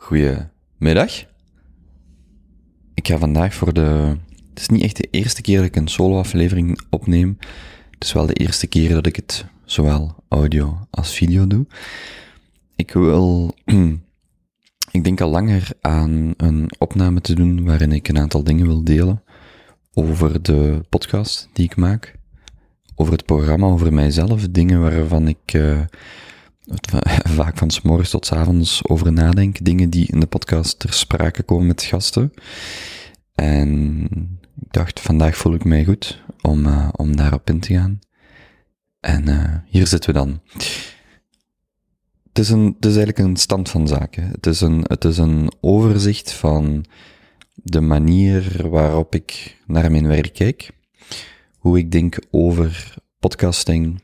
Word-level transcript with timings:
Goedemiddag. 0.00 1.24
Ik 2.94 3.08
ga 3.08 3.18
vandaag 3.18 3.54
voor 3.54 3.72
de. 3.72 4.16
Het 4.48 4.58
is 4.58 4.68
niet 4.68 4.82
echt 4.82 4.96
de 4.96 5.08
eerste 5.10 5.42
keer 5.42 5.56
dat 5.56 5.66
ik 5.66 5.76
een 5.76 5.88
solo-aflevering 5.88 6.80
opneem. 6.90 7.38
Het 7.90 8.04
is 8.04 8.12
wel 8.12 8.26
de 8.26 8.34
eerste 8.34 8.66
keer 8.66 8.88
dat 8.88 9.06
ik 9.06 9.16
het 9.16 9.44
zowel 9.64 10.14
audio 10.28 10.78
als 10.90 11.14
video 11.14 11.46
doe. 11.46 11.66
Ik 12.76 12.92
wil. 12.92 13.54
Ik 14.90 15.04
denk 15.04 15.20
al 15.20 15.30
langer 15.30 15.68
aan 15.80 16.34
een 16.36 16.70
opname 16.78 17.20
te 17.20 17.34
doen 17.34 17.64
waarin 17.64 17.92
ik 17.92 18.08
een 18.08 18.18
aantal 18.18 18.44
dingen 18.44 18.66
wil 18.66 18.84
delen 18.84 19.22
over 19.94 20.42
de 20.42 20.80
podcast 20.88 21.48
die 21.52 21.64
ik 21.64 21.76
maak, 21.76 22.16
over 22.94 23.12
het 23.12 23.24
programma, 23.24 23.66
over 23.66 23.92
mijzelf, 23.92 24.48
dingen 24.48 24.80
waarvan 24.80 25.28
ik 25.28 25.52
uh, 25.52 25.80
vaak 27.38 27.58
van 27.58 27.70
s'morgens 27.70 28.10
tot 28.10 28.26
s 28.26 28.32
avonds 28.32 28.88
over 28.88 29.12
nadenk, 29.12 29.64
dingen 29.64 29.90
die 29.90 30.06
in 30.12 30.20
de 30.20 30.26
podcast 30.26 30.78
ter 30.78 30.92
sprake 30.92 31.42
komen 31.42 31.66
met 31.66 31.82
gasten. 31.82 32.32
En 33.34 34.02
ik 34.60 34.72
dacht, 34.72 35.00
vandaag 35.00 35.36
voel 35.36 35.54
ik 35.54 35.64
mij 35.64 35.84
goed 35.84 36.22
om, 36.40 36.66
uh, 36.66 36.88
om 36.92 37.16
daarop 37.16 37.50
in 37.50 37.60
te 37.60 37.74
gaan. 37.74 37.98
En 39.00 39.28
uh, 39.28 39.54
hier 39.66 39.86
zitten 39.86 40.12
we 40.12 40.18
dan. 40.18 40.40
Het 42.28 42.38
is, 42.38 42.48
een, 42.48 42.64
het 42.64 42.86
is 42.86 42.96
eigenlijk 42.96 43.18
een 43.18 43.36
stand 43.36 43.68
van 43.68 43.88
zaken. 43.88 44.28
Het 44.30 44.46
is 44.46 44.60
een, 44.60 44.84
het 44.86 45.04
is 45.04 45.18
een 45.18 45.52
overzicht 45.60 46.32
van 46.32 46.84
de 47.54 47.80
manier 47.80 48.68
waarop 48.68 49.14
ik 49.14 49.56
naar 49.66 49.90
mijn 49.90 50.06
werk 50.06 50.34
kijk. 50.34 50.70
Hoe 51.58 51.78
ik 51.78 51.90
denk 51.92 52.18
over 52.30 52.94
podcasting, 53.18 54.02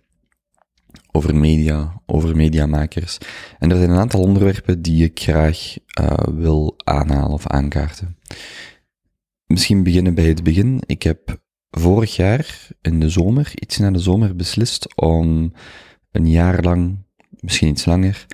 over 1.16 1.36
media, 1.36 2.00
over 2.06 2.36
mediamakers. 2.36 3.18
En 3.58 3.70
er 3.70 3.76
zijn 3.76 3.90
een 3.90 3.98
aantal 3.98 4.20
onderwerpen 4.20 4.82
die 4.82 5.04
ik 5.04 5.20
graag 5.20 5.76
uh, 6.00 6.12
wil 6.34 6.74
aanhalen 6.84 7.30
of 7.30 7.46
aankaarten. 7.46 8.16
Misschien 9.46 9.82
beginnen 9.82 10.14
bij 10.14 10.28
het 10.28 10.42
begin. 10.42 10.82
Ik 10.86 11.02
heb 11.02 11.40
vorig 11.70 12.16
jaar 12.16 12.68
in 12.82 13.00
de 13.00 13.08
zomer, 13.08 13.52
iets 13.54 13.78
na 13.78 13.90
de 13.90 13.98
zomer, 13.98 14.36
beslist 14.36 14.96
om 14.96 15.52
een 16.12 16.28
jaar 16.28 16.62
lang, 16.62 16.96
misschien 17.40 17.68
iets 17.68 17.84
langer, 17.84 18.26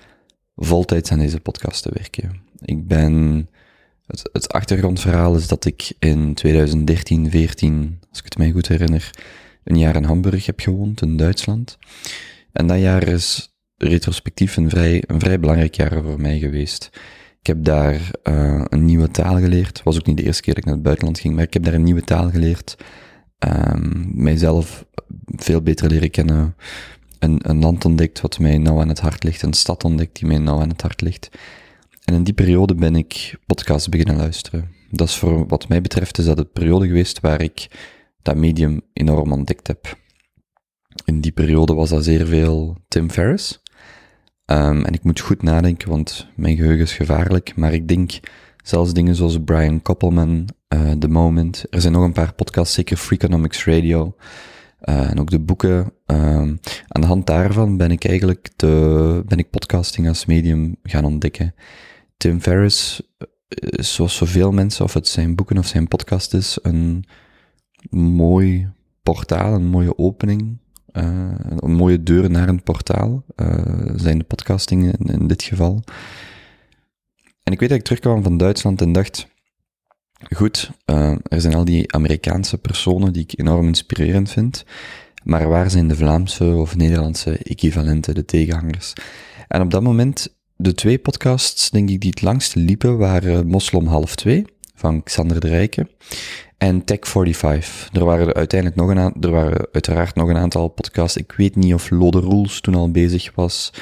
voltijds 0.57 1.13
aan 1.13 1.19
deze 1.19 1.41
podcast 1.41 1.83
te 1.83 1.91
werken. 1.93 2.43
Ik 2.59 2.87
ben, 2.87 3.49
het, 4.07 4.29
het 4.33 4.53
achtergrondverhaal 4.53 5.35
is 5.35 5.47
dat 5.47 5.65
ik 5.65 5.93
in 5.99 6.35
2013, 6.35 7.31
14, 7.31 7.99
als 8.11 8.19
ik 8.19 8.25
het 8.25 8.39
mij 8.39 8.51
goed 8.51 8.69
herinner, 8.69 9.11
een 9.65 9.79
jaar 9.79 9.97
in 9.97 10.05
Hamburg 10.05 10.47
heb 10.47 10.61
gewoond, 10.61 11.03
in 11.03 11.17
Duitsland. 11.17 11.79
En 12.53 12.67
dat 12.67 12.79
jaar 12.79 13.09
is 13.09 13.55
retrospectief 13.77 14.57
een 14.57 14.71
vrij, 14.71 15.05
een 15.07 15.21
vrij 15.21 15.41
belangrijk 15.41 15.75
jaar 15.75 16.03
voor 16.03 16.21
mij 16.21 16.39
geweest. 16.39 16.91
Ik 17.41 17.47
heb 17.47 17.65
daar 17.65 18.11
uh, 18.29 18.65
een 18.69 18.85
nieuwe 18.85 19.11
taal 19.11 19.39
geleerd. 19.39 19.67
Het 19.67 19.83
was 19.83 19.97
ook 19.97 20.07
niet 20.07 20.17
de 20.17 20.23
eerste 20.23 20.43
keer 20.43 20.55
dat 20.55 20.63
ik 20.63 20.69
naar 20.69 20.79
het 20.79 20.85
buitenland 20.85 21.19
ging, 21.19 21.35
maar 21.35 21.45
ik 21.45 21.53
heb 21.53 21.63
daar 21.63 21.75
een 21.75 21.83
nieuwe 21.83 22.05
taal 22.05 22.31
geleerd. 22.31 22.77
Um, 23.39 24.11
mijzelf 24.15 24.87
veel 25.27 25.63
beter 25.63 25.89
leren 25.89 26.11
kennen. 26.11 26.57
Een, 27.19 27.41
een 27.43 27.59
land 27.59 27.85
ontdekt 27.85 28.21
wat 28.21 28.39
mij 28.39 28.59
nauw 28.59 28.81
aan 28.81 28.89
het 28.89 29.01
hart 29.01 29.25
ligt. 29.25 29.43
Een 29.43 29.53
stad 29.53 29.85
ontdekt 29.85 30.19
die 30.19 30.29
mij 30.29 30.39
nauw 30.39 30.61
aan 30.61 30.69
het 30.69 30.83
hart 30.83 31.01
ligt. 31.01 31.31
En 32.05 32.15
in 32.15 32.25
die 32.25 32.35
periode 32.35 32.75
ben 32.75 32.97
ik 32.97 33.39
podcasts 33.47 33.89
beginnen 33.89 34.17
luisteren. 34.17 34.69
Dat 34.91 35.09
is 35.09 35.17
voor 35.17 35.47
wat 35.47 35.69
mij 35.69 35.81
betreft 35.81 36.19
is 36.19 36.25
dat 36.25 36.37
de 36.37 36.45
periode 36.45 36.87
geweest 36.87 37.21
waar 37.21 37.43
ik 37.43 37.69
dat 38.23 38.37
medium 38.37 38.81
enorm 38.93 39.33
ontdekt 39.33 39.67
heb. 39.67 39.97
In 41.05 41.21
die 41.21 41.33
periode 41.33 41.75
was 41.75 41.91
dat 41.91 42.05
zeer 42.05 42.27
veel 42.27 42.77
Tim 42.89 43.11
Ferriss. 43.11 43.63
Um, 44.47 44.85
en 44.85 44.93
ik 44.93 45.05
moet 45.05 45.21
goed 45.21 45.43
nadenken, 45.43 45.89
want 45.89 46.29
mijn 46.37 46.57
geheugen 46.57 46.85
is 46.85 46.93
gevaarlijk. 46.93 47.57
Maar 47.57 47.73
ik 47.73 47.89
denk 47.89 48.21
zelfs 48.65 48.93
dingen 48.93 49.15
zoals 49.15 49.39
Brian 49.45 49.83
Koppelman, 49.83 50.49
uh, 50.75 50.91
The 50.91 51.09
Moment. 51.09 51.65
Er 51.71 51.81
zijn 51.81 51.93
nog 51.93 52.03
een 52.03 52.13
paar 52.13 52.35
podcasts, 52.35 52.75
zeker 52.75 52.97
Freakonomics 52.97 53.65
Radio. 53.65 54.15
Uh, 54.85 55.11
en 55.11 55.21
ook 55.21 55.31
de 55.31 55.41
boeken. 55.41 55.93
Um, 56.07 56.61
aan 56.89 57.01
de 57.01 57.07
hand 57.07 57.27
daarvan 57.27 57.77
ben 57.77 57.91
ik 57.91 58.05
eigenlijk 58.05 58.51
de, 58.57 59.23
ben 59.27 59.39
ik 59.39 59.51
podcasting 59.51 60.09
als 60.09 60.27
medium 60.27 60.77
gaan 60.83 61.05
ontdekken. 61.05 61.55
Tim 62.17 62.41
Ferriss, 62.41 63.03
zoals 63.71 64.17
zoveel 64.17 64.53
mensen, 64.53 64.85
of 64.85 64.95
het 64.95 65.09
zijn 65.09 65.35
boeken 65.35 65.59
of 65.59 65.67
zijn 65.67 65.89
podcast 65.89 66.35
is, 66.35 66.59
een 66.63 67.05
mooi 67.91 68.71
portaal, 69.03 69.55
een 69.55 69.67
mooie 69.67 69.99
opening, 69.99 70.59
een 70.93 71.73
mooie 71.73 72.03
deur 72.03 72.31
naar 72.31 72.49
een 72.49 72.63
portaal, 72.63 73.25
uh, 73.37 73.65
zijn 73.95 74.19
de 74.19 74.25
podcastingen 74.25 74.93
in, 74.93 75.27
dit 75.27 75.43
geval. 75.43 75.83
En 77.43 77.53
ik 77.53 77.61
weet 77.61 77.69
dat 77.69 77.79
ik 77.79 77.85
terugkwam 77.85 78.23
van 78.23 78.37
Duitsland 78.37 78.81
en 78.81 78.93
dacht, 78.93 79.29
goed, 80.35 80.71
uh, 80.87 81.15
er 81.23 81.41
zijn 81.41 81.55
al 81.55 81.65
die 81.65 81.93
Amerikaanse 81.93 82.59
personen 82.59 83.13
die 83.13 83.23
ik 83.23 83.39
enorm 83.39 83.67
inspirerend 83.67 84.31
vind, 84.31 84.65
maar 85.23 85.49
waar 85.49 85.71
zijn 85.71 85.89
de 85.89 85.97
Vlaamse 85.97 86.45
of 86.45 86.77
Nederlandse 86.77 87.39
equivalenten, 87.39 88.15
de 88.15 88.25
tegenhangers? 88.25 88.93
En 89.49 89.61
op 89.61 89.71
dat 89.71 89.83
moment, 89.83 90.37
de 90.57 90.75
twee 90.75 90.99
podcasts, 90.99 91.71
denk 91.71 91.91
ik, 91.91 92.01
die 92.01 92.11
het 92.11 92.23
langste 92.23 92.59
liepen, 92.59 92.99
waren 92.99 93.47
Moslom 93.47 93.87
Half 93.87 94.17
2 94.17 94.45
van 94.75 95.03
Xander 95.03 95.41
de 95.41 95.49
Rijken 95.49 95.89
en 96.63 96.81
Tech45. 96.81 97.93
Er 97.93 98.05
waren 98.05 98.35
uiteindelijk 98.35 98.81
nog 98.81 98.89
een 98.89 99.23
er 99.23 99.31
waren 99.31 99.69
uiteraard 99.73 100.15
nog 100.15 100.29
een 100.29 100.37
aantal 100.37 100.69
podcasts. 100.69 101.17
Ik 101.17 101.33
weet 101.33 101.57
niet 101.57 101.75
of 101.75 101.91
Lode 101.91 102.21
Rules 102.21 102.61
toen 102.61 102.75
al 102.75 102.91
bezig 102.91 103.33
was. 103.35 103.73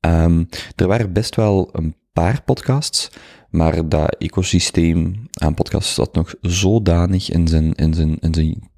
Um, 0.00 0.48
er 0.76 0.86
waren 0.86 1.12
best 1.12 1.36
wel 1.36 1.68
een 1.72 1.94
paar 2.12 2.42
podcasts, 2.42 3.10
maar 3.50 3.88
dat 3.88 4.16
ecosysteem 4.18 5.28
aan 5.32 5.54
podcasts 5.54 5.94
zat 5.94 6.14
nog 6.14 6.34
zodanig 6.40 7.30
in 7.30 7.48
zijn, 7.48 7.74
in 7.74 7.94
zijn, 7.94 8.18
in 8.18 8.34
zijn 8.34 8.70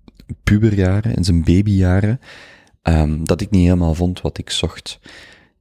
puberjaren, 0.42 1.14
in 1.14 1.24
zijn 1.24 1.44
babyjaren, 1.44 2.20
um, 2.82 3.24
dat 3.24 3.40
ik 3.40 3.50
niet 3.50 3.64
helemaal 3.64 3.94
vond 3.94 4.20
wat 4.20 4.38
ik 4.38 4.50
zocht. 4.50 4.98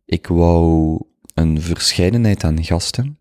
Ik 0.05 0.27
wou 0.27 0.99
een 1.33 1.61
verscheidenheid 1.61 2.43
aan 2.43 2.63
gasten. 2.63 3.17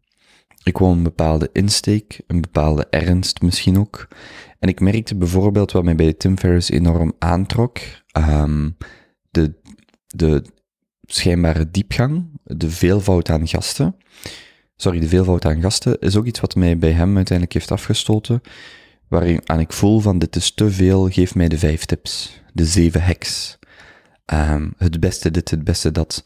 Ik 0.66 0.78
wou 0.78 0.93
een 0.93 1.03
bepaalde 1.03 1.50
insteek, 1.53 2.21
een 2.27 2.41
bepaalde 2.41 2.87
ernst 2.91 3.43
misschien 3.43 3.78
ook. 3.78 4.09
En 4.58 4.68
ik 4.68 4.80
merkte 4.80 5.16
bijvoorbeeld 5.16 5.72
wat 5.72 5.84
mij 5.84 5.94
bij 5.94 6.12
Tim 6.12 6.38
Ferriss 6.38 6.70
enorm 6.70 7.12
aantrok, 7.18 7.78
um, 8.18 8.76
de, 9.30 9.54
de 10.06 10.44
schijnbare 11.02 11.70
diepgang, 11.70 12.40
de 12.42 12.70
veelvoud 12.70 13.30
aan 13.30 13.48
gasten. 13.48 13.96
Sorry, 14.76 15.00
de 15.00 15.08
veelvoud 15.08 15.44
aan 15.44 15.60
gasten 15.60 15.98
is 15.98 16.16
ook 16.16 16.26
iets 16.26 16.40
wat 16.40 16.54
mij 16.54 16.78
bij 16.78 16.92
hem 16.92 17.16
uiteindelijk 17.16 17.52
heeft 17.52 17.72
afgestoten, 17.72 18.40
waaraan 19.08 19.60
ik 19.60 19.72
voel 19.72 20.00
van 20.00 20.18
dit 20.18 20.36
is 20.36 20.54
te 20.54 20.70
veel, 20.70 21.08
geef 21.08 21.34
mij 21.34 21.48
de 21.48 21.58
vijf 21.58 21.84
tips, 21.84 22.40
de 22.52 22.64
zeven 22.64 23.02
hacks. 23.02 23.58
Um, 24.32 24.72
het 24.76 25.00
beste 25.00 25.30
dit, 25.30 25.50
het 25.50 25.64
beste 25.64 25.92
dat 25.92 26.22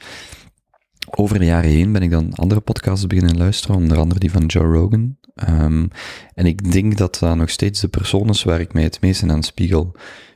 over 1.11 1.39
de 1.39 1.45
jaren 1.45 1.71
heen 1.71 1.93
ben 1.93 2.03
ik 2.03 2.11
dan 2.11 2.35
andere 2.35 2.61
podcasts 2.61 3.07
beginnen 3.07 3.37
luisteren, 3.37 3.77
onder 3.77 3.99
andere 3.99 4.21
die 4.21 4.31
van 4.31 4.47
Joe 4.47 4.73
Rogan. 4.73 5.17
Um, 5.49 5.91
en 6.35 6.47
ik 6.47 6.73
denk 6.73 6.99
dat 6.99 7.19
dat 7.19 7.37
nog 7.37 7.51
steeds 7.51 7.81
de 7.81 7.89
persoon 7.89 8.29
is 8.29 8.43
waar 8.43 8.61
ik 8.61 8.73
mij 8.73 8.83
het 8.83 9.01
meest 9.01 9.23
in 9.23 9.33
aan 9.33 9.43
spiegel. 9.43 9.93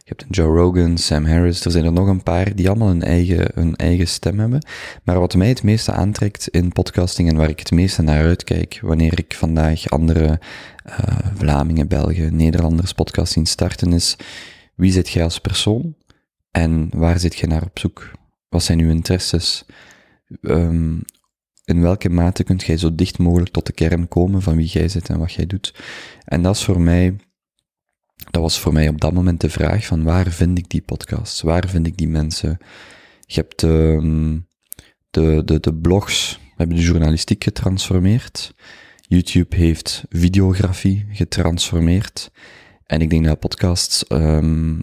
Je 0.07 0.13
hebt 0.17 0.37
Joe 0.37 0.57
Rogan, 0.57 0.99
Sam 0.99 1.25
Harris, 1.25 1.65
er 1.65 1.71
zijn 1.71 1.85
er 1.85 1.93
nog 1.93 2.09
een 2.09 2.23
paar 2.23 2.55
die 2.55 2.69
allemaal 2.69 2.89
een 2.89 3.03
eigen, 3.03 3.61
een 3.61 3.77
eigen 3.77 4.09
stem 4.09 4.39
hebben. 4.39 4.67
Maar 5.03 5.21
wat 5.21 5.35
mij 5.35 5.49
het 5.49 5.63
meeste 5.63 5.93
aantrekt 5.93 6.49
in 6.49 6.73
podcasting 6.73 7.29
en 7.29 7.37
waar 7.37 7.49
ik 7.49 7.59
het 7.59 7.71
meeste 7.71 8.03
naar 8.03 8.25
uitkijk, 8.25 8.79
wanneer 8.83 9.19
ik 9.19 9.35
vandaag 9.35 9.91
andere 9.91 10.41
uh, 10.87 11.19
Vlamingen, 11.35 11.89
Belgen, 11.89 12.37
Nederlanders 12.37 12.93
podcast 12.93 13.33
zien 13.33 13.47
starten, 13.47 13.93
is 13.93 14.17
wie 14.75 14.93
zit 14.93 15.09
jij 15.09 15.25
als 15.25 15.39
persoon 15.39 15.95
en 16.51 16.89
waar 16.93 17.19
zit 17.19 17.37
je 17.37 17.47
naar 17.47 17.63
op 17.63 17.79
zoek? 17.79 18.11
Wat 18.49 18.63
zijn 18.63 18.81
uw 18.81 18.91
interesses? 18.91 19.65
um, 20.43 21.03
in 21.65 21.81
welke 21.81 22.09
mate 22.09 22.45
kunt 22.45 22.65
jij 22.65 22.77
zo 22.77 22.95
dicht 22.95 23.19
mogelijk 23.19 23.51
tot 23.51 23.67
de 23.67 23.73
kern 23.73 24.09
komen 24.09 24.43
van 24.43 24.57
wie 24.57 24.67
jij 24.67 24.89
zit 24.89 25.09
en 25.09 25.19
wat 25.19 25.33
jij 25.33 25.47
doet. 25.47 25.75
En 26.25 26.43
dat 26.43 26.55
is 26.55 26.65
voor 26.65 26.81
mij, 26.81 27.17
dat 28.31 28.43
was 28.43 28.59
voor 28.59 28.73
mij 28.73 28.89
op 28.89 29.01
dat 29.01 29.13
moment 29.13 29.41
de 29.41 29.51
vraag 29.51 29.87
van 29.87 30.03
waar 30.03 30.31
vind 30.31 30.59
ik 30.59 30.69
die 30.69 30.83
podcasts, 30.83 31.41
waar 31.41 31.69
vind 31.69 31.87
ik 31.87 31.97
die 31.97 32.09
mensen. 32.09 32.59
Je 33.27 33.35
hebt 33.41 33.63
um, 33.63 34.47
de, 35.11 35.43
de, 35.45 35.61
de 35.61 35.75
blogs, 35.75 36.41
hebben 36.57 36.77
de 36.77 36.83
journalistiek 36.83 37.45
getransformeerd. 37.45 38.55
YouTube 39.01 39.57
heeft 39.57 40.05
videografie 40.09 41.07
getransformeerd. 41.11 42.31
En 42.87 43.01
ik 43.01 43.11
denk 43.11 43.25
dat 43.25 43.39
podcasts 43.39 44.05
um, 44.09 44.83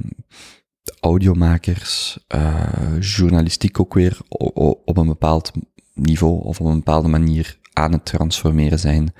audiomakers, 0.99 2.17
uh, 2.35 2.73
journalistiek 2.99 3.79
ook 3.79 3.93
weer 3.93 4.19
op 4.85 4.97
een 4.97 5.07
bepaald 5.07 5.51
niveau 6.01 6.43
of 6.43 6.59
op 6.59 6.65
een 6.67 6.75
bepaalde 6.75 7.07
manier 7.07 7.59
aan 7.73 7.91
het 7.91 8.05
transformeren 8.05 8.79
zijn 8.79 9.13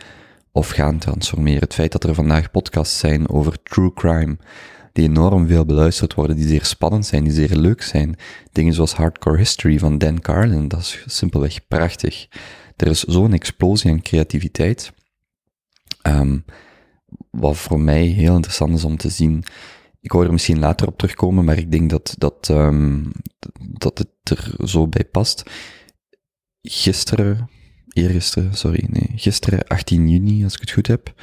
of 0.51 0.69
gaan 0.69 0.98
transformeren. 0.98 1.62
Het 1.62 1.74
feit 1.74 1.92
dat 1.92 2.04
er 2.04 2.16
vandaag 2.16 2.51
podcasts 2.51 3.00
zijn 3.00 3.30
over 3.30 3.63
true 3.63 3.94
crime, 3.94 4.38
die 4.94 5.06
enorm 5.06 5.48
veel 5.48 5.66
beluisterd 5.66 6.13
worden, 6.13 6.36
die 6.36 6.48
zeer 6.48 6.66
spannend 6.66 7.06
zijn, 7.06 7.24
die 7.24 7.33
zeer 7.33 7.56
leuk 7.56 7.81
zijn. 7.81 8.16
Dingen 8.51 8.74
zoals 8.74 8.94
Hardcore 8.94 9.38
History 9.38 9.80
van 9.80 9.98
Dan 9.98 10.19
Carlin, 10.19 10.68
dat 10.68 10.80
is 10.80 11.04
simpelweg 11.06 11.68
prachtig. 11.68 12.28
er 12.75 12.88
is 12.88 13.04
zo'n 13.04 13.33
explosie 13.33 13.92
aan 13.92 14.01
creativiteit, 14.01 14.92
um, 16.04 16.45
wat 17.30 17.57
voor 17.57 17.80
mij 17.80 18.04
heel 18.04 18.36
interessant 18.36 18.75
is 18.75 18.83
om 18.83 18.98
te 18.98 19.10
zien. 19.10 19.44
Ik 20.01 20.12
wou 20.12 20.25
er 20.25 20.31
misschien 20.31 20.60
later 20.60 20.88
op 20.88 20.98
terugkomen, 20.98 21.45
maar 21.45 21.57
ik 21.57 21.72
denk 21.72 21.89
dat, 21.89 22.16
dat, 22.18 22.50
um, 22.51 23.12
dat 23.60 23.98
het 23.98 24.10
er 24.24 24.68
zo 24.68 24.88
bij 24.88 25.06
past. 25.06 25.44
Gisteren, 26.63 27.49
eergisteren, 27.93 28.53
sorry, 28.53 28.87
nee, 28.89 29.09
gisteren, 29.15 29.67
18 29.67 30.09
juni, 30.09 30.43
als 30.43 30.53
ik 30.53 30.59
het 30.59 30.71
goed 30.71 30.87
heb, 30.87 31.13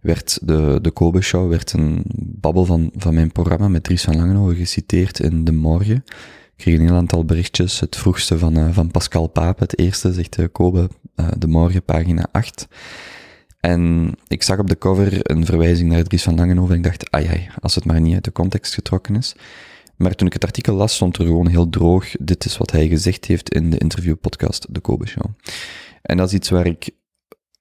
werd 0.00 0.38
de, 0.42 0.78
de 0.82 0.90
Kobe 0.90 1.20
Show, 1.20 1.48
werd 1.48 1.72
een 1.72 2.02
babbel 2.16 2.64
van, 2.64 2.90
van 2.96 3.14
mijn 3.14 3.32
programma 3.32 3.68
met 3.68 3.84
Dries 3.84 4.02
van 4.02 4.16
Langenhoven 4.16 4.56
geciteerd 4.56 5.20
in 5.20 5.44
De 5.44 5.52
Morgen. 5.52 5.96
Ik 5.96 6.52
kreeg 6.56 6.74
een 6.74 6.86
heel 6.86 6.96
aantal 6.96 7.24
berichtjes, 7.24 7.80
het 7.80 7.96
vroegste 7.96 8.38
van, 8.38 8.58
uh, 8.58 8.72
van 8.72 8.90
Pascal 8.90 9.26
Paap, 9.26 9.58
het 9.58 9.78
eerste, 9.78 10.12
zegt 10.12 10.38
uh, 10.38 10.46
Kobe, 10.52 10.88
uh, 11.16 11.28
De 11.38 11.46
Morgen, 11.46 11.84
pagina 11.84 12.28
8. 12.32 12.68
En 13.60 14.12
ik 14.26 14.42
zag 14.42 14.58
op 14.58 14.68
de 14.68 14.78
cover 14.78 15.30
een 15.30 15.46
verwijzing 15.46 15.90
naar 15.90 16.02
Dries 16.02 16.22
van 16.22 16.34
Langenhoven 16.34 16.72
en 16.72 16.78
ik 16.78 16.84
dacht, 16.84 17.10
ai, 17.10 17.48
als 17.60 17.74
het 17.74 17.84
maar 17.84 18.00
niet 18.00 18.14
uit 18.14 18.24
de 18.24 18.32
context 18.32 18.74
getrokken 18.74 19.16
is. 19.16 19.34
Maar 19.96 20.14
toen 20.14 20.26
ik 20.26 20.32
het 20.32 20.44
artikel 20.44 20.74
las, 20.74 20.94
stond 20.94 21.16
er 21.16 21.24
gewoon 21.24 21.48
heel 21.48 21.68
droog, 21.68 22.10
dit 22.20 22.44
is 22.44 22.56
wat 22.56 22.70
hij 22.70 22.88
gezegd 22.88 23.24
heeft 23.24 23.54
in 23.54 23.70
de 23.70 23.78
interviewpodcast 23.78 24.74
De 24.74 24.80
Kobe 24.80 25.06
Show. 25.06 25.26
En 26.02 26.16
dat 26.16 26.28
is 26.28 26.34
iets 26.34 26.48
waar 26.48 26.66
ik 26.66 26.90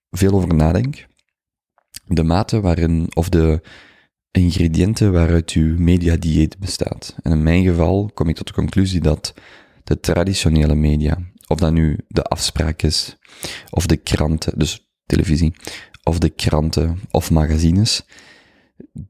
veel 0.10 0.34
over 0.34 0.56
nadenk. 0.56 1.06
De 2.06 2.24
mate 2.24 2.62
waarin, 2.62 3.08
of 3.14 3.30
de 3.30 3.62
ingrediënten 4.32 5.12
waaruit 5.12 5.52
uw 5.52 5.78
mediadieet 5.80 6.60
bestaat. 6.60 7.16
En 7.22 7.32
in 7.32 7.44
mijn 7.44 7.64
geval 7.64 8.12
kom 8.14 8.30
ik 8.30 8.36
tot 8.36 8.48
de 8.48 8.54
conclusie 8.54 9.02
dat 9.02 9.34
de 9.84 10.00
traditionele 10.00 10.76
media, 10.76 11.18
of 11.48 11.58
dat 11.58 11.72
nu 11.72 12.00
de 12.08 12.24
afspraak 12.24 12.82
is, 12.82 13.18
of 13.70 13.86
de 13.86 13.98
kranten, 13.98 14.60
dus 14.60 14.90
televisie, 15.06 15.54
of 16.04 16.20
de 16.20 16.30
kranten 16.30 17.00
of 17.12 17.32
magazines, 17.32 18.06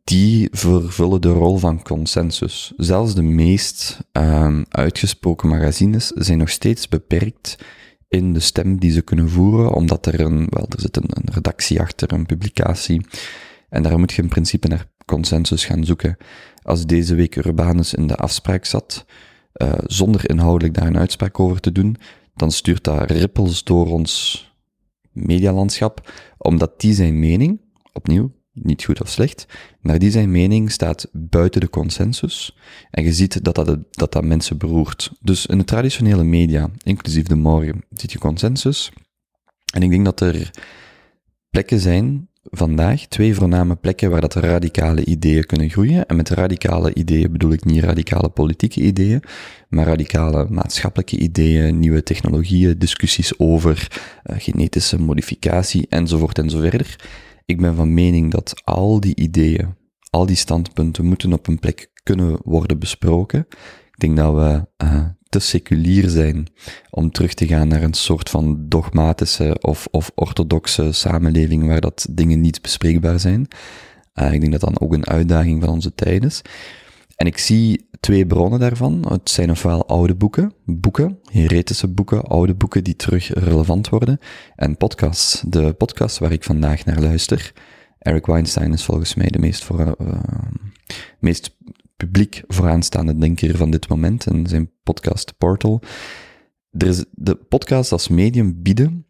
die 0.03 0.47
vervullen 0.51 1.21
de 1.21 1.31
rol 1.31 1.57
van 1.57 1.81
consensus. 1.81 2.73
Zelfs 2.77 3.15
de 3.15 3.21
meest 3.21 3.99
um, 4.11 4.65
uitgesproken 4.69 5.49
magazines 5.49 6.07
zijn 6.07 6.37
nog 6.37 6.49
steeds 6.49 6.87
beperkt 6.87 7.57
in 8.07 8.33
de 8.33 8.39
stem 8.39 8.79
die 8.79 8.91
ze 8.91 9.01
kunnen 9.01 9.29
voeren, 9.29 9.73
omdat 9.73 10.05
er 10.05 10.19
een, 10.19 10.47
wel, 10.49 10.65
er 10.69 10.81
zit 10.81 10.97
een, 10.97 11.07
een 11.07 11.33
redactie 11.33 11.79
achter, 11.81 12.13
een 12.13 12.25
publicatie, 12.25 13.05
en 13.69 13.83
daar 13.83 13.99
moet 13.99 14.13
je 14.13 14.21
in 14.21 14.29
principe 14.29 14.67
naar 14.67 14.91
consensus 15.05 15.65
gaan 15.65 15.85
zoeken. 15.85 16.17
Als 16.61 16.85
deze 16.85 17.15
week 17.15 17.35
Urbanus 17.35 17.93
in 17.93 18.07
de 18.07 18.15
afspraak 18.15 18.65
zat, 18.65 19.05
uh, 19.53 19.73
zonder 19.83 20.29
inhoudelijk 20.29 20.73
daar 20.73 20.87
een 20.87 20.97
uitspraak 20.97 21.39
over 21.39 21.59
te 21.59 21.71
doen, 21.71 21.95
dan 22.35 22.51
stuurt 22.51 22.83
dat 22.83 23.11
rippels 23.11 23.63
door 23.63 23.91
ons 23.91 24.43
medialandschap, 25.11 26.11
omdat 26.37 26.81
die 26.81 26.93
zijn 26.93 27.19
mening, 27.19 27.61
opnieuw, 27.93 28.31
niet 28.55 28.83
goed 28.83 29.01
of 29.01 29.09
slecht, 29.09 29.45
maar 29.81 29.99
die 29.99 30.11
zijn 30.11 30.31
mening 30.31 30.71
staat 30.71 31.07
buiten 31.11 31.61
de 31.61 31.69
consensus. 31.69 32.57
En 32.91 33.03
je 33.03 33.13
ziet 33.13 33.43
dat 33.43 33.55
dat, 33.55 33.77
dat, 33.91 34.11
dat 34.11 34.23
mensen 34.23 34.57
beroert. 34.57 35.11
Dus 35.21 35.45
in 35.45 35.57
de 35.57 35.63
traditionele 35.63 36.23
media, 36.23 36.69
inclusief 36.83 37.25
de 37.25 37.35
morgen, 37.35 37.83
ziet 37.89 38.11
je 38.11 38.19
consensus. 38.19 38.91
En 39.73 39.81
ik 39.81 39.89
denk 39.89 40.05
dat 40.05 40.19
er 40.19 40.51
plekken 41.49 41.79
zijn 41.79 42.29
vandaag, 42.43 43.05
twee 43.05 43.35
voorname 43.35 43.75
plekken 43.75 44.09
waar 44.09 44.21
dat 44.21 44.33
radicale 44.33 45.05
ideeën 45.05 45.45
kunnen 45.45 45.69
groeien. 45.69 46.05
En 46.05 46.15
met 46.15 46.29
radicale 46.29 46.93
ideeën 46.93 47.31
bedoel 47.31 47.51
ik 47.51 47.65
niet 47.65 47.83
radicale 47.83 48.29
politieke 48.29 48.81
ideeën, 48.81 49.23
maar 49.69 49.85
radicale 49.85 50.47
maatschappelijke 50.49 51.17
ideeën, 51.17 51.79
nieuwe 51.79 52.03
technologieën, 52.03 52.77
discussies 52.77 53.39
over 53.39 53.87
uh, 54.25 54.35
genetische 54.39 54.99
modificatie 54.99 55.85
enzovoort 55.89 56.37
enzoverder. 56.37 56.95
Ik 57.45 57.61
ben 57.61 57.75
van 57.75 57.93
mening 57.93 58.31
dat 58.31 58.61
al 58.63 58.99
die 58.99 59.15
ideeën, 59.15 59.75
al 60.09 60.25
die 60.25 60.35
standpunten 60.35 61.05
moeten 61.05 61.33
op 61.33 61.47
een 61.47 61.59
plek 61.59 61.91
kunnen 62.03 62.39
worden 62.43 62.79
besproken. 62.79 63.39
Ik 63.91 63.99
denk 63.99 64.17
dat 64.17 64.33
we 64.33 64.67
uh, 64.83 65.05
te 65.29 65.39
seculier 65.39 66.09
zijn 66.09 66.47
om 66.89 67.11
terug 67.11 67.33
te 67.33 67.47
gaan 67.47 67.67
naar 67.67 67.83
een 67.83 67.93
soort 67.93 68.29
van 68.29 68.65
dogmatische 68.69 69.57
of, 69.61 69.87
of 69.91 70.11
orthodoxe 70.15 70.91
samenleving 70.91 71.67
waar 71.67 71.81
dat 71.81 72.07
dingen 72.11 72.41
niet 72.41 72.61
bespreekbaar 72.61 73.19
zijn. 73.19 73.47
Uh, 74.15 74.33
ik 74.33 74.39
denk 74.39 74.51
dat 74.51 74.61
dat 74.61 74.81
ook 74.81 74.93
een 74.93 75.07
uitdaging 75.07 75.63
van 75.63 75.73
onze 75.73 75.95
tijd 75.95 76.23
is. 76.23 76.41
En 77.15 77.27
ik 77.27 77.37
zie 77.37 77.84
twee 77.99 78.25
bronnen 78.25 78.59
daarvan. 78.59 79.05
Het 79.07 79.29
zijn 79.29 79.51
ofwel 79.51 79.87
oude 79.87 80.15
boeken, 80.15 80.53
boeken, 80.65 81.19
heretische 81.31 81.87
boeken, 81.87 82.23
oude 82.23 82.55
boeken 82.55 82.83
die 82.83 82.95
terug 82.95 83.33
relevant 83.33 83.89
worden, 83.89 84.19
en 84.55 84.77
podcasts. 84.77 85.43
De 85.47 85.73
podcast 85.73 86.17
waar 86.17 86.31
ik 86.31 86.43
vandaag 86.43 86.85
naar 86.85 86.99
luister. 86.99 87.53
Eric 87.99 88.25
Weinstein 88.25 88.73
is 88.73 88.85
volgens 88.85 89.15
mij 89.15 89.27
de 89.27 89.39
meest, 89.39 89.63
voor, 89.63 89.95
uh, 90.01 90.19
meest 91.19 91.57
publiek 91.95 92.43
vooraanstaande 92.47 93.17
denker 93.17 93.57
van 93.57 93.71
dit 93.71 93.89
moment 93.89 94.25
en 94.25 94.47
zijn 94.47 94.71
podcast 94.83 95.37
Portal. 95.37 95.81
Er 96.71 96.87
is, 96.87 97.05
de 97.11 97.35
podcast 97.35 97.91
als 97.91 98.07
medium 98.07 98.61
bieden 98.61 99.05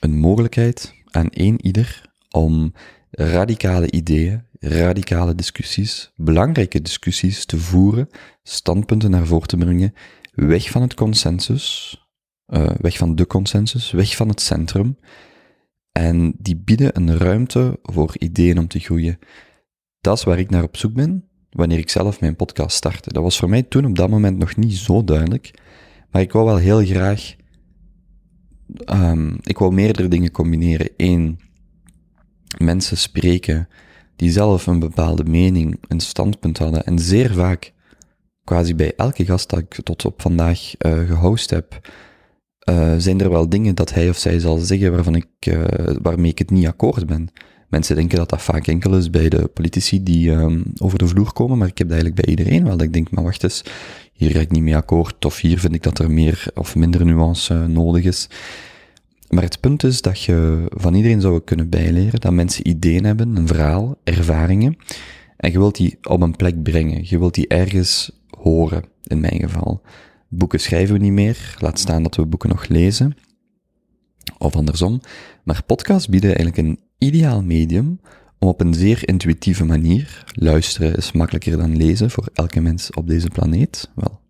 een 0.00 0.18
mogelijkheid 0.18 0.94
aan 1.10 1.28
één 1.28 1.66
ieder 1.66 2.12
om 2.30 2.72
radicale 3.10 3.90
ideeën, 3.90 4.45
radicale 4.60 5.34
discussies, 5.34 6.12
belangrijke 6.16 6.82
discussies 6.82 7.44
te 7.44 7.58
voeren, 7.58 8.08
standpunten 8.42 9.10
naar 9.10 9.26
voren 9.26 9.48
te 9.48 9.56
brengen, 9.56 9.94
weg 10.34 10.70
van 10.70 10.82
het 10.82 10.94
consensus, 10.94 11.96
uh, 12.46 12.70
weg 12.80 12.96
van 12.96 13.14
de 13.14 13.26
consensus, 13.26 13.90
weg 13.90 14.16
van 14.16 14.28
het 14.28 14.40
centrum. 14.40 14.98
En 15.92 16.34
die 16.38 16.56
bieden 16.56 16.96
een 16.96 17.16
ruimte 17.16 17.78
voor 17.82 18.14
ideeën 18.18 18.58
om 18.58 18.68
te 18.68 18.78
groeien. 18.78 19.18
Dat 20.00 20.18
is 20.18 20.24
waar 20.24 20.38
ik 20.38 20.50
naar 20.50 20.62
op 20.62 20.76
zoek 20.76 20.92
ben 20.92 21.28
wanneer 21.56 21.78
ik 21.78 21.90
zelf 21.90 22.20
mijn 22.20 22.36
podcast 22.36 22.76
startte. 22.76 23.12
Dat 23.12 23.22
was 23.22 23.38
voor 23.38 23.48
mij 23.48 23.62
toen 23.62 23.84
op 23.84 23.96
dat 23.96 24.10
moment 24.10 24.38
nog 24.38 24.56
niet 24.56 24.76
zo 24.76 25.04
duidelijk, 25.04 25.50
maar 26.10 26.22
ik 26.22 26.32
wou 26.32 26.44
wel 26.46 26.56
heel 26.56 26.84
graag, 26.84 27.34
um, 28.92 29.38
ik 29.42 29.58
wou 29.58 29.72
meerdere 29.72 30.08
dingen 30.08 30.30
combineren. 30.30 30.90
Eén, 30.96 31.40
mensen 32.58 32.96
spreken 32.96 33.68
die 34.16 34.30
zelf 34.30 34.66
een 34.66 34.78
bepaalde 34.78 35.24
mening, 35.24 35.80
een 35.88 36.00
standpunt 36.00 36.58
hadden 36.58 36.84
en 36.84 36.98
zeer 36.98 37.32
vaak, 37.32 37.72
quasi 38.44 38.74
bij 38.74 38.92
elke 38.96 39.24
gast 39.24 39.50
dat 39.50 39.58
ik 39.58 39.80
tot 39.82 40.04
op 40.04 40.22
vandaag 40.22 40.74
uh, 40.78 40.98
gehost 41.08 41.50
heb, 41.50 41.88
uh, 42.70 42.94
zijn 42.98 43.20
er 43.20 43.30
wel 43.30 43.48
dingen 43.48 43.74
dat 43.74 43.94
hij 43.94 44.08
of 44.08 44.16
zij 44.16 44.38
zal 44.38 44.56
zeggen 44.56 44.92
waarvan 44.92 45.14
ik, 45.14 45.26
uh, 45.48 45.64
waarmee 46.02 46.30
ik 46.30 46.38
het 46.38 46.50
niet 46.50 46.66
akkoord 46.66 47.06
ben. 47.06 47.28
Mensen 47.68 47.96
denken 47.96 48.18
dat 48.18 48.28
dat 48.28 48.42
vaak 48.42 48.66
enkel 48.66 48.96
is 48.96 49.10
bij 49.10 49.28
de 49.28 49.46
politici 49.46 50.02
die 50.02 50.30
um, 50.30 50.64
over 50.78 50.98
de 50.98 51.06
vloer 51.06 51.32
komen, 51.32 51.58
maar 51.58 51.68
ik 51.68 51.78
heb 51.78 51.88
dat 51.88 51.96
eigenlijk 51.96 52.26
bij 52.26 52.34
iedereen 52.34 52.64
wel. 52.64 52.76
Dat 52.76 52.86
ik 52.86 52.92
denk, 52.92 53.10
maar 53.10 53.24
wacht 53.24 53.42
eens, 53.42 53.62
hier 54.12 54.30
ga 54.30 54.38
ik 54.38 54.50
niet 54.50 54.62
mee 54.62 54.76
akkoord, 54.76 55.24
of 55.24 55.40
hier 55.40 55.58
vind 55.58 55.74
ik 55.74 55.82
dat 55.82 55.98
er 55.98 56.10
meer 56.10 56.46
of 56.54 56.76
minder 56.76 57.06
nuance 57.06 57.54
nodig 57.54 58.04
is. 58.04 58.28
Maar 59.28 59.42
het 59.42 59.60
punt 59.60 59.84
is 59.84 60.00
dat 60.00 60.22
je 60.22 60.66
van 60.68 60.94
iedereen 60.94 61.20
zou 61.20 61.40
kunnen 61.40 61.68
bijleren, 61.68 62.20
dat 62.20 62.32
mensen 62.32 62.68
ideeën 62.68 63.04
hebben, 63.04 63.36
een 63.36 63.46
verhaal, 63.46 63.96
ervaringen, 64.04 64.76
en 65.36 65.52
je 65.52 65.58
wilt 65.58 65.76
die 65.76 65.98
op 66.02 66.20
een 66.20 66.36
plek 66.36 66.62
brengen. 66.62 67.00
Je 67.04 67.18
wilt 67.18 67.34
die 67.34 67.48
ergens 67.48 68.10
horen, 68.38 68.84
in 69.02 69.20
mijn 69.20 69.40
geval. 69.40 69.82
Boeken 70.28 70.60
schrijven 70.60 70.94
we 70.94 71.00
niet 71.00 71.12
meer, 71.12 71.56
laat 71.58 71.78
staan 71.78 72.02
dat 72.02 72.16
we 72.16 72.26
boeken 72.26 72.48
nog 72.48 72.68
lezen. 72.68 73.16
Of 74.38 74.56
andersom. 74.56 75.00
Maar 75.42 75.62
podcasts 75.66 76.08
bieden 76.08 76.36
eigenlijk 76.36 76.68
een 76.68 76.80
ideaal 76.98 77.42
medium 77.42 78.00
om 78.38 78.48
op 78.48 78.60
een 78.60 78.74
zeer 78.74 79.08
intuïtieve 79.08 79.64
manier, 79.64 80.24
luisteren 80.34 80.96
is 80.96 81.12
makkelijker 81.12 81.56
dan 81.56 81.76
lezen 81.76 82.10
voor 82.10 82.28
elke 82.32 82.60
mens 82.60 82.90
op 82.90 83.06
deze 83.08 83.28
planeet, 83.28 83.90
wel. 83.94 84.20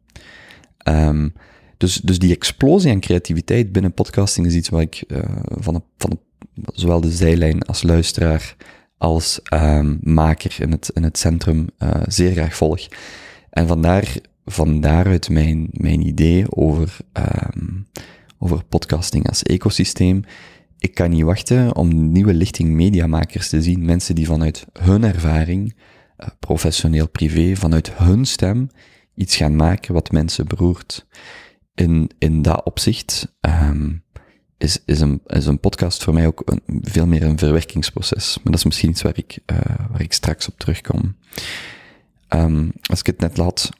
Um, 0.88 1.33
dus, 1.76 1.95
dus 1.95 2.18
die 2.18 2.35
explosie 2.35 2.90
aan 2.90 3.00
creativiteit 3.00 3.73
binnen 3.73 3.92
podcasting 3.92 4.47
is 4.47 4.54
iets 4.54 4.68
wat 4.68 4.80
ik 4.80 5.04
uh, 5.09 5.18
van, 5.49 5.85
van 5.99 6.18
zowel 6.73 7.00
de 7.00 7.11
zijlijn 7.11 7.62
als 7.62 7.83
luisteraar 7.83 8.56
als 8.99 9.40
um, 9.54 9.99
maker 10.02 10.56
in 10.61 10.71
het, 10.71 10.90
in 10.95 11.02
het 11.02 11.18
centrum 11.18 11.66
uh, 11.78 11.90
zeer 12.06 12.33
graag 12.33 12.56
volg. 12.56 12.87
En 13.50 13.66
vandaar, 13.66 14.16
vandaaruit 14.45 15.28
mijn, 15.28 15.68
mijn 15.73 16.06
idee 16.06 16.56
over, 16.56 16.97
um, 17.12 17.87
over 18.38 18.64
podcasting 18.64 19.28
als 19.28 19.42
ecosysteem 19.42 20.25
ik 20.78 20.95
kan 20.95 21.11
niet 21.11 21.23
wachten 21.23 21.76
om 21.76 22.12
nieuwe 22.12 22.35
lichting 22.35 22.71
mediamakers 22.71 23.49
te 23.49 23.62
zien. 23.62 23.85
Mensen 23.85 24.14
die 24.14 24.26
vanuit 24.26 24.66
hun 24.73 25.04
ervaring, 25.04 25.75
uh, 26.18 26.26
professioneel 26.40 27.09
privé, 27.09 27.56
vanuit 27.56 27.92
hun 27.92 28.25
stem 28.25 28.71
iets 29.14 29.37
gaan 29.37 29.56
maken 29.56 29.95
wat 29.95 30.11
mensen 30.11 30.47
beroert. 30.47 31.06
In, 31.76 32.11
in 32.18 32.42
dat 32.42 32.64
opzicht 32.64 33.37
um, 33.40 34.04
is, 34.56 34.83
is, 34.85 35.00
een, 35.00 35.21
is 35.26 35.47
een 35.47 35.61
podcast 35.61 36.04
voor 36.04 36.14
mij 36.14 36.26
ook 36.26 36.42
een, 36.45 36.80
veel 36.83 37.06
meer 37.06 37.23
een 37.23 37.38
verwerkingsproces. 37.38 38.35
Maar 38.37 38.52
dat 38.52 38.54
is 38.54 38.64
misschien 38.64 38.90
iets 38.90 39.02
waar 39.02 39.18
ik, 39.18 39.38
uh, 39.47 39.59
waar 39.90 40.00
ik 40.00 40.12
straks 40.12 40.49
op 40.49 40.59
terugkom. 40.59 41.16
Um, 42.28 42.73
als 42.83 43.00
ik 43.00 43.06
het 43.06 43.21
net 43.21 43.37
laat 43.37 43.71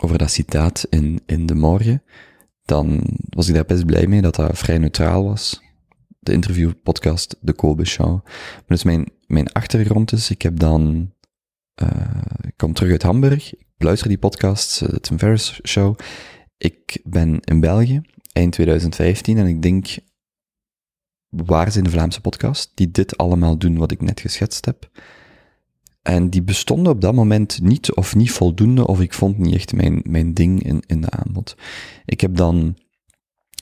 over 0.00 0.18
dat 0.18 0.30
citaat 0.30 0.86
in, 0.90 1.20
in 1.26 1.46
De 1.46 1.54
Morgen, 1.54 2.02
dan 2.64 3.02
was 3.28 3.48
ik 3.48 3.54
daar 3.54 3.64
best 3.64 3.86
blij 3.86 4.06
mee 4.06 4.22
dat 4.22 4.34
dat 4.34 4.58
vrij 4.58 4.78
neutraal 4.78 5.24
was. 5.24 5.62
De 6.18 6.32
interviewpodcast, 6.32 7.36
de 7.40 7.52
Kobe 7.52 7.84
Show. 7.84 8.24
Maar 8.24 8.62
dus 8.66 8.82
mijn, 8.82 9.12
mijn 9.26 9.52
achtergrond 9.52 10.12
is, 10.12 10.30
ik 10.30 10.42
heb 10.42 10.58
dan, 10.58 11.12
uh, 11.82 11.88
ik 12.40 12.56
kom 12.56 12.72
terug 12.72 12.90
uit 12.90 13.02
Hamburg, 13.02 13.54
ik 13.54 13.82
luister 13.82 14.08
die 14.08 14.18
podcast, 14.18 14.82
uh, 14.82 14.88
Tim 14.88 15.18
Ferriss 15.18 15.60
Show. 15.64 15.98
Ik 16.60 17.00
ben 17.04 17.40
in 17.40 17.60
België, 17.60 18.00
eind 18.32 18.52
2015, 18.52 19.38
en 19.38 19.46
ik 19.46 19.62
denk, 19.62 19.86
waar 21.28 21.72
zijn 21.72 21.84
de 21.84 21.90
Vlaamse 21.90 22.20
podcasts 22.20 22.72
die 22.74 22.90
dit 22.90 23.16
allemaal 23.16 23.58
doen 23.58 23.76
wat 23.76 23.90
ik 23.90 24.00
net 24.00 24.20
geschetst 24.20 24.64
heb? 24.64 24.90
En 26.02 26.30
die 26.30 26.42
bestonden 26.42 26.92
op 26.92 27.00
dat 27.00 27.14
moment 27.14 27.60
niet 27.62 27.94
of 27.94 28.14
niet 28.14 28.30
voldoende, 28.30 28.86
of 28.86 29.00
ik 29.00 29.12
vond 29.12 29.38
niet 29.38 29.54
echt 29.54 29.72
mijn, 29.72 30.00
mijn 30.04 30.34
ding 30.34 30.62
in, 30.62 30.82
in 30.86 31.00
de 31.00 31.10
aanbod. 31.10 31.56
Ik 32.04 32.20
heb 32.20 32.36
dan, 32.36 32.76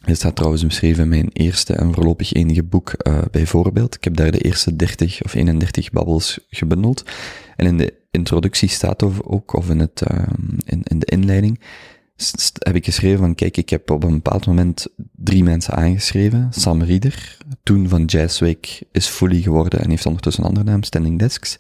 dit 0.05 0.17
staat 0.17 0.37
trouwens 0.37 0.67
beschreven 0.67 1.09
mijn 1.09 1.28
eerste 1.33 1.75
en 1.75 1.95
voorlopig 1.95 2.33
enige 2.33 2.62
boek 2.62 2.95
uh, 3.07 3.23
bijvoorbeeld. 3.31 3.95
Ik 3.95 4.05
heb 4.05 4.17
daar 4.17 4.31
de 4.31 4.40
eerste 4.40 4.76
30 4.76 5.23
of 5.23 5.35
31 5.35 5.90
babbels 5.90 6.47
gebundeld. 6.49 7.05
En 7.57 7.67
in 7.67 7.76
de 7.76 7.95
introductie 8.11 8.69
staat 8.69 9.23
ook, 9.23 9.52
of 9.52 9.71
in, 9.71 9.78
het, 9.78 10.02
uh, 10.12 10.23
in, 10.64 10.83
in 10.83 10.99
de 10.99 11.07
inleiding, 11.07 11.61
heb 12.59 12.75
ik 12.75 12.85
geschreven 12.85 13.19
van, 13.19 13.35
kijk, 13.35 13.57
ik 13.57 13.69
heb 13.69 13.91
op 13.91 14.05
een 14.05 14.15
bepaald 14.15 14.47
moment 14.47 14.87
drie 15.13 15.43
mensen 15.43 15.75
aangeschreven. 15.75 16.49
Sam 16.51 16.83
Rieder, 16.83 17.37
toen 17.63 17.89
van 17.89 18.05
Jazzweek, 18.05 18.83
is 18.93 19.07
Fully 19.07 19.41
geworden 19.41 19.81
en 19.81 19.91
heeft 19.91 20.07
ondertussen 20.07 20.43
een 20.43 20.49
andere 20.49 20.71
naam, 20.71 20.83
Standing 20.83 21.19
Desks. 21.19 21.57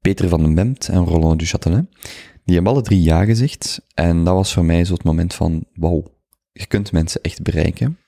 Peter 0.00 0.28
van 0.28 0.42
den 0.42 0.54
Bemt 0.54 0.88
en 0.88 1.04
Roland 1.04 1.38
Duchatelin. 1.38 1.88
Die 2.44 2.54
hebben 2.54 2.72
alle 2.72 2.82
drie 2.82 3.02
ja 3.02 3.24
gezegd. 3.24 3.86
En 3.94 4.24
dat 4.24 4.34
was 4.34 4.52
voor 4.52 4.64
mij 4.64 4.84
zo 4.84 4.92
het 4.92 5.04
moment 5.04 5.34
van, 5.34 5.64
wauw, 5.74 6.04
je 6.52 6.66
kunt 6.66 6.92
mensen 6.92 7.20
echt 7.22 7.42
bereiken. 7.42 7.98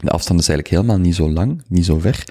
De 0.00 0.10
afstand 0.10 0.40
is 0.40 0.48
eigenlijk 0.48 0.78
helemaal 0.78 1.04
niet 1.04 1.14
zo 1.14 1.30
lang, 1.30 1.62
niet 1.68 1.84
zo 1.84 1.98
ver. 1.98 2.24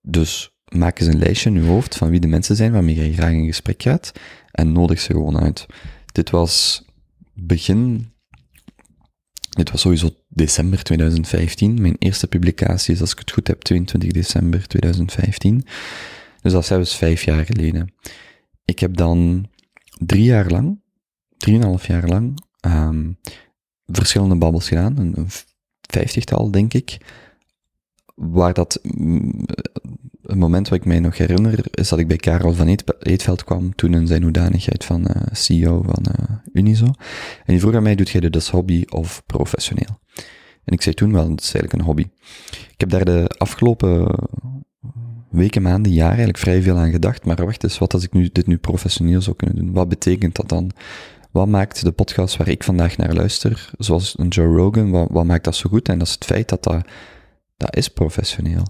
Dus 0.00 0.50
maak 0.68 1.00
eens 1.00 1.08
een 1.08 1.18
lijstje 1.18 1.50
in 1.50 1.62
je 1.62 1.68
hoofd 1.68 1.96
van 1.96 2.10
wie 2.10 2.20
de 2.20 2.26
mensen 2.26 2.56
zijn 2.56 2.72
waarmee 2.72 2.94
je 2.94 3.12
graag 3.12 3.32
in 3.32 3.46
gesprek 3.46 3.82
gaat 3.82 4.12
en 4.50 4.72
nodig 4.72 5.00
ze 5.00 5.12
gewoon 5.12 5.38
uit. 5.38 5.66
Dit 6.12 6.30
was 6.30 6.84
begin, 7.34 8.12
dit 9.50 9.70
was 9.70 9.80
sowieso 9.80 10.10
december 10.28 10.82
2015. 10.82 11.80
Mijn 11.80 11.96
eerste 11.98 12.26
publicatie 12.26 12.94
is, 12.94 13.00
als 13.00 13.12
ik 13.12 13.18
het 13.18 13.30
goed 13.30 13.46
heb, 13.46 13.62
22 13.62 14.10
december 14.10 14.66
2015. 14.68 15.64
Dus 16.42 16.52
dat 16.52 16.62
is 16.62 16.68
zelfs 16.68 16.96
vijf 16.96 17.22
jaar 17.24 17.44
geleden. 17.44 17.94
Ik 18.64 18.78
heb 18.78 18.96
dan 18.96 19.48
drie 19.98 20.24
jaar 20.24 20.50
lang, 20.50 20.80
drieënhalf 21.36 21.86
jaar 21.86 22.08
lang, 22.08 22.44
um, 22.66 23.18
verschillende 23.86 24.36
babbels 24.36 24.68
gedaan, 24.68 24.98
een, 24.98 25.12
een 25.18 25.30
vijftigtal 25.80 26.50
denk 26.50 26.74
ik, 26.74 26.98
waar 28.14 28.54
dat, 28.54 28.78
mm, 28.82 29.44
een 30.22 30.38
moment 30.38 30.68
wat 30.68 30.78
ik 30.78 30.84
mij 30.84 31.00
nog 31.00 31.18
herinner, 31.18 31.64
is 31.70 31.88
dat 31.88 31.98
ik 31.98 32.08
bij 32.08 32.16
Karel 32.16 32.52
van 32.52 32.76
Eetveld 32.98 33.44
kwam, 33.44 33.74
toen 33.74 33.94
in 33.94 34.06
zijn 34.06 34.22
hoedanigheid 34.22 34.84
van 34.84 35.00
uh, 35.00 35.22
CEO 35.32 35.82
van 35.82 36.04
uh, 36.08 36.36
Unizo. 36.52 36.86
En 36.86 36.94
die 37.46 37.60
vroeg 37.60 37.74
aan 37.74 37.82
mij, 37.82 37.94
doet 37.94 38.10
jij 38.10 38.20
dit 38.20 38.34
als 38.34 38.50
hobby 38.50 38.84
of 38.88 39.22
professioneel? 39.26 39.98
En 40.64 40.72
ik 40.72 40.82
zei 40.82 40.94
toen 40.94 41.12
wel, 41.12 41.30
het 41.30 41.40
is 41.40 41.54
eigenlijk 41.54 41.72
een 41.72 41.80
hobby. 41.80 42.06
Ik 42.50 42.80
heb 42.80 42.90
daar 42.90 43.04
de 43.04 43.30
afgelopen 43.38 44.18
weken, 45.30 45.62
maanden, 45.62 45.92
jaren 45.92 46.08
eigenlijk 46.08 46.38
vrij 46.38 46.62
veel 46.62 46.76
aan 46.76 46.90
gedacht. 46.90 47.24
Maar 47.24 47.44
wacht 47.44 47.62
eens, 47.62 47.78
wat 47.78 47.94
als 47.94 48.02
ik 48.02 48.12
nu, 48.12 48.28
dit 48.32 48.46
nu 48.46 48.56
professioneel 48.56 49.22
zou 49.22 49.36
kunnen 49.36 49.56
doen? 49.56 49.72
Wat 49.72 49.88
betekent 49.88 50.36
dat 50.36 50.48
dan? 50.48 50.70
Wat 51.30 51.48
maakt 51.48 51.84
de 51.84 51.92
podcast 51.92 52.36
waar 52.36 52.48
ik 52.48 52.64
vandaag 52.64 52.96
naar 52.96 53.14
luister, 53.14 53.70
zoals 53.78 54.18
een 54.18 54.28
Joe 54.28 54.56
Rogan, 54.56 54.90
wat, 54.90 55.08
wat 55.10 55.24
maakt 55.24 55.44
dat 55.44 55.56
zo 55.56 55.70
goed? 55.70 55.88
En 55.88 55.98
dat 55.98 56.06
is 56.06 56.14
het 56.14 56.24
feit 56.24 56.48
dat 56.48 56.62
dat, 56.62 56.86
dat 57.56 57.76
is 57.76 57.88
professioneel. 57.88 58.66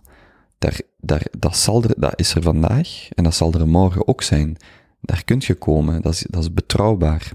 Daar, 0.59 0.81
daar, 0.99 1.27
dat, 1.39 1.57
zal 1.57 1.83
er, 1.83 1.95
dat 1.97 2.21
is 2.21 2.35
er 2.35 2.43
vandaag 2.43 3.09
en 3.15 3.25
dat 3.25 3.35
zal 3.35 3.53
er 3.53 3.69
morgen 3.69 4.09
ook 4.09 4.23
zijn. 4.23 4.57
Daar 5.01 5.25
kunt 5.25 5.45
je 5.45 5.55
komen, 5.55 6.03
dat 6.03 6.13
is, 6.13 6.27
dat 6.31 6.43
is 6.43 6.53
betrouwbaar. 6.53 7.31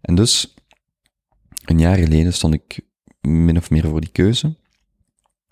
En 0.00 0.14
dus, 0.14 0.54
een 1.64 1.78
jaar 1.78 1.96
geleden 1.96 2.32
stond 2.32 2.54
ik 2.54 2.80
min 3.20 3.56
of 3.56 3.70
meer 3.70 3.88
voor 3.88 4.00
die 4.00 4.12
keuze. 4.12 4.56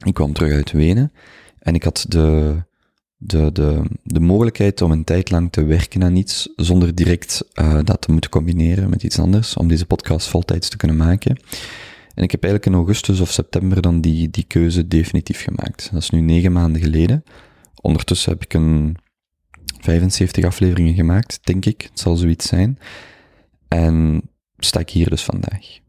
Ik 0.04 0.14
kwam 0.14 0.32
terug 0.32 0.52
uit 0.52 0.72
Wenen 0.72 1.12
en 1.58 1.74
ik 1.74 1.82
had 1.82 2.04
de, 2.08 2.56
de, 3.16 3.52
de, 3.52 3.82
de 4.02 4.20
mogelijkheid 4.20 4.82
om 4.82 4.90
een 4.90 5.04
tijd 5.04 5.30
lang 5.30 5.52
te 5.52 5.64
werken 5.64 6.04
aan 6.04 6.16
iets 6.16 6.48
zonder 6.56 6.94
direct 6.94 7.44
uh, 7.54 7.78
dat 7.84 8.00
te 8.00 8.12
moeten 8.12 8.30
combineren 8.30 8.90
met 8.90 9.02
iets 9.02 9.18
anders, 9.18 9.56
om 9.56 9.68
deze 9.68 9.86
podcast 9.86 10.28
voltijds 10.28 10.68
te 10.68 10.76
kunnen 10.76 10.96
maken. 10.96 11.36
En 12.14 12.22
ik 12.22 12.30
heb 12.30 12.42
eigenlijk 12.42 12.72
in 12.72 12.78
augustus 12.78 13.20
of 13.20 13.30
september 13.30 13.82
dan 13.82 14.00
die, 14.00 14.30
die 14.30 14.44
keuze 14.44 14.88
definitief 14.88 15.42
gemaakt. 15.42 15.88
Dat 15.92 16.02
is 16.02 16.10
nu 16.10 16.20
negen 16.20 16.52
maanden 16.52 16.82
geleden. 16.82 17.24
Ondertussen 17.80 18.32
heb 18.32 18.42
ik 18.44 18.54
een 18.54 18.96
75 19.80 20.44
afleveringen 20.44 20.94
gemaakt, 20.94 21.40
denk 21.42 21.64
ik. 21.64 21.82
Het 21.82 22.00
zal 22.00 22.16
zoiets 22.16 22.48
zijn. 22.48 22.78
En 23.68 24.22
sta 24.58 24.80
ik 24.80 24.90
hier 24.90 25.10
dus 25.10 25.22
vandaag. 25.22 25.80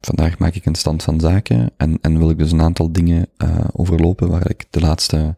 Vandaag 0.00 0.38
maak 0.38 0.54
ik 0.54 0.66
een 0.66 0.74
stand 0.74 1.02
van 1.02 1.20
zaken 1.20 1.70
en, 1.76 1.98
en 2.00 2.18
wil 2.18 2.30
ik 2.30 2.38
dus 2.38 2.52
een 2.52 2.60
aantal 2.60 2.92
dingen 2.92 3.28
uh, 3.38 3.64
overlopen 3.72 4.28
waar 4.28 4.50
ik 4.50 4.66
de 4.70 4.80
laatste 4.80 5.36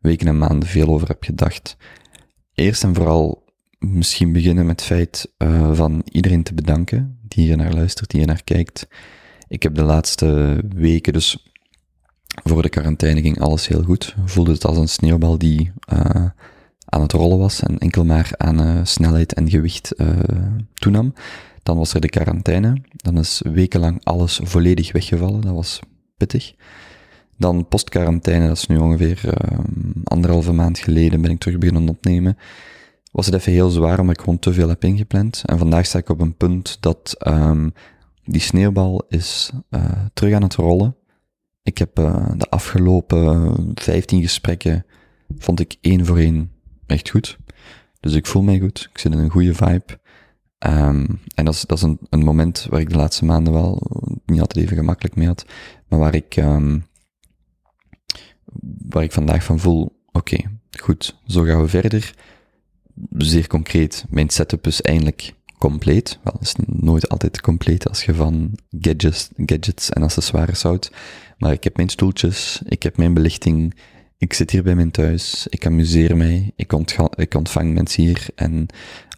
weken 0.00 0.26
en 0.26 0.38
maanden 0.38 0.68
veel 0.68 0.88
over 0.88 1.08
heb 1.08 1.22
gedacht. 1.22 1.76
Eerst 2.54 2.84
en 2.84 2.94
vooral 2.94 3.44
misschien 3.78 4.32
beginnen 4.32 4.66
met 4.66 4.80
het 4.80 4.88
feit 4.88 5.32
uh, 5.38 5.74
van 5.74 6.02
iedereen 6.04 6.42
te 6.42 6.54
bedanken 6.54 7.18
die 7.22 7.44
hier 7.44 7.56
naar 7.56 7.72
luistert, 7.72 8.10
die 8.10 8.20
hier 8.20 8.28
naar 8.28 8.44
kijkt. 8.44 8.88
Ik 9.54 9.62
heb 9.62 9.74
de 9.74 9.82
laatste 9.82 10.60
weken, 10.74 11.12
dus 11.12 11.52
voor 12.44 12.62
de 12.62 12.68
quarantaine 12.68 13.20
ging 13.20 13.40
alles 13.40 13.68
heel 13.68 13.82
goed. 13.82 14.14
Voelde 14.24 14.52
het 14.52 14.64
als 14.64 14.78
een 14.78 14.88
sneeuwbal 14.88 15.38
die 15.38 15.72
uh, 15.92 16.26
aan 16.84 17.00
het 17.00 17.12
rollen 17.12 17.38
was 17.38 17.60
en 17.60 17.78
enkel 17.78 18.04
maar 18.04 18.30
aan 18.36 18.60
uh, 18.60 18.80
snelheid 18.84 19.32
en 19.32 19.50
gewicht 19.50 19.94
toenam. 20.74 21.14
Dan 21.62 21.76
was 21.76 21.94
er 21.94 22.00
de 22.00 22.08
quarantaine. 22.08 22.82
Dan 22.96 23.18
is 23.18 23.42
wekenlang 23.52 24.04
alles 24.04 24.40
volledig 24.42 24.92
weggevallen. 24.92 25.40
Dat 25.40 25.54
was 25.54 25.80
pittig. 26.16 26.54
Dan 27.38 27.68
postquarantaine, 27.68 28.46
dat 28.46 28.56
is 28.56 28.66
nu 28.66 28.76
ongeveer 28.76 29.20
uh, 29.24 29.58
anderhalve 30.04 30.52
maand 30.52 30.78
geleden, 30.78 31.20
ben 31.20 31.30
ik 31.30 31.38
terug 31.40 31.58
beginnen 31.58 31.88
opnemen. 31.88 32.36
Was 33.12 33.26
het 33.26 33.34
even 33.34 33.52
heel 33.52 33.70
zwaar, 33.70 33.98
omdat 34.00 34.14
ik 34.14 34.20
gewoon 34.20 34.38
te 34.38 34.52
veel 34.52 34.68
heb 34.68 34.84
ingepland. 34.84 35.42
En 35.44 35.58
vandaag 35.58 35.86
sta 35.86 35.98
ik 35.98 36.08
op 36.08 36.20
een 36.20 36.36
punt 36.36 36.76
dat 36.80 37.16
um, 37.26 37.72
die 38.24 38.40
sneeuwbal 38.40 39.04
is 39.08 39.50
uh, 39.70 40.04
terug 40.12 40.34
aan 40.34 40.42
het 40.42 40.54
rollen. 40.54 40.96
Ik 41.62 41.78
heb 41.78 41.98
uh, 41.98 42.30
de 42.36 42.50
afgelopen 42.50 43.54
15 43.74 44.22
gesprekken, 44.22 44.86
vond 45.38 45.60
ik 45.60 45.76
één 45.80 46.06
voor 46.06 46.18
één 46.18 46.52
echt 46.86 47.10
goed. 47.10 47.38
Dus 48.00 48.14
ik 48.14 48.26
voel 48.26 48.42
mij 48.42 48.58
goed, 48.58 48.88
ik 48.92 48.98
zit 48.98 49.12
in 49.12 49.18
een 49.18 49.30
goede 49.30 49.54
vibe. 49.54 50.02
Um, 50.66 51.20
en 51.34 51.44
dat 51.44 51.54
is, 51.54 51.60
dat 51.60 51.78
is 51.78 51.82
een, 51.82 52.24
moment 52.24 52.66
waar 52.70 52.80
ik 52.80 52.90
de 52.90 52.96
laatste 52.96 53.24
maanden 53.24 53.52
wel 53.52 53.82
niet 54.26 54.40
altijd 54.40 54.64
even 54.64 54.76
gemakkelijk 54.76 55.16
mee 55.16 55.26
had, 55.26 55.44
maar 55.88 55.98
waar 55.98 56.14
ik 56.14 56.36
um, 56.36 56.86
waar 58.88 59.02
ik 59.02 59.12
vandaag 59.12 59.44
van 59.44 59.58
voel, 59.58 60.02
oké, 60.12 60.36
goed, 60.80 61.16
zo 61.26 61.42
gaan 61.42 61.60
we 61.60 61.68
verder. 61.68 62.14
Zeer 63.10 63.46
concreet, 63.46 64.04
mijn 64.08 64.30
setup 64.30 64.66
is 64.66 64.82
eindelijk 64.82 65.34
compleet. 65.70 66.18
Wel, 66.22 66.36
is 66.40 66.54
nooit 66.66 67.08
altijd 67.08 67.40
compleet 67.40 67.88
als 67.88 68.04
je 68.04 68.14
van 68.14 68.58
gadgets, 68.70 69.28
gadgets 69.36 69.90
en 69.90 70.02
accessoires 70.02 70.62
houdt. 70.62 70.90
Maar 71.38 71.52
ik 71.52 71.64
heb 71.64 71.76
mijn 71.76 71.88
stoeltjes, 71.88 72.62
ik 72.64 72.82
heb 72.82 72.96
mijn 72.96 73.14
belichting, 73.14 73.80
ik 74.16 74.32
zit 74.32 74.50
hier 74.50 74.62
bij 74.62 74.74
mijn 74.74 74.90
thuis, 74.90 75.46
ik 75.46 75.66
amuseer 75.66 76.16
mij, 76.16 76.52
ik, 76.56 76.72
ik 77.16 77.34
ontvang 77.34 77.74
mensen 77.74 78.02
hier 78.02 78.26
en 78.34 78.52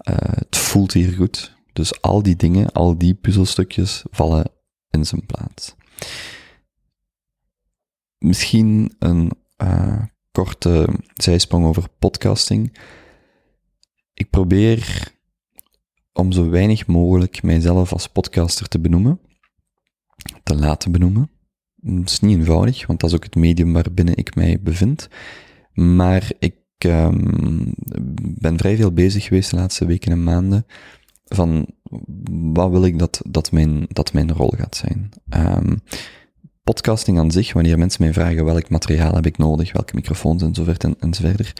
uh, 0.09 0.17
het 0.19 0.57
voelt 0.57 0.93
hier 0.93 1.12
goed. 1.12 1.55
Dus 1.73 2.03
al 2.03 2.23
die 2.23 2.37
dingen, 2.37 2.73
al 2.73 2.99
die 2.99 3.15
puzzelstukjes 3.15 4.03
vallen 4.11 4.50
in 4.91 5.05
zijn 5.05 5.26
plaats. 5.26 5.75
Misschien 8.19 8.95
een 8.99 9.31
uh, 9.62 10.03
korte 10.33 10.88
zijsprong 11.15 11.67
over 11.67 11.88
podcasting. 11.99 12.79
Ik 14.15 14.31
probeer 14.31 15.15
om 16.16 16.32
zo 16.32 16.49
weinig 16.49 16.87
mogelijk 16.87 17.42
mijzelf 17.42 17.92
als 17.92 18.08
podcaster 18.08 18.68
te 18.68 18.78
benoemen, 18.78 19.20
te 20.42 20.56
laten 20.56 20.92
benoemen. 20.92 21.30
Dat 21.75 22.11
is 22.11 22.20
niet 22.20 22.38
eenvoudig, 22.38 22.87
want 22.87 23.00
dat 23.00 23.11
is 23.11 23.16
ook 23.16 23.25
het 23.25 23.35
medium 23.35 23.73
waarbinnen 23.73 24.16
ik 24.16 24.35
mij 24.35 24.61
bevind. 24.62 25.08
Maar 25.73 26.30
ik 26.38 26.54
um, 26.87 27.75
ben 28.38 28.58
vrij 28.58 28.76
veel 28.76 28.92
bezig 28.92 29.25
geweest 29.25 29.50
de 29.50 29.56
laatste 29.56 29.87
weken 29.87 30.12
en 30.12 30.25
maanden 30.25 30.66
van 31.25 31.66
wat 32.52 32.70
wil 32.70 32.85
ik 32.85 32.99
dat, 32.99 33.20
dat, 33.28 33.52
mijn, 33.52 33.87
dat 33.88 34.12
mijn 34.12 34.32
rol 34.32 34.52
gaat 34.56 34.76
zijn. 34.76 35.08
Um, 35.28 35.82
podcasting 36.64 37.18
aan 37.18 37.30
zich, 37.30 37.52
wanneer 37.52 37.78
mensen 37.78 38.02
mij 38.02 38.12
vragen 38.12 38.44
welk 38.44 38.68
materiaal 38.68 39.14
heb 39.14 39.26
ik 39.26 39.38
nodig, 39.38 39.73
welke 39.73 39.94
microfoons 39.94 40.42
enzovoort 40.42 40.85
en, 40.85 40.96
enzoverder. 41.00 41.52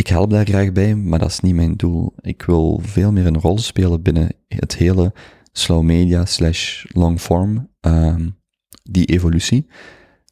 Ik 0.00 0.06
help 0.06 0.30
daar 0.30 0.46
graag 0.46 0.72
bij, 0.72 0.94
maar 0.94 1.18
dat 1.18 1.30
is 1.30 1.40
niet 1.40 1.54
mijn 1.54 1.74
doel. 1.76 2.12
Ik 2.20 2.42
wil 2.42 2.80
veel 2.82 3.12
meer 3.12 3.26
een 3.26 3.40
rol 3.40 3.58
spelen 3.58 4.02
binnen 4.02 4.28
het 4.48 4.76
hele 4.76 5.12
slow 5.52 5.82
media 5.82 6.24
slash 6.24 6.84
long 6.88 7.20
form 7.20 7.68
um, 7.80 8.36
die 8.82 9.06
evolutie. 9.06 9.66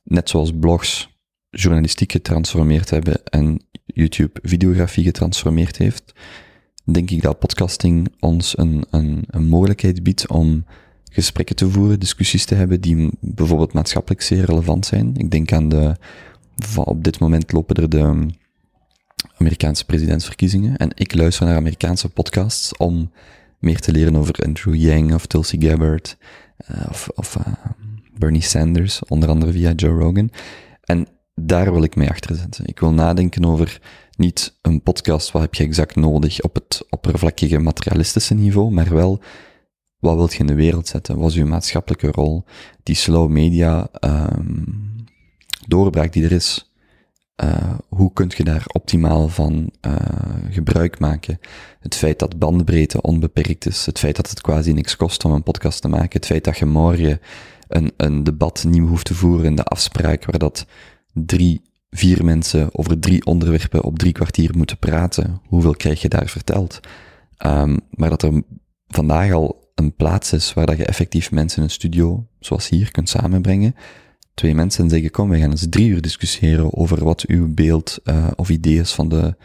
Net 0.05 0.29
zoals 0.29 0.53
blogs 0.61 1.19
journalistiek 1.51 2.13
getransformeerd 2.13 2.91
hebben 2.91 3.25
en 3.25 3.61
YouTube 3.85 4.41
videografie 4.43 5.05
getransformeerd 5.05 5.77
heeft, 5.77 6.13
denk 6.85 7.11
ik 7.11 7.23
dat 7.23 7.39
podcasting 7.39 8.15
ons 8.21 8.59
een, 8.59 8.85
een, 8.91 9.25
een 9.27 9.47
mogelijkheid 9.47 10.03
biedt 10.03 10.29
om 10.29 10.65
gesprekken 11.11 11.57
te 11.57 11.71
voeren, 11.71 12.01
discussies 12.01 12.45
te 12.45 12.55
hebben 12.55 12.81
die 12.81 13.11
bijvoorbeeld 13.21 13.73
maatschappelijk 13.73 14.23
zeer 14.23 14.45
relevant 14.45 14.87
zijn. 14.87 15.17
Ik 15.17 15.31
denk 15.31 15.53
aan 15.53 15.69
de, 15.69 15.97
op 16.77 17.05
dit 17.05 17.19
moment 17.19 17.53
lopen 17.53 17.77
er 17.77 17.89
de 17.89 18.27
Amerikaanse 19.37 19.85
presidentsverkiezingen 19.85 20.77
en 20.77 20.91
ik 20.95 21.15
luister 21.15 21.47
naar 21.47 21.57
Amerikaanse 21.57 22.09
podcasts 22.09 22.77
om 22.77 23.11
meer 23.59 23.81
te 23.81 23.93
leren 23.93 24.17
over 24.17 24.35
Andrew 24.47 24.75
Yang 24.75 25.15
of 25.15 25.27
Tulsi 25.27 25.61
Gabbard 25.61 26.17
uh, 26.71 26.87
of, 26.89 27.09
of 27.15 27.37
uh, 27.37 27.47
Bernie 28.19 28.43
Sanders, 28.43 29.03
onder 29.05 29.29
andere 29.29 29.53
via 29.53 29.73
Joe 29.73 29.99
Rogan. 29.99 30.31
En 30.85 31.07
daar 31.35 31.73
wil 31.73 31.83
ik 31.83 31.97
mee 31.97 32.09
achter 32.09 32.37
zetten. 32.37 32.67
Ik 32.67 32.81
wil 32.81 32.93
nadenken 32.93 33.45
over 33.45 33.81
niet 34.17 34.59
een 34.63 34.83
podcast, 34.83 35.31
wat 35.31 35.43
heb 35.43 35.55
je 35.55 35.65
exact 35.65 35.97
nodig 35.97 36.43
op 36.43 36.55
het 36.55 36.87
oppervlakkige 36.91 37.59
materialistische 37.59 38.35
niveau, 38.35 38.71
maar 38.71 38.95
wel, 38.95 39.21
wat 39.99 40.17
wilt 40.17 40.33
je 40.33 40.39
in 40.39 40.47
de 40.47 40.55
wereld 40.55 40.89
zetten? 40.89 41.19
Wat 41.19 41.31
is 41.31 41.37
uw 41.37 41.47
maatschappelijke 41.47 42.11
rol? 42.11 42.45
Die 42.83 42.95
slow 42.95 43.31
media 43.31 43.89
um, 44.01 44.95
doorbraak 45.67 46.13
die 46.13 46.25
er 46.25 46.33
is, 46.33 46.68
uh, 47.45 47.75
hoe 47.89 48.13
kun 48.13 48.31
je 48.37 48.45
daar 48.45 48.65
optimaal 48.73 49.29
van 49.29 49.71
uh, 49.87 49.95
gebruik 50.51 50.99
maken? 50.99 51.41
Het 51.81 51.95
feit 51.95 52.19
dat 52.19 52.39
bandbreedte 52.39 53.01
onbeperkt 53.01 53.67
is, 53.67 53.87
het 53.87 53.99
feit 53.99 54.17
dat 54.17 54.31
het 54.31 54.41
quasi 54.41 54.73
niks 54.73 54.97
kost 54.97 55.25
om 55.25 55.33
een 55.33 55.43
podcast 55.43 55.81
te 55.81 55.89
maken, 55.89 56.09
het 56.13 56.27
feit 56.27 56.45
dat 56.45 56.59
je 56.59 56.67
morgen 56.67 57.21
een, 57.69 57.93
een 57.97 58.25
debat 58.25 58.65
nieuw 58.69 58.87
hoeft 58.87 59.07
te 59.07 59.15
voeren 59.15 59.47
in 59.47 59.57
de 59.57 59.65
afspraak 59.65 60.25
waar 60.25 60.39
dat 60.39 60.67
drie, 61.13 61.63
vier 61.91 62.25
mensen 62.25 62.69
over 62.73 62.99
drie 62.99 63.25
onderwerpen 63.25 63.85
op 63.85 63.99
drie 63.99 64.13
kwartier 64.13 64.57
moeten 64.57 64.79
praten, 64.79 65.41
hoeveel 65.47 65.75
krijg 65.77 66.03
je 66.03 66.09
daar 66.09 66.29
verteld? 66.29 66.81
Um, 67.47 67.79
maar 67.91 68.11
dat 68.11 68.23
er 68.23 68.43
vandaag 68.89 69.33
al 69.33 69.73
een 69.75 69.95
plaats 69.95 70.33
is 70.33 70.55
waar 70.55 70.67
dat 70.67 70.77
je 70.77 70.85
effectief 70.85 71.31
mensen 71.31 71.59
in 71.59 71.65
een 71.65 71.71
studio, 71.71 72.27
zoals 72.41 72.69
hier, 72.69 72.91
kunt 72.91 73.09
samenbrengen. 73.09 73.75
Twee 74.39 74.55
mensen 74.55 74.85
en 74.85 74.91
zeggen, 74.91 75.11
kom, 75.11 75.29
we 75.29 75.39
gaan 75.39 75.51
eens 75.51 75.67
drie 75.71 75.89
uur 75.89 76.01
discussiëren 76.01 76.75
over 76.75 77.05
wat 77.05 77.27
uw 77.27 77.55
beeld 77.55 77.99
uh, 78.05 78.27
of 78.37 78.49
idee 78.49 78.79
is 78.79 78.93
van 78.93 79.09
de, 79.09 79.37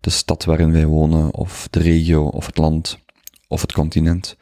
de 0.00 0.10
stad 0.10 0.44
waarin 0.44 0.72
wij 0.72 0.86
wonen, 0.86 1.34
of 1.34 1.68
de 1.70 1.78
regio, 1.78 2.24
of 2.24 2.46
het 2.46 2.56
land, 2.56 2.98
of 3.48 3.60
het 3.60 3.72
continent. 3.72 4.36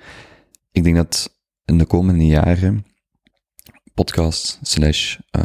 Ik 0.70 0.84
denk 0.84 0.96
dat 0.96 1.37
in 1.64 1.78
de 1.78 1.84
komende 1.84 2.26
jaren 2.26 2.84
podcasts 3.94 4.58
slash 4.62 5.18
uh, 5.37 5.44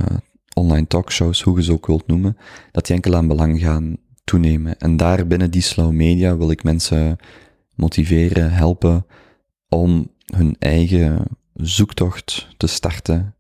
online 0.53 0.87
talkshows, 0.87 1.41
hoe 1.41 1.57
je 1.57 1.63
ze 1.63 1.71
ook 1.71 1.87
wilt 1.87 2.07
noemen, 2.07 2.37
dat 2.71 2.85
die 2.85 2.95
enkel 2.95 3.15
aan 3.15 3.27
belang 3.27 3.59
gaan 3.59 3.97
toenemen. 4.23 4.77
En 4.79 4.97
daar 4.97 5.27
binnen 5.27 5.51
die 5.51 5.61
slow 5.61 5.91
media 5.91 6.37
wil 6.37 6.51
ik 6.51 6.63
mensen 6.63 7.17
motiveren, 7.75 8.51
helpen 8.51 9.05
om 9.69 10.11
hun 10.35 10.55
eigen 10.59 11.23
zoektocht 11.53 12.47
te 12.57 12.67
starten, 12.67 13.35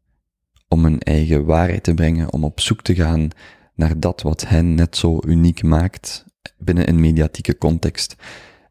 om 0.67 0.83
hun 0.83 0.99
eigen 0.99 1.45
waarheid 1.45 1.83
te 1.83 1.93
brengen, 1.93 2.33
om 2.33 2.43
op 2.43 2.59
zoek 2.59 2.81
te 2.81 2.95
gaan 2.95 3.29
naar 3.75 3.99
dat 3.99 4.21
wat 4.21 4.47
hen 4.47 4.75
net 4.75 4.97
zo 4.97 5.19
uniek 5.25 5.63
maakt 5.63 6.25
binnen 6.57 6.89
een 6.89 6.99
mediatieke 6.99 7.57
context. 7.57 8.15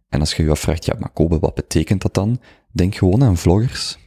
En 0.09 0.21
als 0.21 0.35
je 0.35 0.43
je 0.43 0.51
afvraagt, 0.51 0.85
ja, 0.85 0.95
maar 0.99 1.11
Kobe, 1.11 1.39
wat 1.39 1.55
betekent 1.55 2.03
dat 2.03 2.15
dan? 2.15 2.41
Denk 2.73 2.95
gewoon 2.95 3.25
aan 3.25 3.37
vloggers. 3.37 3.99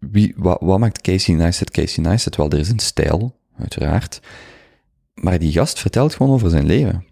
Wie, 0.00 0.34
wat, 0.36 0.78
maakt 0.78 1.00
Casey 1.00 1.34
Neistat 1.34 1.70
Casey 1.70 2.02
Neistat? 2.02 2.36
Wel, 2.36 2.50
er 2.50 2.58
is 2.58 2.68
een 2.68 2.78
stijl, 2.78 3.38
uiteraard. 3.58 4.20
Maar 5.14 5.38
die 5.38 5.52
gast 5.52 5.78
vertelt 5.78 6.14
gewoon 6.14 6.32
over 6.32 6.50
zijn 6.50 6.66
leven. 6.66 7.04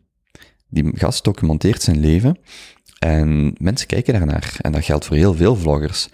Die 0.68 0.98
gast 0.98 1.24
documenteert 1.24 1.82
zijn 1.82 2.00
leven 2.00 2.38
en 2.98 3.54
mensen 3.58 3.86
kijken 3.86 4.12
daarnaar. 4.14 4.56
En 4.60 4.72
dat 4.72 4.84
geldt 4.84 5.04
voor 5.04 5.16
heel 5.16 5.34
veel 5.34 5.56
vloggers. 5.56 6.08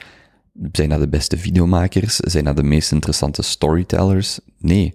Zijn 0.73 0.89
dat 0.89 1.01
de 1.01 1.09
beste 1.09 1.39
videomakers? 1.39 2.17
Zijn 2.17 2.45
dat 2.45 2.57
de 2.57 2.63
meest 2.63 2.93
interessante 2.93 3.43
storytellers? 3.43 4.41
Nee. 4.59 4.95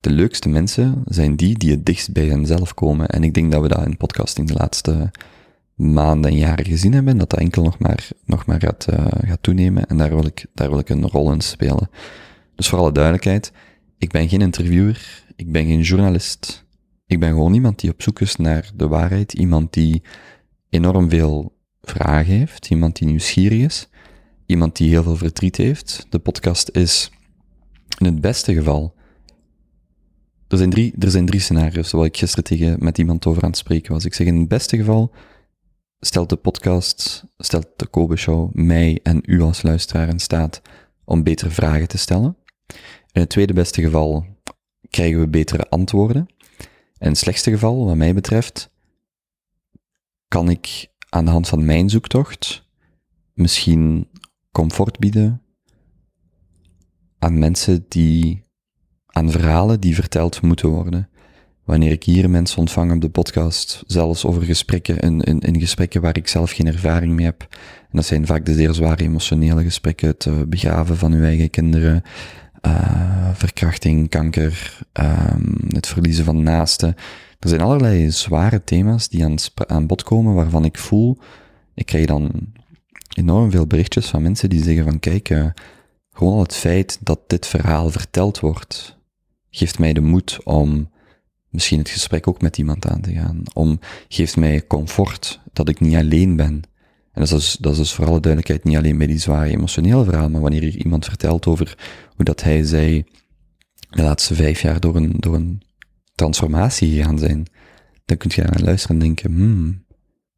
De 0.00 0.10
leukste 0.10 0.48
mensen 0.48 1.02
zijn 1.04 1.36
die 1.36 1.58
die 1.58 1.70
het 1.70 1.86
dichtst 1.86 2.12
bij 2.12 2.26
henzelf 2.26 2.74
komen. 2.74 3.08
En 3.08 3.24
ik 3.24 3.34
denk 3.34 3.52
dat 3.52 3.62
we 3.62 3.68
dat 3.68 3.86
in 3.86 3.96
podcasting 3.96 4.48
de 4.48 4.54
laatste 4.54 5.10
maanden 5.74 6.30
en 6.30 6.36
jaren 6.36 6.64
gezien 6.64 6.92
hebben. 6.92 7.18
Dat 7.18 7.30
dat 7.30 7.40
enkel 7.40 7.62
nog 7.62 7.78
maar, 7.78 8.08
nog 8.24 8.46
maar 8.46 8.60
gaat, 8.60 8.86
uh, 8.90 9.06
gaat 9.08 9.42
toenemen. 9.42 9.86
En 9.86 9.96
daar 9.96 10.08
wil, 10.08 10.26
ik, 10.26 10.46
daar 10.54 10.70
wil 10.70 10.78
ik 10.78 10.88
een 10.88 11.08
rol 11.08 11.32
in 11.32 11.40
spelen. 11.40 11.90
Dus 12.54 12.68
voor 12.68 12.78
alle 12.78 12.92
duidelijkheid, 12.92 13.52
ik 13.98 14.10
ben 14.10 14.28
geen 14.28 14.40
interviewer, 14.40 15.24
ik 15.36 15.52
ben 15.52 15.66
geen 15.66 15.80
journalist. 15.80 16.64
Ik 17.06 17.20
ben 17.20 17.28
gewoon 17.28 17.54
iemand 17.54 17.80
die 17.80 17.90
op 17.90 18.02
zoek 18.02 18.20
is 18.20 18.36
naar 18.36 18.70
de 18.74 18.88
waarheid, 18.88 19.32
iemand 19.32 19.72
die 19.72 20.02
enorm 20.68 21.10
veel 21.10 21.56
vragen 21.82 22.34
heeft, 22.34 22.70
iemand 22.70 22.96
die 22.96 23.08
nieuwsgierig 23.08 23.58
is, 23.58 23.88
iemand 24.52 24.76
die 24.76 24.88
heel 24.88 25.02
veel 25.02 25.16
verdriet 25.16 25.56
heeft. 25.56 26.06
De 26.10 26.18
podcast 26.18 26.68
is 26.72 27.10
in 27.98 28.06
het 28.06 28.20
beste 28.20 28.54
geval. 28.54 28.94
Er 30.48 30.58
zijn 30.58 30.70
drie, 30.70 30.94
er 30.98 31.10
zijn 31.10 31.26
drie 31.26 31.40
scenario's 31.40 31.90
waar 31.90 32.04
ik 32.04 32.16
gisteren 32.16 32.44
tegen 32.44 32.76
met 32.78 32.98
iemand 32.98 33.26
over 33.26 33.42
aan 33.42 33.48
het 33.48 33.58
spreken 33.58 33.92
was. 33.92 34.04
Ik 34.04 34.14
zeg 34.14 34.26
in 34.26 34.38
het 34.38 34.48
beste 34.48 34.76
geval 34.76 35.12
stelt 36.00 36.28
de 36.28 36.36
podcast, 36.36 37.24
stelt 37.38 37.66
de 37.76 37.86
Kobe 37.86 38.16
Show 38.16 38.54
mij 38.54 39.00
en 39.02 39.22
u 39.24 39.40
als 39.40 39.62
luisteraar 39.62 40.08
in 40.08 40.20
staat 40.20 40.62
om 41.04 41.22
betere 41.22 41.50
vragen 41.50 41.88
te 41.88 41.98
stellen. 41.98 42.36
In 43.12 43.20
het 43.20 43.28
tweede 43.28 43.52
beste 43.52 43.82
geval 43.82 44.26
krijgen 44.90 45.20
we 45.20 45.28
betere 45.28 45.68
antwoorden. 45.68 46.26
In 46.98 47.08
het 47.08 47.18
slechtste 47.18 47.50
geval, 47.50 47.84
wat 47.84 47.96
mij 47.96 48.14
betreft, 48.14 48.70
kan 50.28 50.50
ik 50.50 50.86
aan 51.08 51.24
de 51.24 51.30
hand 51.30 51.48
van 51.48 51.64
mijn 51.64 51.90
zoektocht 51.90 52.64
misschien 53.34 54.08
comfort 54.52 54.98
bieden 54.98 55.42
aan 57.18 57.38
mensen 57.38 57.84
die, 57.88 58.42
aan 59.06 59.30
verhalen 59.30 59.80
die 59.80 59.94
verteld 59.94 60.42
moeten 60.42 60.68
worden. 60.68 61.08
Wanneer 61.64 61.90
ik 61.90 62.04
hier 62.04 62.30
mensen 62.30 62.58
ontvang 62.58 62.92
op 62.92 63.00
de 63.00 63.10
podcast, 63.10 63.82
zelfs 63.86 64.24
over 64.24 64.42
gesprekken, 64.42 64.98
in, 64.98 65.40
in, 65.40 65.60
gesprekken 65.60 66.00
waar 66.00 66.16
ik 66.16 66.28
zelf 66.28 66.50
geen 66.50 66.66
ervaring 66.66 67.12
mee 67.12 67.24
heb. 67.24 67.46
En 67.80 67.88
dat 67.90 68.04
zijn 68.04 68.26
vaak 68.26 68.44
de 68.44 68.54
zeer 68.54 68.74
zware 68.74 69.02
emotionele 69.02 69.62
gesprekken, 69.62 70.08
het 70.08 70.26
eh, 70.26 70.34
begraven 70.48 70.96
van 70.96 71.12
uw 71.12 71.22
eigen 71.22 71.50
kinderen, 71.50 72.02
uh, 72.66 73.28
verkrachting, 73.34 74.08
kanker, 74.08 74.78
um, 74.92 75.54
het 75.68 75.86
verliezen 75.86 76.24
van 76.24 76.42
naasten. 76.42 76.94
Er 77.38 77.48
zijn 77.48 77.60
allerlei 77.60 78.10
zware 78.10 78.64
thema's 78.64 79.08
die 79.08 79.24
aan, 79.24 79.36
aan 79.66 79.86
bod 79.86 80.02
komen 80.02 80.34
waarvan 80.34 80.64
ik 80.64 80.78
voel, 80.78 81.18
ik 81.74 81.86
krijg 81.86 82.06
dan 82.06 82.30
enorm 83.14 83.50
veel 83.50 83.66
berichtjes 83.66 84.06
van 84.06 84.22
mensen 84.22 84.50
die 84.50 84.62
zeggen 84.62 84.84
van 84.84 84.98
kijk, 84.98 85.30
uh, 85.30 85.46
gewoon 86.12 86.32
al 86.32 86.42
het 86.42 86.54
feit 86.54 86.98
dat 87.00 87.20
dit 87.26 87.46
verhaal 87.46 87.90
verteld 87.90 88.40
wordt, 88.40 88.98
geeft 89.50 89.78
mij 89.78 89.92
de 89.92 90.00
moed 90.00 90.40
om 90.44 90.90
misschien 91.48 91.78
het 91.78 91.88
gesprek 91.88 92.28
ook 92.28 92.40
met 92.40 92.58
iemand 92.58 92.86
aan 92.86 93.00
te 93.00 93.12
gaan. 93.12 93.42
Om, 93.52 93.78
geeft 94.08 94.36
mij 94.36 94.66
comfort 94.66 95.40
dat 95.52 95.68
ik 95.68 95.80
niet 95.80 95.94
alleen 95.94 96.36
ben. 96.36 96.62
En 97.12 97.20
dat 97.20 97.30
is, 97.30 97.30
dus, 97.30 97.56
dat 97.56 97.72
is 97.72 97.78
dus 97.78 97.92
voor 97.92 98.06
alle 98.06 98.20
duidelijkheid 98.20 98.64
niet 98.64 98.76
alleen 98.76 98.98
bij 98.98 99.06
die 99.06 99.18
zware 99.18 99.50
emotionele 99.50 100.04
verhaal, 100.04 100.30
maar 100.30 100.40
wanneer 100.40 100.60
hier 100.60 100.76
iemand 100.76 101.04
vertelt 101.04 101.46
over 101.46 101.78
hoe 102.16 102.24
dat 102.24 102.42
hij, 102.42 102.64
zij 102.64 103.06
de 103.90 104.02
laatste 104.02 104.34
vijf 104.34 104.60
jaar 104.60 104.80
door 104.80 104.96
een, 104.96 105.14
door 105.18 105.34
een 105.34 105.62
transformatie 106.14 106.94
gegaan 106.94 107.18
zijn, 107.18 107.46
dan 108.04 108.16
kun 108.16 108.30
je 108.34 108.42
naar 108.42 108.60
luisteren 108.62 108.96
en 108.96 109.02
denken, 109.02 109.32
hmm, 109.32 109.81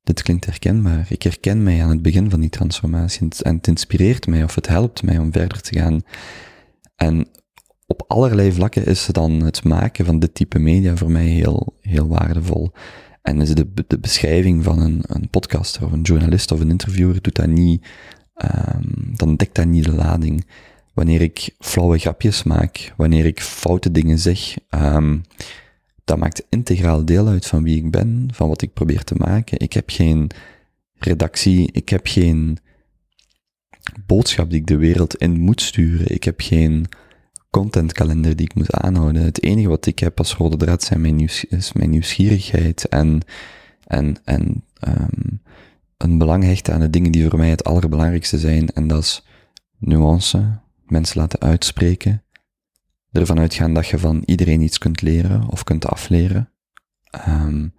dit 0.05 0.23
klinkt 0.23 0.45
herkenbaar. 0.45 1.07
Ik 1.09 1.23
herken 1.23 1.63
mij 1.63 1.83
aan 1.83 1.91
het 1.91 2.03
begin 2.03 2.31
van 2.31 2.41
die 2.41 2.51
transformatie 2.51 3.29
en 3.43 3.57
het 3.57 3.67
inspireert 3.67 4.27
mij 4.27 4.45
of 4.45 4.55
het 4.55 4.67
helpt 4.67 5.03
mij 5.03 5.19
om 5.19 5.33
verder 5.33 5.61
te 5.61 5.79
gaan. 5.79 6.03
En 6.97 7.29
op 7.87 8.05
allerlei 8.07 8.53
vlakken 8.53 8.87
is 8.87 9.07
dan 9.07 9.33
het 9.33 9.65
maken 9.65 10.05
van 10.05 10.19
dit 10.19 10.35
type 10.35 10.59
media 10.59 10.97
voor 10.97 11.11
mij 11.11 11.27
heel, 11.27 11.77
heel 11.81 12.09
waardevol. 12.09 12.73
En 13.23 13.41
is 13.41 13.55
de, 13.55 13.73
de 13.87 13.99
beschrijving 13.99 14.65
van 14.65 14.79
een, 14.79 15.03
een 15.07 15.29
podcaster 15.31 15.85
of 15.85 15.93
een 15.93 16.03
journalist 16.03 16.53
of 16.53 16.61
een 16.61 16.71
interviewer 16.71 17.23
doet 17.23 17.35
dat 17.37 17.47
niet, 17.47 17.87
um, 18.37 19.17
dan 19.17 19.37
dekt 19.37 19.55
dat 19.55 19.67
niet 19.67 19.85
de 19.85 19.93
lading. 19.93 20.47
Wanneer 20.95 21.21
ik 21.21 21.55
flauwe 21.59 21.99
grapjes 21.99 22.43
maak, 22.43 22.93
wanneer 22.97 23.27
ik 23.27 23.41
foute 23.41 23.91
dingen 23.91 24.19
zeg, 24.19 24.55
um, 24.71 25.23
dat 26.05 26.19
maakt 26.19 26.47
integraal 26.49 27.05
deel 27.05 27.29
uit 27.29 27.47
van 27.47 27.63
wie 27.63 27.77
ik 27.77 27.91
ben, 27.91 28.29
van 28.33 28.49
wat 28.49 28.63
ik 28.63 28.73
probeer 28.73 29.05
te 29.05 29.15
maken. 29.15 29.61
Ik 29.61 29.73
heb 29.73 29.91
geen 29.91 30.31
redactie, 30.95 31.73
ik 31.73 31.89
heb 31.89 32.07
geen 32.07 32.59
boodschap 34.07 34.51
die 34.51 34.61
ik 34.61 34.67
de 34.67 34.77
wereld 34.77 35.17
in 35.17 35.41
moet 35.41 35.61
sturen. 35.61 36.15
Ik 36.15 36.25
heb 36.25 36.41
geen 36.41 36.87
contentkalender 37.51 38.37
die 38.37 38.47
ik 38.47 38.55
moet 38.55 38.73
aanhouden. 38.73 39.23
Het 39.23 39.43
enige 39.43 39.69
wat 39.69 39.87
ik 39.87 39.99
heb 39.99 40.19
als 40.19 40.35
rode 40.35 40.57
draad 40.57 40.83
zijn 40.83 41.01
mijn 41.01 41.21
is 41.49 41.73
mijn 41.73 41.91
nieuwsgierigheid 41.91 42.89
en, 42.89 43.21
en, 43.87 44.17
en 44.25 44.65
um, 44.89 45.41
een 45.97 46.19
belang 46.19 46.43
hechten 46.43 46.75
aan 46.75 46.81
de 46.81 46.91
dingen 46.91 47.13
die 47.13 47.29
voor 47.29 47.39
mij 47.39 47.51
het 47.51 47.65
allerbelangrijkste 47.65 48.39
zijn. 48.39 48.69
En 48.69 48.87
dat 48.87 49.03
is 49.03 49.25
nuance, 49.79 50.59
mensen 50.87 51.21
laten 51.21 51.41
uitspreken, 51.41 52.24
ervan 53.21 53.39
uitgaan 53.39 53.75
dat 53.75 53.87
je 53.87 53.99
van 53.99 54.23
iedereen 54.25 54.61
iets 54.61 54.79
kunt 54.79 55.03
leren 55.03 55.49
of 55.49 55.65
kunt 55.65 55.87
afleren. 55.87 56.53
Um, 57.29 57.75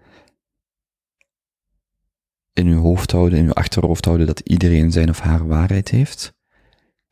in 2.53 2.67
uw 2.67 2.81
hoofd 2.81 3.11
houden, 3.11 3.39
in 3.39 3.45
uw 3.45 3.53
achterhoofd 3.53 4.05
houden 4.05 4.27
dat 4.27 4.39
iedereen 4.39 4.91
zijn 4.91 5.09
of 5.09 5.19
haar 5.19 5.47
waarheid 5.47 5.89
heeft. 5.89 6.33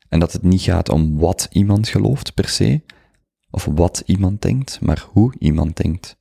En 0.08 0.18
dat 0.18 0.32
het 0.32 0.42
niet 0.42 0.60
gaat 0.60 0.88
om 0.88 1.18
wat 1.18 1.48
iemand 1.50 1.88
gelooft 1.88 2.34
per 2.34 2.48
se, 2.48 2.82
of 3.50 3.64
wat 3.64 4.02
iemand 4.06 4.42
denkt, 4.42 4.80
maar 4.80 5.06
hoe 5.10 5.34
iemand 5.38 5.76
denkt. 5.76 6.16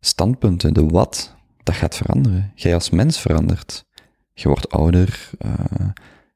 Standpunten, 0.00 0.74
de 0.74 0.86
wat, 0.86 1.36
dat 1.62 1.74
gaat 1.74 1.96
veranderen. 1.96 2.52
Jij 2.54 2.74
als 2.74 2.90
mens 2.90 3.20
verandert. 3.20 3.84
Je 4.32 4.48
wordt 4.48 4.70
ouder, 4.70 5.30
uh, 5.46 5.88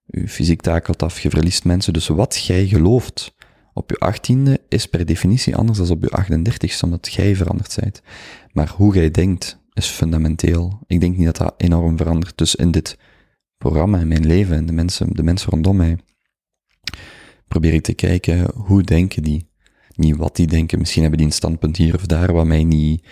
je 0.05 0.29
fysiek 0.29 0.61
takelt 0.61 1.03
af, 1.03 1.21
je 1.21 1.31
verliest 1.31 1.65
mensen. 1.65 1.93
Dus 1.93 2.07
wat 2.07 2.45
jij 2.45 2.67
gelooft 2.67 3.35
op 3.77 3.91
je 3.91 3.99
achttiende 3.99 4.61
is 4.69 4.87
per 4.87 5.07
definitie 5.07 5.57
anders 5.57 5.79
dan 5.79 5.91
op 5.91 6.03
je 6.03 6.25
38ste, 6.25 6.81
omdat 6.81 7.13
jij 7.13 7.37
veranderd 7.37 7.77
bent. 7.81 8.03
Maar 8.53 8.73
hoe 8.77 8.95
jij 8.95 9.11
denkt 9.11 9.59
is 9.73 9.87
fundamenteel. 9.87 10.81
Ik 10.87 11.01
denk 11.01 11.17
niet 11.17 11.27
dat 11.27 11.37
dat 11.37 11.55
enorm 11.57 11.97
verandert. 11.97 12.39
Dus 12.39 12.55
in 12.55 12.71
dit 12.71 12.99
programma, 13.57 13.99
in 13.99 14.09
mijn 14.09 14.27
leven, 14.27 14.57
en 14.57 14.67
de 14.67 14.73
mensen, 14.73 15.15
de 15.15 15.23
mensen 15.23 15.51
rondom 15.51 15.77
mij, 15.77 15.99
probeer 17.49 17.75
ik 17.75 17.83
te 17.83 17.95
kijken, 17.95 18.51
hoe 18.55 18.83
denken 18.83 19.23
die? 19.23 19.49
Niet 19.95 20.17
wat 20.17 20.37
die 20.37 20.47
denken, 20.47 20.79
misschien 20.79 21.01
hebben 21.01 21.19
die 21.19 21.29
een 21.29 21.35
standpunt 21.35 21.77
hier 21.77 21.95
of 21.95 22.07
daar 22.07 22.33
wat 22.33 22.47
mij 22.47 22.65
niet, 22.65 23.07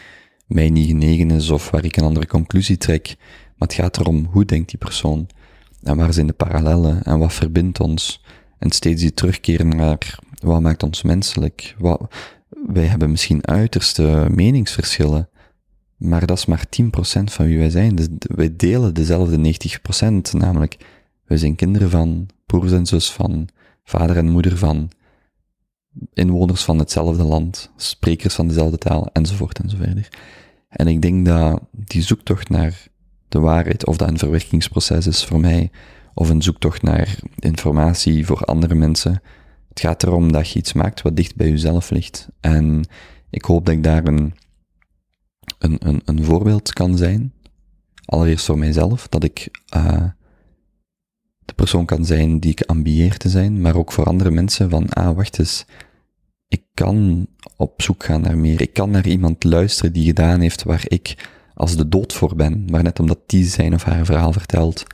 mij 0.47 0.71
niet 0.71 0.87
genegen 0.87 1.31
is, 1.31 1.51
of 1.51 1.71
waar 1.71 1.85
ik 1.85 1.97
een 1.97 2.05
andere 2.05 2.27
conclusie 2.27 2.77
trek. 2.77 3.15
Maar 3.57 3.69
het 3.69 3.75
gaat 3.75 3.99
erom, 3.99 4.25
hoe 4.31 4.45
denkt 4.45 4.69
die 4.69 4.79
persoon? 4.79 5.27
En 5.83 5.97
waar 5.97 6.13
zijn 6.13 6.27
de 6.27 6.33
parallellen? 6.33 7.03
En 7.03 7.19
wat 7.19 7.33
verbindt 7.33 7.81
ons? 7.81 8.25
En 8.59 8.71
steeds 8.71 9.01
die 9.01 9.15
terugkeren 9.15 9.69
naar, 9.69 10.19
wat 10.45 10.61
maakt 10.61 10.83
ons 10.83 11.03
menselijk? 11.03 11.75
Wat, 11.79 12.15
wij 12.67 12.85
hebben 12.85 13.11
misschien 13.11 13.47
uiterste 13.47 14.27
meningsverschillen, 14.31 15.29
maar 15.97 16.27
dat 16.27 16.39
is 16.39 16.47
maar 16.47 16.65
10% 16.83 16.89
van 17.25 17.47
wie 17.47 17.59
wij 17.59 17.71
zijn. 17.71 17.95
Dus 17.95 18.07
wij 18.19 18.57
delen 18.57 18.95
dezelfde 18.95 19.57
90%, 20.05 20.31
namelijk 20.33 20.77
wij 21.25 21.37
zijn 21.37 21.55
kinderen 21.55 21.91
van 21.91 22.29
broers 22.47 22.73
en 22.73 22.87
zus 22.87 23.11
van 23.11 23.49
vader 23.85 24.17
en 24.17 24.29
moeder 24.29 24.59
van 24.59 24.91
inwoners 26.13 26.65
van 26.65 26.79
hetzelfde 26.79 27.23
land, 27.23 27.71
sprekers 27.77 28.35
van 28.35 28.49
dezelfde 28.49 28.79
taal, 28.79 29.09
enzovoort 29.13 29.59
enzoverder. 29.59 30.09
En 30.69 30.89
ik 30.89 31.03
denk 31.03 31.27
dat 31.27 31.61
die 31.71 32.03
zoektocht 32.03 32.49
naar 32.49 32.87
de 33.29 33.39
waarheid, 33.39 33.87
of 33.87 33.97
dat 33.97 34.09
een 34.09 34.19
verwerkingsproces 34.19 35.07
is 35.07 35.25
voor 35.25 35.41
mij, 35.41 35.71
of 36.15 36.29
een 36.29 36.43
zoektocht 36.43 36.83
naar 36.83 37.19
informatie 37.39 38.27
voor 38.27 38.45
andere 38.45 38.75
mensen, 38.75 39.23
het 39.75 39.83
gaat 39.83 40.03
erom 40.03 40.33
dat 40.33 40.51
je 40.51 40.59
iets 40.59 40.73
maakt 40.73 41.03
wat 41.03 41.17
dicht 41.17 41.37
bij 41.37 41.49
jezelf 41.49 41.91
ligt. 41.91 42.29
En 42.41 42.85
ik 43.31 43.45
hoop 43.45 43.67
dat 43.67 43.75
ik 43.75 43.83
daar 43.83 44.07
een, 44.07 44.35
een, 45.59 45.77
een, 45.89 46.03
een 46.05 46.25
voorbeeld 46.25 46.73
kan 46.73 46.97
zijn. 46.97 47.33
Allereerst 48.05 48.45
voor 48.45 48.59
mijzelf, 48.59 49.09
dat 49.09 49.25
ik 49.25 49.49
uh, 49.77 50.07
de 51.45 51.55
persoon 51.55 51.85
kan 51.85 52.05
zijn 52.05 52.41
die 52.41 52.51
ik 52.51 52.61
ambieer 52.61 53.17
te 53.17 53.29
zijn, 53.29 53.61
maar 53.61 53.77
ook 53.77 53.93
voor 53.93 54.05
andere 54.05 54.31
mensen 54.31 54.71
van, 54.71 54.89
ah, 54.89 55.17
wacht 55.17 55.39
eens, 55.39 55.65
ik 56.49 56.63
kan 56.75 57.27
op 57.57 57.83
zoek 57.83 58.05
gaan 58.05 58.21
naar 58.21 58.39
meer. 58.39 58.61
Ik 58.61 58.73
kan 58.73 58.91
naar 58.91 59.07
iemand 59.07 59.45
luisteren 59.45 59.93
die 59.93 60.05
gedaan 60.05 60.41
heeft 60.41 60.63
waar 60.63 60.85
ik 60.89 61.29
als 61.55 61.77
de 61.77 61.89
dood 61.89 62.13
voor 62.13 62.37
ben, 62.37 62.65
maar 62.71 62.83
net 62.83 63.01
omdat 63.01 63.19
die 63.27 63.45
zijn 63.45 63.75
of 63.75 63.83
haar 63.83 64.05
verhaal 64.05 64.33
vertelt, 64.33 64.85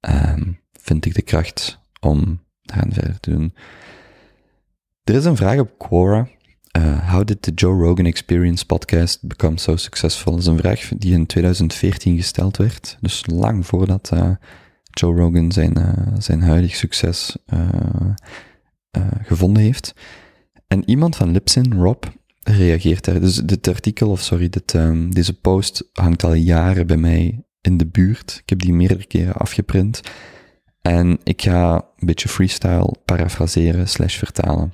um, 0.00 0.60
vind 0.72 1.04
ik 1.04 1.14
de 1.14 1.22
kracht 1.22 1.78
om 2.00 2.40
daaraan 2.62 2.92
verder 2.92 3.20
te 3.20 3.30
doen. 3.30 3.54
Er 5.04 5.14
is 5.14 5.24
een 5.24 5.36
vraag 5.36 5.58
op 5.58 5.78
Quora. 5.78 6.28
Uh, 6.78 7.10
how 7.10 7.24
did 7.24 7.42
the 7.42 7.50
Joe 7.50 7.82
Rogan 7.82 8.06
Experience 8.06 8.66
podcast 8.66 9.26
become 9.26 9.58
so 9.58 9.76
successful? 9.76 10.32
Dat 10.32 10.40
is 10.40 10.46
een 10.46 10.58
vraag 10.58 10.88
die 10.96 11.12
in 11.12 11.26
2014 11.26 12.16
gesteld 12.16 12.56
werd, 12.56 12.98
dus 13.00 13.24
lang 13.26 13.66
voordat 13.66 14.10
uh, 14.14 14.30
Joe 14.90 15.16
Rogan 15.16 15.52
zijn, 15.52 15.78
uh, 15.78 15.92
zijn 16.18 16.42
huidig 16.42 16.76
succes 16.76 17.36
gevonden 19.22 19.62
heeft. 19.62 19.94
En 20.68 20.88
iemand 20.88 21.16
van 21.16 21.30
Lipsin, 21.30 21.72
Rob, 21.74 22.04
reageert 22.42 23.04
daar. 23.04 23.20
Dus 23.20 23.36
dit 23.36 23.68
artikel, 23.68 24.10
of 24.10 24.20
sorry, 24.20 24.48
dit, 24.48 24.74
um, 24.74 25.14
deze 25.14 25.40
post 25.40 25.88
hangt 25.92 26.24
al 26.24 26.34
jaren 26.34 26.86
bij 26.86 26.96
mij 26.96 27.44
in 27.60 27.76
de 27.76 27.86
buurt. 27.86 28.38
Ik 28.42 28.48
heb 28.48 28.58
die 28.58 28.72
meerdere 28.72 29.06
keren 29.06 29.34
afgeprint. 29.34 30.00
En 30.82 31.18
ik 31.22 31.42
ga 31.42 31.74
een 31.74 32.06
beetje 32.06 32.28
freestyle 32.28 32.94
parafraseren 33.04 33.88
slash 33.88 34.18
vertalen. 34.18 34.72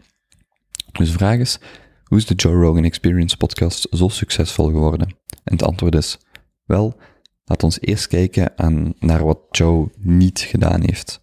Dus 0.93 1.11
de 1.11 1.19
vraag 1.19 1.39
is, 1.39 1.59
hoe 2.05 2.19
is 2.19 2.27
de 2.27 2.35
Joe 2.35 2.55
Rogan 2.55 2.85
Experience 2.85 3.37
podcast 3.37 3.87
zo 3.91 4.09
succesvol 4.09 4.67
geworden? 4.67 5.09
En 5.45 5.53
het 5.53 5.63
antwoord 5.63 5.95
is, 5.95 6.19
wel, 6.65 6.97
laat 7.45 7.63
ons 7.63 7.81
eerst 7.81 8.07
kijken 8.07 8.53
aan, 8.57 8.95
naar 8.99 9.25
wat 9.25 9.41
Joe 9.51 9.91
niet 9.99 10.41
gedaan 10.41 10.81
heeft. 10.81 11.21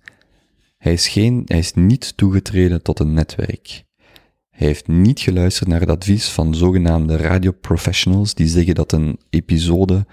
Hij 0.78 0.94
is, 0.94 1.08
geen, 1.08 1.42
hij 1.46 1.58
is 1.58 1.74
niet 1.74 2.18
toegetreden 2.18 2.82
tot 2.82 3.00
een 3.00 3.14
netwerk. 3.14 3.84
Hij 4.50 4.68
heeft 4.68 4.88
niet 4.88 5.20
geluisterd 5.20 5.70
naar 5.70 5.80
het 5.80 5.90
advies 5.90 6.28
van 6.28 6.56
zogenaamde 6.56 7.16
radioprofessionals 7.16 8.34
die 8.34 8.48
zeggen 8.48 8.76
dat 8.76 8.92
een 8.92 9.20
episode 9.30 10.06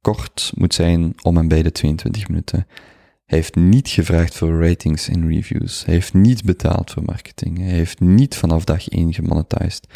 kort 0.00 0.52
moet 0.54 0.74
zijn 0.74 1.14
om 1.22 1.36
en 1.36 1.48
bij 1.48 1.62
de 1.62 1.72
22 1.72 2.28
minuten. 2.28 2.66
Hij 3.28 3.38
heeft 3.38 3.56
niet 3.56 3.88
gevraagd 3.88 4.34
voor 4.34 4.62
ratings 4.62 5.08
en 5.08 5.28
reviews. 5.28 5.84
Hij 5.84 5.94
heeft 5.94 6.14
niet 6.14 6.44
betaald 6.44 6.90
voor 6.90 7.02
marketing. 7.04 7.58
Hij 7.58 7.68
heeft 7.68 8.00
niet 8.00 8.36
vanaf 8.36 8.64
dag 8.64 8.88
1 8.88 9.14
gemonetized. 9.14 9.86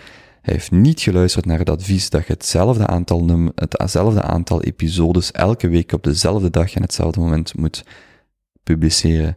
Hij 0.43 0.55
heeft 0.55 0.71
niet 0.71 1.01
geluisterd 1.01 1.45
naar 1.45 1.59
het 1.59 1.71
advies 1.71 2.11
dat 2.11 2.27
je 2.27 2.33
hetzelfde 2.33 2.87
aantal, 2.87 3.51
hetzelfde 3.55 4.23
aantal 4.23 4.63
episodes 4.63 5.31
elke 5.31 5.69
week 5.69 5.93
op 5.93 6.03
dezelfde 6.03 6.51
dag 6.51 6.75
en 6.75 6.83
hetzelfde 6.83 7.21
moment 7.21 7.57
moet 7.57 7.85
publiceren. 8.63 9.37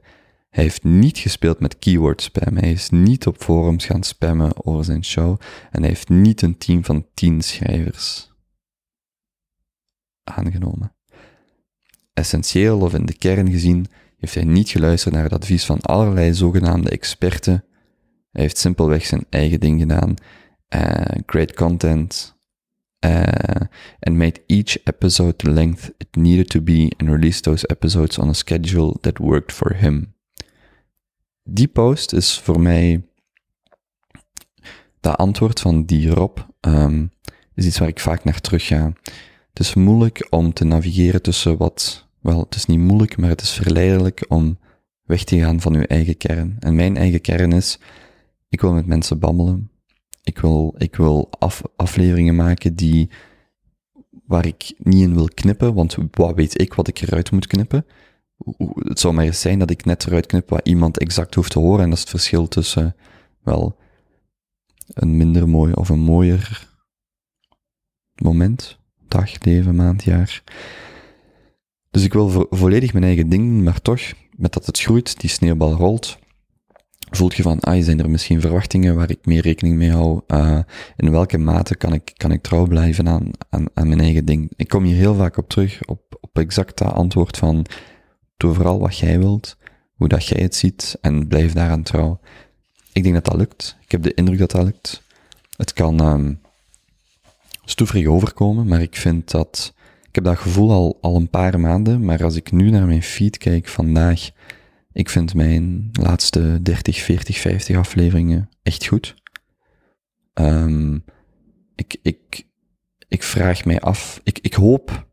Hij 0.50 0.64
heeft 0.64 0.84
niet 0.84 1.18
gespeeld 1.18 1.60
met 1.60 1.80
keyword 1.80 2.22
spam. 2.22 2.58
Hij 2.58 2.72
is 2.72 2.90
niet 2.90 3.28
op 3.28 3.38
forums 3.38 3.86
gaan 3.86 4.04
spammen 4.04 4.66
over 4.66 4.86
zijn 4.86 5.06
show. 5.06 5.40
En 5.72 5.80
hij 5.80 5.90
heeft 5.90 6.10
niet 6.10 6.42
een 6.42 6.58
team 6.58 6.86
van 6.86 7.06
10 7.14 7.42
schrijvers 7.42 8.34
aangenomen. 10.24 10.95
Essentieel 12.16 12.80
of 12.80 12.94
in 12.94 13.06
de 13.06 13.14
kern 13.14 13.52
gezien 13.52 13.86
heeft 14.18 14.34
hij 14.34 14.44
niet 14.44 14.70
geluisterd 14.70 15.14
naar 15.14 15.24
het 15.24 15.34
advies 15.34 15.66
van 15.66 15.82
allerlei 15.82 16.34
zogenaamde 16.34 16.90
experten. 16.90 17.64
Hij 18.32 18.42
heeft 18.42 18.58
simpelweg 18.58 19.06
zijn 19.06 19.26
eigen 19.30 19.60
ding 19.60 19.80
gedaan. 19.80 20.14
Uh, 20.76 21.06
great 21.26 21.54
content. 21.54 22.36
Uh, 23.06 23.24
and 24.00 24.18
made 24.18 24.44
each 24.48 24.78
episode 24.84 25.36
the 25.36 25.52
length 25.52 25.92
it 25.98 26.16
needed 26.16 26.50
to 26.50 26.62
be 26.62 26.92
and 26.98 27.10
released 27.10 27.44
those 27.44 27.68
episodes 27.68 28.18
on 28.18 28.30
a 28.30 28.34
schedule 28.34 28.98
that 29.02 29.18
worked 29.18 29.52
for 29.52 29.76
him. 29.76 30.14
Die 31.44 31.68
post 31.68 32.14
is 32.14 32.40
voor 32.40 32.60
mij 32.62 33.04
dat 35.00 35.18
antwoord 35.18 35.60
van 35.60 35.84
die 35.84 36.10
Rob, 36.10 36.38
um, 36.62 37.12
is 37.54 37.66
iets 37.66 37.78
waar 37.78 37.88
ik 37.88 38.00
vaak 38.00 38.24
naar 38.24 38.42
terug 38.42 38.66
ga. 38.66 38.94
Het 39.50 39.60
is 39.60 39.74
moeilijk 39.74 40.28
om 40.30 40.54
te 40.54 40.66
navigeren 40.66 41.22
tussen 41.22 41.58
wat, 41.58 42.05
wel, 42.26 42.40
het 42.40 42.56
is 42.56 42.66
niet 42.66 42.80
moeilijk, 42.80 43.18
maar 43.18 43.30
het 43.30 43.42
is 43.42 43.52
verleidelijk 43.52 44.26
om 44.28 44.60
weg 45.04 45.24
te 45.24 45.40
gaan 45.40 45.62
van 45.62 45.76
uw 45.76 45.84
eigen 45.84 46.18
kern. 46.18 46.56
En 46.60 46.76
mijn 46.76 46.98
eigen 46.98 47.22
kern 47.22 47.52
is, 47.52 47.80
ik 48.50 48.62
wil 48.62 48.74
met 48.74 48.86
mensen 48.86 49.20
babbelen. 49.20 49.70
Ik 50.24 50.40
wil, 50.40 50.76
ik 50.78 50.96
wil 50.96 51.30
af, 51.40 51.62
afleveringen 51.76 52.36
maken 52.36 52.76
die, 52.76 53.10
waar 54.26 54.46
ik 54.46 54.74
niet 54.78 55.02
in 55.02 55.14
wil 55.14 55.28
knippen, 55.34 55.74
want 55.74 55.98
wat 56.12 56.36
weet 56.36 56.62
ik 56.62 56.74
wat 56.74 56.88
ik 56.88 57.02
eruit 57.02 57.32
moet 57.32 57.48
knippen. 57.48 57.86
Het 58.76 59.00
zou 59.00 59.14
maar 59.14 59.26
eens 59.26 59.42
zijn 59.42 59.60
dat 59.60 59.70
ik 59.70 59.86
net 59.86 60.06
eruit 60.06 60.26
knip 60.26 60.50
wat 60.50 60.68
iemand 60.68 60.98
exact 60.98 61.36
hoeft 61.36 61.52
te 61.52 61.60
horen, 61.60 61.84
en 61.84 61.90
dat 61.90 61.98
is 61.98 62.04
het 62.04 62.10
verschil 62.10 62.48
tussen, 62.48 62.96
wel, 63.44 63.78
een 64.88 65.18
minder 65.18 65.50
mooi 65.50 65.74
of 65.74 65.90
een 65.90 66.00
mooier 66.00 66.74
moment 68.22 68.80
dag, 69.08 69.44
leven, 69.44 69.76
maand, 69.76 70.04
jaar. 70.04 70.44
Dus 71.96 72.04
ik 72.04 72.14
wil 72.14 72.30
vo 72.30 72.48
volledig 72.50 72.94
mijn 72.94 73.06
eigen 73.06 73.30
ding 73.30 73.44
doen, 73.44 73.64
maar 73.64 73.82
toch, 73.82 74.02
met 74.38 74.54
dat 74.54 74.66
het 74.66 74.80
groeit, 74.80 75.20
die 75.20 75.30
sneeuwbal 75.30 75.74
rolt, 75.74 76.18
voelt 77.10 77.36
je 77.36 77.44
van, 77.44 77.60
ah, 77.60 77.84
zijn 77.84 78.00
er 78.00 78.10
misschien 78.10 78.42
verwachtingen 78.42 78.96
waar 78.96 79.10
ik 79.10 79.26
meer 79.26 79.42
rekening 79.42 79.76
mee 79.76 79.92
hou? 79.92 80.22
Uh, 80.28 80.60
in 80.96 81.12
welke 81.12 81.38
mate 81.38 81.76
kan 81.76 81.94
ik, 81.94 82.12
kan 82.16 82.32
ik 82.32 82.42
trouw 82.42 82.66
blijven 82.66 83.08
aan, 83.08 83.32
aan, 83.50 83.66
aan 83.74 83.88
mijn 83.88 84.00
eigen 84.00 84.26
ding? 84.26 84.52
Ik 84.56 84.68
kom 84.68 84.84
hier 84.84 84.96
heel 84.96 85.16
vaak 85.16 85.38
op 85.38 85.50
terug, 85.50 85.86
op, 85.86 86.18
op 86.22 86.38
exact 86.38 86.78
dat 86.78 86.94
antwoord 86.94 87.38
van, 87.38 87.66
doe 88.38 88.54
vooral 88.54 88.80
wat 88.80 88.98
jij 88.98 89.20
wilt, 89.20 89.58
hoe 89.94 90.08
dat 90.08 90.26
jij 90.26 90.42
het 90.42 90.56
ziet, 90.56 90.98
en 91.02 91.28
blijf 91.28 91.54
daaraan 91.54 91.84
trouw. 91.84 92.20
Ik 92.94 93.04
denk 93.04 93.16
dat 93.16 93.26
dat 93.26 93.36
lukt. 93.36 93.78
Ik 93.82 93.92
heb 93.92 94.04
de 94.04 94.14
indruk 94.14 94.40
dat 94.40 94.52
dat 94.52 94.64
lukt. 94.64 95.04
Het 95.58 95.74
kan, 95.74 96.06
um, 96.06 96.42
overkomen, 98.06 98.68
maar 98.68 98.82
ik 98.82 98.96
vind 98.96 99.32
dat, 99.32 99.75
ik 100.16 100.24
heb 100.24 100.34
dat 100.34 100.44
gevoel 100.44 100.72
al, 100.72 100.98
al 101.02 101.16
een 101.16 101.30
paar 101.30 101.60
maanden, 101.60 102.06
maar 102.06 102.24
als 102.24 102.36
ik 102.36 102.52
nu 102.52 102.70
naar 102.70 102.86
mijn 102.86 103.04
feed 103.04 103.38
kijk 103.38 103.68
vandaag, 103.68 104.30
ik 104.92 105.10
vind 105.10 105.34
mijn 105.34 105.90
laatste 105.92 106.60
30, 106.62 106.98
40, 107.00 107.38
50 107.38 107.78
afleveringen 107.78 108.50
echt 108.64 108.86
goed. 108.86 109.16
Um, 110.34 111.04
ik, 111.76 111.98
ik, 112.02 112.48
ik 113.08 113.24
vraag 113.24 113.66
mij 113.66 113.80
af, 113.80 114.22
ik, 114.24 114.40
ik 114.42 114.54
hoop 114.54 115.08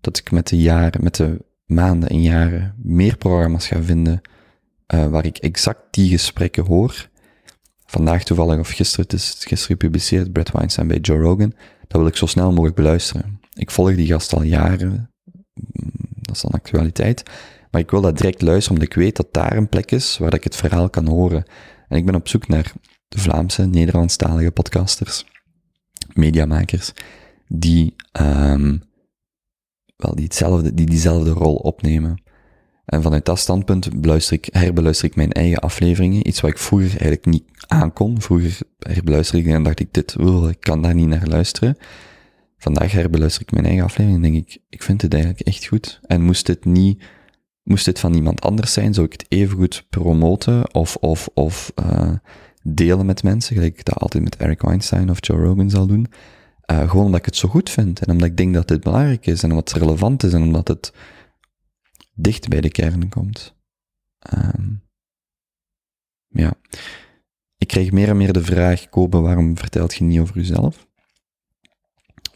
dat 0.00 0.18
ik 0.18 0.30
met 0.30 0.48
de 0.48 0.58
jaren, 0.58 1.02
met 1.02 1.14
de 1.14 1.44
maanden 1.64 2.08
en 2.08 2.22
jaren 2.22 2.74
meer 2.82 3.16
programma's 3.16 3.66
ga 3.66 3.82
vinden 3.82 4.20
uh, 4.94 5.06
waar 5.06 5.24
ik 5.24 5.38
exact 5.38 5.82
die 5.90 6.10
gesprekken 6.10 6.64
hoor. 6.64 7.08
Vandaag 7.86 8.24
toevallig, 8.24 8.58
of 8.58 8.68
gisteren, 8.70 9.04
het 9.04 9.14
is 9.14 9.30
gisteren 9.30 9.76
gepubliceerd, 9.78 10.32
Brett 10.32 10.50
Weinstein 10.50 10.88
bij 10.88 10.98
Joe 10.98 11.18
Rogan. 11.18 11.54
Dat 11.88 12.00
wil 12.00 12.06
ik 12.06 12.16
zo 12.16 12.26
snel 12.26 12.50
mogelijk 12.50 12.76
beluisteren. 12.76 13.35
Ik 13.56 13.70
volg 13.70 13.94
die 13.94 14.06
gast 14.06 14.34
al 14.34 14.42
jaren. 14.42 15.10
Dat 16.10 16.34
is 16.36 16.42
dan 16.42 16.50
actualiteit. 16.50 17.22
Maar 17.70 17.80
ik 17.80 17.90
wil 17.90 18.00
dat 18.00 18.18
direct 18.18 18.42
luisteren, 18.42 18.78
omdat 18.78 18.94
ik 18.94 19.02
weet 19.02 19.16
dat 19.16 19.32
daar 19.32 19.56
een 19.56 19.68
plek 19.68 19.90
is 19.90 20.18
waar 20.18 20.34
ik 20.34 20.44
het 20.44 20.56
verhaal 20.56 20.90
kan 20.90 21.08
horen. 21.08 21.44
En 21.88 21.96
ik 21.96 22.06
ben 22.06 22.14
op 22.14 22.28
zoek 22.28 22.48
naar 22.48 22.72
de 23.08 23.18
Vlaamse, 23.18 23.66
Nederlandstalige 23.66 24.50
podcasters, 24.50 25.24
mediamakers, 26.14 26.92
die, 27.48 27.94
um, 28.20 28.82
wel, 29.96 30.14
die, 30.14 30.24
hetzelfde, 30.24 30.74
die 30.74 30.86
diezelfde 30.86 31.30
rol 31.30 31.54
opnemen. 31.54 32.22
En 32.84 33.02
vanuit 33.02 33.24
dat 33.24 33.38
standpunt 33.38 34.00
beluister 34.00 34.36
ik, 34.36 34.48
herbeluister 34.50 35.08
ik 35.08 35.16
mijn 35.16 35.32
eigen 35.32 35.58
afleveringen. 35.58 36.28
Iets 36.28 36.40
wat 36.40 36.50
ik 36.50 36.58
vroeger 36.58 36.90
eigenlijk 36.90 37.24
niet 37.24 37.44
aankon. 37.66 38.20
Vroeger 38.20 38.58
herbeluisterde 38.78 39.48
ik 39.48 39.54
en 39.54 39.62
dacht 39.62 39.80
ik, 39.80 39.94
dit, 39.94 40.16
oh, 40.16 40.48
ik 40.48 40.60
kan 40.60 40.82
daar 40.82 40.94
niet 40.94 41.08
naar 41.08 41.26
luisteren. 41.26 41.76
Vandaag 42.66 42.92
herbeluister 42.92 43.42
ik 43.42 43.52
mijn 43.52 43.64
eigen 43.64 43.84
aflevering 43.84 44.24
en 44.24 44.32
denk 44.32 44.46
ik, 44.46 44.62
ik 44.68 44.82
vind 44.82 45.02
het 45.02 45.14
eigenlijk 45.14 45.46
echt 45.46 45.66
goed. 45.66 46.00
En 46.06 46.22
moest 46.22 46.46
dit 46.46 46.64
niet, 46.64 47.04
moest 47.62 47.84
dit 47.84 47.98
van 48.00 48.14
iemand 48.14 48.40
anders 48.40 48.72
zijn, 48.72 48.94
zou 48.94 49.06
ik 49.06 49.12
het 49.12 49.26
even 49.28 49.56
goed 49.56 49.86
promoten 49.88 50.74
of, 50.74 50.96
of, 50.96 51.28
of 51.34 51.72
uh, 51.82 52.12
delen 52.62 53.06
met 53.06 53.22
mensen, 53.22 53.54
gelijk 53.54 53.78
ik 53.78 53.84
dat 53.84 53.98
altijd 53.98 54.22
met 54.22 54.36
Eric 54.36 54.62
Weinstein 54.62 55.10
of 55.10 55.26
Joe 55.26 55.44
Rogan 55.44 55.70
zal 55.70 55.86
doen. 55.86 56.06
Uh, 56.70 56.90
gewoon 56.90 57.04
omdat 57.04 57.20
ik 57.20 57.24
het 57.24 57.36
zo 57.36 57.48
goed 57.48 57.70
vind 57.70 58.00
en 58.00 58.12
omdat 58.12 58.28
ik 58.28 58.36
denk 58.36 58.54
dat 58.54 58.68
dit 58.68 58.82
belangrijk 58.82 59.26
is 59.26 59.42
en 59.42 59.50
omdat 59.50 59.72
het 59.72 59.82
relevant 59.82 60.22
is 60.22 60.32
en 60.32 60.42
omdat 60.42 60.68
het 60.68 60.92
dicht 62.14 62.48
bij 62.48 62.60
de 62.60 62.70
kern 62.70 63.08
komt. 63.08 63.54
Um, 64.34 64.82
ja. 66.28 66.52
Ik 67.56 67.66
krijg 67.66 67.92
meer 67.92 68.08
en 68.08 68.16
meer 68.16 68.32
de 68.32 68.44
vraag, 68.44 68.88
Kobe, 68.88 69.18
waarom 69.18 69.58
vertelt 69.58 69.94
je 69.94 70.04
niet 70.04 70.20
over 70.20 70.36
jezelf? 70.36 70.85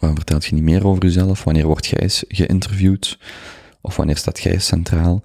Waarom 0.01 0.19
vertelt 0.19 0.45
je 0.45 0.55
niet 0.55 0.63
meer 0.63 0.87
over 0.87 1.03
jezelf? 1.03 1.45
Wanneer 1.45 1.67
wordt 1.67 1.87
jij 1.87 2.09
geïnterviewd? 2.09 3.19
Of 3.81 3.97
wanneer 3.97 4.17
staat 4.17 4.41
jij 4.41 4.59
centraal? 4.59 5.23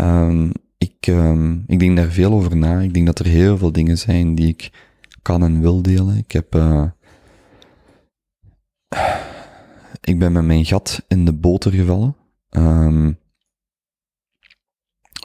Um, 0.00 0.52
ik, 0.78 1.06
um, 1.06 1.64
ik 1.66 1.78
denk 1.78 1.96
daar 1.96 2.10
veel 2.10 2.32
over 2.32 2.56
na. 2.56 2.80
Ik 2.80 2.94
denk 2.94 3.06
dat 3.06 3.18
er 3.18 3.26
heel 3.26 3.58
veel 3.58 3.72
dingen 3.72 3.98
zijn 3.98 4.34
die 4.34 4.48
ik 4.48 4.70
kan 5.22 5.42
en 5.42 5.60
wil 5.60 5.82
delen. 5.82 6.16
Ik 6.16 6.32
heb, 6.32 6.54
uh, 6.54 6.84
ik 10.00 10.18
ben 10.18 10.32
met 10.32 10.44
mijn 10.44 10.64
gat 10.64 11.04
in 11.08 11.24
de 11.24 11.32
boter 11.32 11.72
gevallen. 11.72 12.16
Um, 12.50 13.18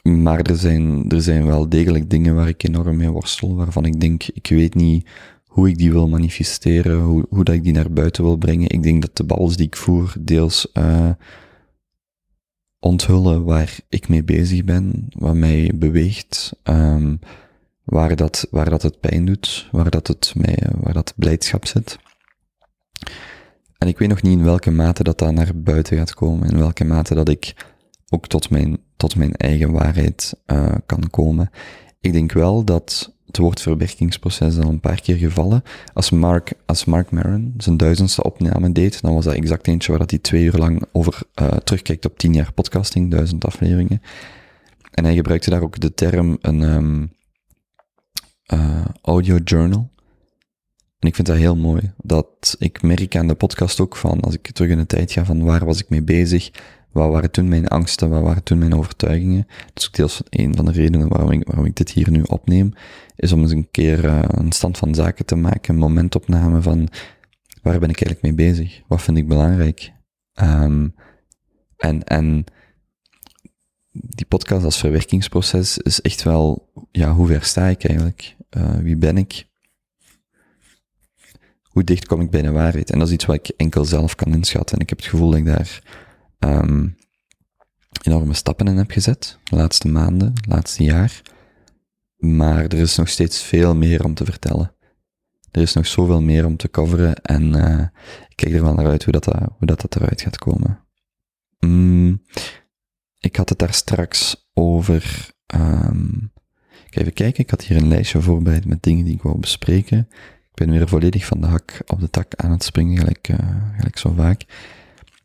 maar 0.03 0.39
er 0.39 0.57
zijn, 0.57 1.09
er 1.09 1.21
zijn 1.21 1.45
wel 1.45 1.69
degelijk 1.69 2.09
dingen 2.09 2.35
waar 2.35 2.47
ik 2.47 2.63
enorm 2.63 2.97
mee 2.97 3.09
worstel, 3.09 3.55
waarvan 3.55 3.85
ik 3.85 3.99
denk, 3.99 4.23
ik 4.27 4.47
weet 4.47 4.75
niet 4.75 5.07
hoe 5.57 5.69
ik 5.69 5.77
die 5.77 5.91
wil 5.91 6.07
manifesteren, 6.07 6.99
hoe, 6.99 7.25
hoe 7.29 7.43
dat 7.43 7.55
ik 7.55 7.63
die 7.63 7.73
naar 7.73 7.91
buiten 7.91 8.23
wil 8.23 8.37
brengen. 8.37 8.69
Ik 8.69 8.83
denk 8.83 9.01
dat 9.01 9.17
de 9.17 9.23
babbels 9.23 9.57
die 9.57 9.65
ik 9.65 9.75
voer 9.75 10.13
deels 10.19 10.67
uh, 10.73 11.09
onthullen 12.79 13.43
waar 13.43 13.79
ik 13.89 14.09
mee 14.09 14.23
bezig 14.23 14.63
ben, 14.63 15.07
wat 15.09 15.35
mij 15.35 15.71
beweegt, 15.75 16.53
um, 16.63 17.19
waar, 17.83 18.15
dat, 18.15 18.47
waar 18.51 18.69
dat 18.69 18.81
het 18.81 18.99
pijn 18.99 19.25
doet, 19.25 19.69
waar 19.71 19.89
dat 19.89 20.07
het 20.07 20.33
mij, 20.35 20.57
waar 20.81 20.93
dat 20.93 21.13
blijdschap 21.15 21.65
zit. 21.65 21.99
En 23.77 23.87
ik 23.87 23.97
weet 23.97 24.09
nog 24.09 24.21
niet 24.21 24.37
in 24.37 24.43
welke 24.43 24.71
mate 24.71 25.03
dat 25.03 25.19
dat 25.19 25.33
naar 25.33 25.51
buiten 25.55 25.97
gaat 25.97 26.13
komen, 26.13 26.49
in 26.49 26.57
welke 26.57 26.83
mate 26.83 27.15
dat 27.15 27.29
ik 27.29 27.65
ook 28.09 28.27
tot 28.27 28.49
mijn, 28.49 28.77
tot 28.97 29.15
mijn 29.15 29.33
eigen 29.33 29.71
waarheid 29.71 30.33
uh, 30.45 30.75
kan 30.85 31.09
komen. 31.09 31.49
Ik 32.01 32.13
denk 32.13 32.31
wel 32.31 32.63
dat 32.63 33.13
het 33.25 33.37
woord 33.37 33.61
verwerkingsproces 33.61 34.57
al 34.57 34.69
een 34.69 34.79
paar 34.79 35.01
keer 35.01 35.15
gevallen. 35.15 35.63
Als 35.93 36.09
Mark, 36.09 36.53
als 36.65 36.85
Mark 36.85 37.11
Maron 37.11 37.53
zijn 37.57 37.77
duizendste 37.77 38.23
opname 38.23 38.71
deed, 38.71 39.01
dan 39.01 39.13
was 39.13 39.25
dat 39.25 39.33
exact 39.33 39.67
eentje 39.67 39.89
waar 39.89 39.99
dat 39.99 40.09
hij 40.09 40.19
twee 40.19 40.43
uur 40.43 40.57
lang 40.57 40.83
over 40.91 41.21
uh, 41.41 41.47
terugkijkt 41.47 42.05
op 42.05 42.17
tien 42.17 42.33
jaar 42.33 42.53
podcasting, 42.53 43.11
duizend 43.11 43.45
afleveringen. 43.45 44.01
En 44.91 45.03
hij 45.03 45.15
gebruikte 45.15 45.49
daar 45.49 45.61
ook 45.61 45.79
de 45.79 45.93
term 45.93 46.37
een 46.41 46.61
um, 46.61 47.11
uh, 48.53 48.85
audio 49.01 49.37
journal. 49.43 49.89
En 50.99 51.07
ik 51.07 51.15
vind 51.15 51.27
dat 51.27 51.37
heel 51.37 51.55
mooi. 51.55 51.91
Dat 51.97 52.55
ik 52.59 52.81
merk 52.81 53.15
aan 53.15 53.27
de 53.27 53.35
podcast 53.35 53.79
ook 53.79 53.95
van, 53.95 54.19
als 54.19 54.33
ik 54.33 54.51
terug 54.51 54.71
in 54.71 54.77
de 54.77 54.85
tijd 54.85 55.11
ga, 55.11 55.25
van 55.25 55.43
waar 55.43 55.65
was 55.65 55.79
ik 55.79 55.89
mee 55.89 56.03
bezig? 56.03 56.51
Wat 56.97 57.11
waren 57.11 57.31
toen 57.31 57.47
mijn 57.47 57.67
angsten? 57.67 58.09
Wat 58.09 58.21
waren 58.21 58.43
toen 58.43 58.57
mijn 58.57 58.75
overtuigingen? 58.75 59.47
Dat 59.47 59.81
is 59.81 59.87
ook 59.87 59.93
deels 59.93 60.21
een 60.29 60.55
van 60.55 60.65
de 60.65 60.71
redenen 60.71 61.07
waarom 61.07 61.31
ik, 61.31 61.47
waarom 61.47 61.65
ik 61.65 61.75
dit 61.75 61.89
hier 61.89 62.11
nu 62.11 62.21
opneem. 62.21 62.73
Is 63.15 63.31
om 63.31 63.41
eens 63.41 63.51
een 63.51 63.71
keer 63.71 64.05
uh, 64.05 64.19
een 64.27 64.51
stand 64.51 64.77
van 64.77 64.95
zaken 64.95 65.25
te 65.25 65.35
maken. 65.35 65.73
Een 65.73 65.79
momentopname 65.79 66.61
van 66.61 66.89
waar 67.61 67.79
ben 67.79 67.89
ik 67.89 68.01
eigenlijk 68.01 68.21
mee 68.21 68.33
bezig? 68.33 68.81
Wat 68.87 69.01
vind 69.01 69.17
ik 69.17 69.27
belangrijk? 69.27 69.91
Um, 70.41 70.95
en, 71.77 72.03
en 72.03 72.43
die 73.91 74.25
podcast 74.25 74.63
als 74.63 74.77
verwerkingsproces 74.77 75.77
is 75.77 76.01
echt 76.01 76.23
wel, 76.23 76.71
ja, 76.91 77.13
hoe 77.13 77.27
ver 77.27 77.43
sta 77.43 77.65
ik 77.65 77.83
eigenlijk? 77.83 78.35
Uh, 78.57 78.75
wie 78.75 78.97
ben 78.97 79.17
ik? 79.17 79.47
Hoe 81.61 81.83
dicht 81.83 82.05
kom 82.05 82.21
ik 82.21 82.29
bij 82.29 82.41
de 82.41 82.51
waarheid? 82.51 82.91
En 82.91 82.99
dat 82.99 83.07
is 83.07 83.13
iets 83.13 83.25
wat 83.25 83.35
ik 83.35 83.47
enkel 83.47 83.85
zelf 83.85 84.15
kan 84.15 84.33
inschatten. 84.33 84.75
En 84.75 84.81
ik 84.81 84.89
heb 84.89 84.97
het 84.97 85.07
gevoel 85.07 85.29
dat 85.29 85.39
ik 85.39 85.45
daar 85.45 85.81
um, 86.39 86.97
enorme 88.01 88.33
stappen 88.33 88.67
in 88.67 88.77
heb 88.77 88.91
gezet, 88.91 89.39
de 89.43 89.55
laatste 89.55 89.87
maanden, 89.87 90.33
het 90.33 90.47
laatste 90.47 90.83
jaar. 90.83 91.21
Maar 92.17 92.63
er 92.63 92.77
is 92.77 92.95
nog 92.95 93.09
steeds 93.09 93.41
veel 93.41 93.75
meer 93.75 94.03
om 94.03 94.13
te 94.13 94.25
vertellen. 94.25 94.75
Er 95.51 95.61
is 95.61 95.73
nog 95.73 95.87
zoveel 95.87 96.21
meer 96.21 96.45
om 96.45 96.57
te 96.57 96.69
coveren 96.69 97.15
en 97.15 97.55
uh, 97.55 97.85
ik 98.29 98.35
kijk 98.35 98.53
er 98.53 98.63
wel 98.63 98.73
naar 98.73 98.87
uit 98.87 99.03
hoe 99.03 99.13
dat, 99.13 99.35
uh, 99.35 99.47
hoe 99.57 99.67
dat, 99.67 99.81
dat 99.81 99.95
eruit 99.95 100.21
gaat 100.21 100.37
komen. 100.37 100.79
Mm, 101.59 102.23
ik 103.19 103.35
had 103.35 103.49
het 103.49 103.59
daar 103.59 103.73
straks 103.73 104.49
over. 104.53 105.31
Um, 105.55 106.31
even 106.89 107.13
kijken, 107.13 107.43
ik 107.43 107.49
had 107.49 107.63
hier 107.63 107.77
een 107.77 107.87
lijstje 107.87 108.21
voorbereid 108.21 108.65
met 108.65 108.83
dingen 108.83 109.05
die 109.05 109.13
ik 109.13 109.21
wou 109.21 109.39
bespreken. 109.39 109.97
Ik 110.51 110.53
ben 110.53 110.71
weer 110.71 110.87
volledig 110.87 111.25
van 111.25 111.41
de 111.41 111.47
hak 111.47 111.81
op 111.85 111.99
de 111.99 112.09
tak 112.09 112.35
aan 112.35 112.51
het 112.51 112.63
springen, 112.63 112.97
gelijk, 112.97 113.27
uh, 113.29 113.37
gelijk 113.75 113.97
zo 113.97 114.13
vaak. 114.13 114.45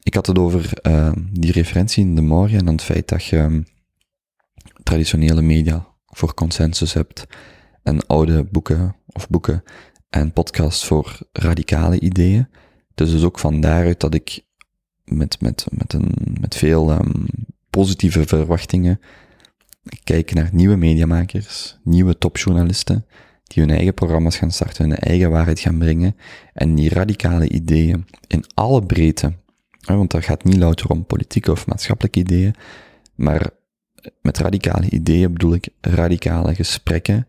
Ik 0.03 0.15
had 0.15 0.27
het 0.27 0.38
over 0.38 0.71
uh, 0.83 1.12
die 1.31 1.53
referentie 1.53 2.05
in 2.05 2.15
de 2.15 2.23
morgen 2.23 2.59
en 2.59 2.67
het 2.67 2.83
feit 2.83 3.09
dat 3.09 3.25
je 3.25 3.38
um, 3.38 3.67
traditionele 4.83 5.43
media 5.43 5.87
voor 6.07 6.35
consensus 6.35 6.93
hebt 6.93 7.27
en 7.83 8.07
oude 8.07 8.45
boeken 8.45 8.97
of 9.07 9.29
boeken 9.29 9.62
en 10.11 10.33
podcasts 10.33 10.87
voor 10.87 11.19
radicale 11.33 12.01
ideeën. 12.01 12.49
Dus 12.95 13.11
dus 13.11 13.25
ook 13.25 13.38
van 13.38 13.61
daaruit 13.61 14.01
dat 14.01 14.15
ik 14.15 14.45
met, 15.05 15.41
met, 15.41 15.67
met, 15.71 15.93
een, 15.93 16.15
met 16.41 16.55
veel 16.55 16.93
um, 16.93 17.27
positieve 17.71 18.27
verwachtingen 18.27 19.01
kijk 20.05 20.35
naar 20.35 20.51
nieuwe 20.53 20.77
mediamakers, 20.77 21.79
nieuwe 21.85 22.19
topjournalisten, 22.19 23.07
die 23.43 23.62
hun 23.62 23.73
eigen 23.73 23.95
programma's 23.95 24.37
gaan 24.37 24.51
starten, 24.51 24.88
hun 24.88 24.99
eigen 24.99 25.31
waarheid 25.31 25.61
gaan 25.61 25.79
brengen 25.79 26.17
en 26.53 26.75
die 26.75 26.88
radicale 26.88 27.49
ideeën 27.49 28.07
in 28.27 28.45
alle 28.55 28.83
breedte 28.83 29.33
want 29.83 30.11
dat 30.11 30.25
gaat 30.25 30.45
niet 30.45 30.57
louter 30.57 30.90
om 30.90 31.05
politieke 31.05 31.51
of 31.51 31.66
maatschappelijke 31.66 32.18
ideeën, 32.18 32.55
maar 33.14 33.51
met 34.23 34.38
radicale 34.38 34.90
ideeën 34.90 35.33
bedoel 35.33 35.55
ik 35.55 35.68
radicale 35.81 36.55
gesprekken, 36.55 37.27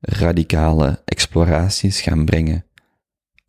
radicale 0.00 1.02
exploraties 1.04 2.00
gaan 2.00 2.24
brengen. 2.24 2.64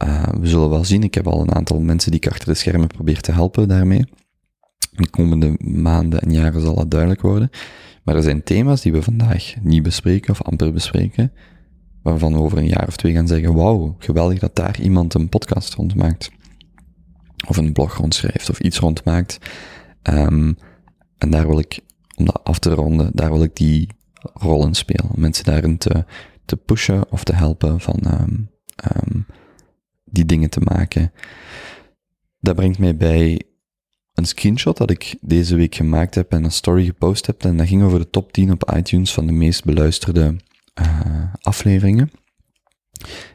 Uh, 0.04 0.28
we 0.40 0.48
zullen 0.48 0.70
wel 0.70 0.86
zien, 0.86 1.04
ik 1.04 1.14
heb 1.14 1.28
al 1.28 1.42
een 1.42 1.56
aantal 1.56 1.80
mensen 1.80 2.12
die 2.12 2.20
ik 2.20 2.28
achter 2.28 2.48
de 2.48 2.54
schermen 2.54 2.88
probeer 2.88 3.22
te 3.22 3.32
helpen 3.32 3.68
daarmee. 3.68 4.06
De 4.92 5.10
komende 5.10 5.56
maanden 5.60 6.22
en 6.22 6.32
jaren 6.32 6.62
zal 6.62 6.76
dat 6.76 6.92
duidelijk 6.92 7.22
worden. 7.22 7.50
Maar 8.04 8.16
er 8.16 8.24
zijn 8.24 8.44
thema's 8.44 8.82
die 8.82 8.92
we 8.92 9.02
vandaag 9.02 9.54
niet 9.62 9.84
bespreken 9.84 10.32
of 10.32 10.42
amper 10.42 10.74
bespreken, 10.74 11.32
waarvan 12.02 12.34
we 12.34 12.40
over 12.40 12.58
een 12.58 12.68
jaar 12.68 12.88
of 12.88 12.96
twee 12.96 13.14
gaan 13.14 13.28
zeggen, 13.28 13.54
wauw, 13.54 13.96
geweldig 14.00 14.40
dat 14.40 14.56
daar 14.56 14.82
iemand 14.82 15.14
een 15.14 15.30
podcast 15.30 15.74
rond 15.74 15.96
maakt 15.96 16.32
of 17.48 17.58
een 17.58 17.74
blog 17.74 17.98
rondschrijft 17.98 18.50
of 18.50 18.60
iets 18.60 18.80
rondmaakt. 18.80 19.38
Um, 20.04 20.58
en 21.18 21.30
daar 21.30 21.48
wil 21.48 21.60
ik, 21.60 21.80
om 22.16 22.26
dat 22.26 22.44
af 22.44 22.60
te 22.60 22.74
ronden, 22.74 23.12
daar 23.14 23.32
wil 23.32 23.44
ik 23.44 23.56
die 23.56 23.90
rollen 24.34 24.74
spelen. 24.74 25.12
Om 25.12 25.20
mensen 25.20 25.46
daarin 25.46 25.78
te, 25.78 26.06
te 26.46 26.56
pushen 26.56 27.12
of 27.12 27.24
te 27.24 27.36
helpen 27.36 27.80
van 27.80 28.00
um, 28.06 28.50
um, 28.96 29.26
die 30.06 30.26
dingen 30.26 30.50
te 30.50 30.60
maken. 30.60 31.12
Dat 32.40 32.56
brengt 32.56 32.80
mij 32.80 32.98
bij 32.98 33.42
een 34.14 34.26
screenshot 34.26 34.78
dat 34.78 34.90
ik 34.90 35.16
deze 35.22 35.56
week 35.56 35.76
gemaakt 35.76 36.16
heb 36.16 36.32
en 36.32 36.44
een 36.44 36.52
story 36.52 36.86
gepost 36.86 37.26
heb. 37.26 37.44
En 37.44 37.58
dat 37.58 37.68
ging 37.68 37.84
over 37.84 38.00
de 38.00 38.10
top 38.10 38.32
10 38.32 38.52
op 38.52 38.74
iTunes 38.76 39.14
van 39.14 39.26
de 39.26 39.32
meest 39.32 39.64
beluisterde 39.64 40.36
uh, 40.82 41.34
afleveringen. 41.42 42.12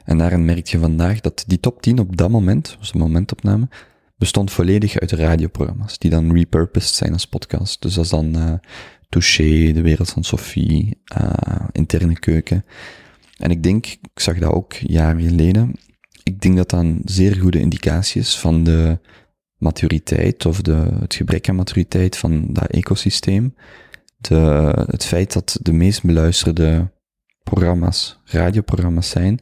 En 0.05 0.19
daarin 0.19 0.45
merk 0.45 0.67
je 0.67 0.79
vandaag 0.79 1.21
dat 1.21 1.45
die 1.47 1.61
top 1.61 1.83
10 1.83 1.99
op 1.99 2.17
dat 2.17 2.31
moment, 2.31 2.77
was 2.79 2.93
de 2.93 2.99
momentopname, 2.99 3.69
bestond 4.19 4.51
volledig 4.51 4.99
uit 4.99 5.13
radioprogramma's, 5.13 5.99
die 5.99 6.11
dan 6.11 6.33
repurposed 6.33 6.95
zijn 6.95 7.13
als 7.13 7.27
podcast. 7.27 7.83
Dus 7.83 7.95
dat 7.95 8.05
is 8.05 8.11
dan 8.11 8.37
uh, 8.37 8.53
Touché, 9.09 9.73
De 9.73 9.83
Wereld 9.83 10.11
van 10.11 10.25
Sophie, 10.25 11.03
uh, 11.21 11.67
Interne 11.73 12.19
Keuken. 12.19 12.65
En 13.37 13.51
ik 13.51 13.63
denk, 13.63 13.87
ik 13.87 14.21
zag 14.21 14.39
dat 14.39 14.53
ook 14.53 14.73
jaren 14.73 15.23
geleden, 15.23 15.75
ik 16.23 16.41
denk 16.41 16.57
dat 16.57 16.71
dat 16.71 16.81
een 16.81 17.01
zeer 17.05 17.37
goede 17.37 17.61
indicatie 17.61 18.21
is 18.21 18.39
van 18.39 18.65
de 18.65 18.99
maturiteit 19.57 20.47
of 20.47 20.63
de, 20.63 20.97
het 21.01 21.15
gebrek 21.15 21.49
aan 21.49 21.55
maturiteit 21.55 22.17
van 22.17 22.47
dat 22.53 22.67
ecosysteem. 22.67 23.55
De, 24.19 24.37
het 24.91 25.05
feit 25.05 25.33
dat 25.33 25.59
de 25.63 25.73
meest 25.73 26.03
beluisterde 26.03 26.91
programma's 27.43 28.21
radioprogramma's 28.25 29.09
zijn, 29.11 29.41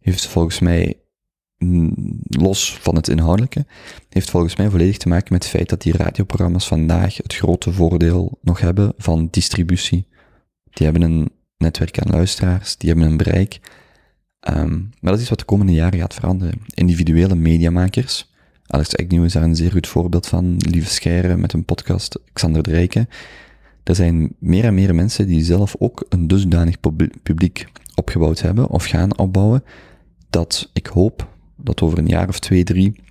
heeft 0.00 0.26
volgens 0.26 0.58
mij, 0.58 0.98
los 2.28 2.78
van 2.80 2.94
het 2.94 3.08
inhoudelijke, 3.08 3.66
heeft 4.08 4.30
volgens 4.30 4.56
mij 4.56 4.70
volledig 4.70 4.96
te 4.96 5.08
maken 5.08 5.32
met 5.32 5.42
het 5.42 5.52
feit 5.52 5.68
dat 5.68 5.82
die 5.82 5.96
radioprogramma's 5.96 6.66
vandaag 6.66 7.16
het 7.16 7.34
grote 7.34 7.72
voordeel 7.72 8.38
nog 8.42 8.60
hebben 8.60 8.92
van 8.96 9.28
distributie. 9.30 10.06
Die 10.70 10.86
hebben 10.86 11.02
een 11.02 11.30
netwerk 11.56 11.98
aan 11.98 12.10
luisteraars, 12.10 12.76
die 12.76 12.88
hebben 12.88 13.06
een 13.06 13.16
bereik. 13.16 13.60
Um, 14.48 14.90
maar 15.00 15.12
dat 15.12 15.20
is 15.20 15.28
wat 15.28 15.38
de 15.38 15.44
komende 15.44 15.72
jaren 15.72 15.98
gaat 15.98 16.14
veranderen. 16.14 16.60
Individuele 16.74 17.34
mediamakers, 17.34 18.32
Alex 18.66 18.96
Agnew 18.96 19.24
is 19.24 19.32
daar 19.32 19.42
een 19.42 19.56
zeer 19.56 19.70
goed 19.70 19.86
voorbeeld 19.86 20.26
van, 20.26 20.56
Lieve 20.58 20.90
Scheire 20.90 21.36
met 21.36 21.52
een 21.52 21.64
podcast, 21.64 22.18
Xander 22.32 22.62
de 22.62 22.70
Rijken. 22.70 23.08
Er 23.82 23.94
zijn 23.94 24.34
meer 24.38 24.64
en 24.64 24.74
meer 24.74 24.94
mensen 24.94 25.26
die 25.26 25.44
zelf 25.44 25.74
ook 25.78 26.06
een 26.08 26.26
dusdanig 26.26 26.80
publiek 27.22 27.66
opgebouwd 27.94 28.40
hebben 28.40 28.68
of 28.68 28.84
gaan 28.84 29.18
opbouwen, 29.18 29.64
dat 30.30 30.70
ik 30.72 30.86
hoop 30.86 31.33
dat 31.56 31.80
over 31.82 31.98
een 31.98 32.06
jaar 32.06 32.28
of 32.28 32.38
twee, 32.38 32.64
drie, 32.64 33.02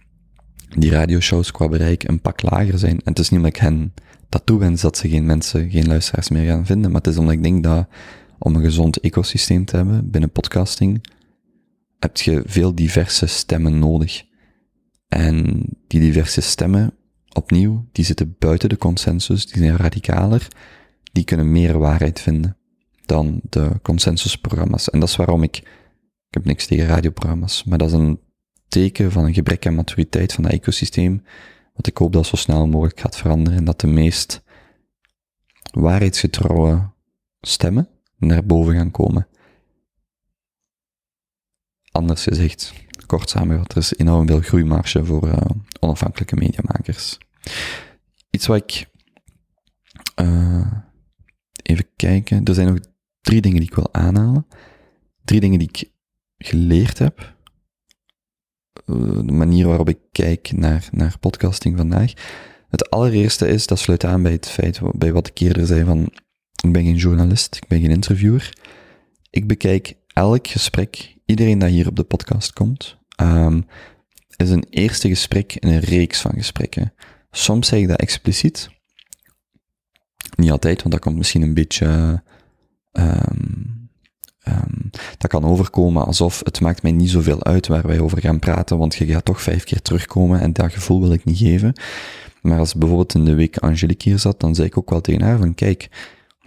die 0.77 0.91
radioshows 0.91 1.51
qua 1.51 1.67
bereik 1.67 2.07
een 2.07 2.21
pak 2.21 2.41
lager 2.41 2.79
zijn. 2.79 2.95
En 2.95 3.01
het 3.03 3.19
is 3.19 3.29
niet 3.29 3.39
omdat 3.39 3.55
ik 3.55 3.61
hen 3.61 3.93
dat 4.29 4.45
toewens 4.45 4.81
dat 4.81 4.97
ze 4.97 5.09
geen 5.09 5.25
mensen, 5.25 5.69
geen 5.69 5.87
luisteraars 5.87 6.29
meer 6.29 6.45
gaan 6.45 6.65
vinden, 6.65 6.91
maar 6.91 7.01
het 7.01 7.11
is 7.11 7.17
omdat 7.17 7.33
ik 7.33 7.43
denk 7.43 7.63
dat 7.63 7.87
om 8.39 8.55
een 8.55 8.61
gezond 8.61 8.99
ecosysteem 8.99 9.65
te 9.65 9.75
hebben 9.75 10.09
binnen 10.09 10.31
podcasting, 10.31 11.05
heb 11.99 12.17
je 12.17 12.43
veel 12.45 12.75
diverse 12.75 13.25
stemmen 13.25 13.79
nodig. 13.79 14.23
En 15.07 15.65
die 15.87 15.99
diverse 15.99 16.41
stemmen, 16.41 16.93
opnieuw, 17.33 17.85
die 17.91 18.05
zitten 18.05 18.35
buiten 18.39 18.69
de 18.69 18.77
consensus, 18.77 19.45
die 19.45 19.63
zijn 19.63 19.77
radicaler, 19.77 20.47
die 21.11 21.23
kunnen 21.23 21.51
meer 21.51 21.79
waarheid 21.79 22.19
vinden 22.19 22.57
dan 23.05 23.39
de 23.49 23.69
consensusprogramma's. 23.81 24.89
En 24.89 24.99
dat 24.99 25.09
is 25.09 25.15
waarom 25.15 25.43
ik, 25.43 25.57
ik 25.57 26.33
heb 26.33 26.45
niks 26.45 26.65
tegen 26.65 26.85
radioprogramma's, 26.85 27.63
maar 27.63 27.77
dat 27.77 27.87
is 27.87 27.93
een 27.93 28.19
teken 28.73 29.11
van 29.11 29.25
een 29.25 29.33
gebrek 29.33 29.65
aan 29.67 29.75
maturiteit 29.75 30.33
van 30.33 30.43
dat 30.43 30.51
ecosysteem, 30.51 31.23
wat 31.73 31.87
ik 31.87 31.97
hoop 31.97 32.13
dat 32.13 32.25
zo 32.25 32.35
snel 32.35 32.67
mogelijk 32.67 32.99
gaat 32.99 33.17
veranderen 33.17 33.59
en 33.59 33.65
dat 33.65 33.79
de 33.79 33.87
meest 33.87 34.43
waarheidsgetrouwe 35.71 36.89
stemmen 37.41 37.89
naar 38.17 38.45
boven 38.45 38.73
gaan 38.73 38.91
komen. 38.91 39.27
Anders 41.91 42.23
gezegd, 42.23 42.73
kort 43.05 43.29
samengevat, 43.29 43.71
er 43.71 43.77
is 43.77 43.95
enorm 43.97 44.27
veel 44.27 44.41
groeimarge 44.41 45.05
voor 45.05 45.27
uh, 45.27 45.37
onafhankelijke 45.79 46.35
mediamakers. 46.35 47.17
Iets 48.29 48.47
wat 48.47 48.57
ik, 48.57 48.89
uh, 50.21 50.71
even 51.63 51.87
kijken, 51.95 52.43
er 52.43 52.53
zijn 52.53 52.67
nog 52.67 52.79
drie 53.21 53.41
dingen 53.41 53.59
die 53.59 53.69
ik 53.69 53.75
wil 53.75 53.93
aanhalen. 53.93 54.47
Drie 55.23 55.39
dingen 55.39 55.59
die 55.59 55.69
ik 55.69 55.91
geleerd 56.37 56.97
heb. 56.97 57.35
Uh, 58.85 59.19
de 59.25 59.31
manier 59.31 59.67
waarop 59.67 59.89
ik 59.89 59.97
kijk 60.11 60.51
naar, 60.51 60.87
naar 60.91 61.19
podcasting 61.19 61.77
vandaag. 61.77 62.13
Het 62.69 62.89
allereerste 62.89 63.47
is, 63.47 63.67
dat 63.67 63.79
sluit 63.79 64.03
aan 64.03 64.23
bij 64.23 64.31
het 64.31 64.49
feit, 64.49 64.79
bij 64.95 65.13
wat 65.13 65.27
ik 65.27 65.39
eerder 65.39 65.65
zei 65.65 65.83
van, 65.83 66.11
ik 66.63 66.71
ben 66.71 66.83
geen 66.83 66.95
journalist, 66.95 67.55
ik 67.55 67.67
ben 67.67 67.81
geen 67.81 67.89
interviewer. 67.89 68.53
Ik 69.29 69.47
bekijk 69.47 69.93
elk 70.07 70.47
gesprek, 70.47 71.17
iedereen 71.25 71.59
dat 71.59 71.69
hier 71.69 71.87
op 71.87 71.95
de 71.95 72.03
podcast 72.03 72.53
komt, 72.53 72.97
um, 73.21 73.65
is 74.35 74.49
een 74.49 74.65
eerste 74.69 75.07
gesprek 75.07 75.55
in 75.55 75.69
een 75.69 75.79
reeks 75.79 76.21
van 76.21 76.33
gesprekken. 76.33 76.93
Soms 77.31 77.67
zeg 77.67 77.79
ik 77.79 77.87
dat 77.87 77.99
expliciet. 77.99 78.69
Niet 80.35 80.51
altijd, 80.51 80.77
want 80.77 80.93
dat 80.93 81.03
komt 81.03 81.17
misschien 81.17 81.41
een 81.41 81.53
beetje, 81.53 82.23
um, 82.91 83.82
um, 84.47 84.89
dat 85.17 85.31
kan 85.31 85.45
overkomen 85.45 86.05
alsof 86.05 86.41
het 86.43 86.61
maakt 86.61 86.81
mij 86.81 86.91
niet 86.91 87.09
zoveel 87.09 87.43
uit 87.43 87.67
waar 87.67 87.87
wij 87.87 87.99
over 87.99 88.19
gaan 88.21 88.39
praten, 88.39 88.77
want 88.77 88.95
je 88.95 89.05
gaat 89.05 89.25
toch 89.25 89.41
vijf 89.41 89.63
keer 89.63 89.81
terugkomen 89.81 90.39
en 90.39 90.53
dat 90.53 90.71
gevoel 90.71 91.01
wil 91.01 91.11
ik 91.11 91.25
niet 91.25 91.37
geven. 91.37 91.73
Maar 92.41 92.59
als 92.59 92.73
bijvoorbeeld 92.73 93.15
in 93.15 93.25
de 93.25 93.35
week 93.35 93.57
Angelique 93.57 94.09
hier 94.09 94.19
zat, 94.19 94.39
dan 94.39 94.55
zei 94.55 94.67
ik 94.67 94.77
ook 94.77 94.89
wel 94.89 95.01
tegen 95.01 95.21
haar 95.21 95.37
van, 95.37 95.55
kijk, 95.55 95.89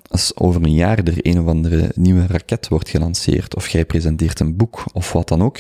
als 0.09 0.37
over 0.37 0.63
een 0.63 0.75
jaar 0.75 0.99
er 0.99 1.27
een 1.27 1.41
of 1.41 1.47
andere 1.47 1.91
nieuwe 1.95 2.27
raket 2.27 2.69
wordt 2.69 2.89
gelanceerd, 2.89 3.57
of 3.57 3.69
jij 3.69 3.85
presenteert 3.85 4.41
een 4.41 4.57
boek, 4.57 4.85
of 4.93 5.13
wat 5.13 5.29
dan 5.29 5.43
ook, 5.43 5.59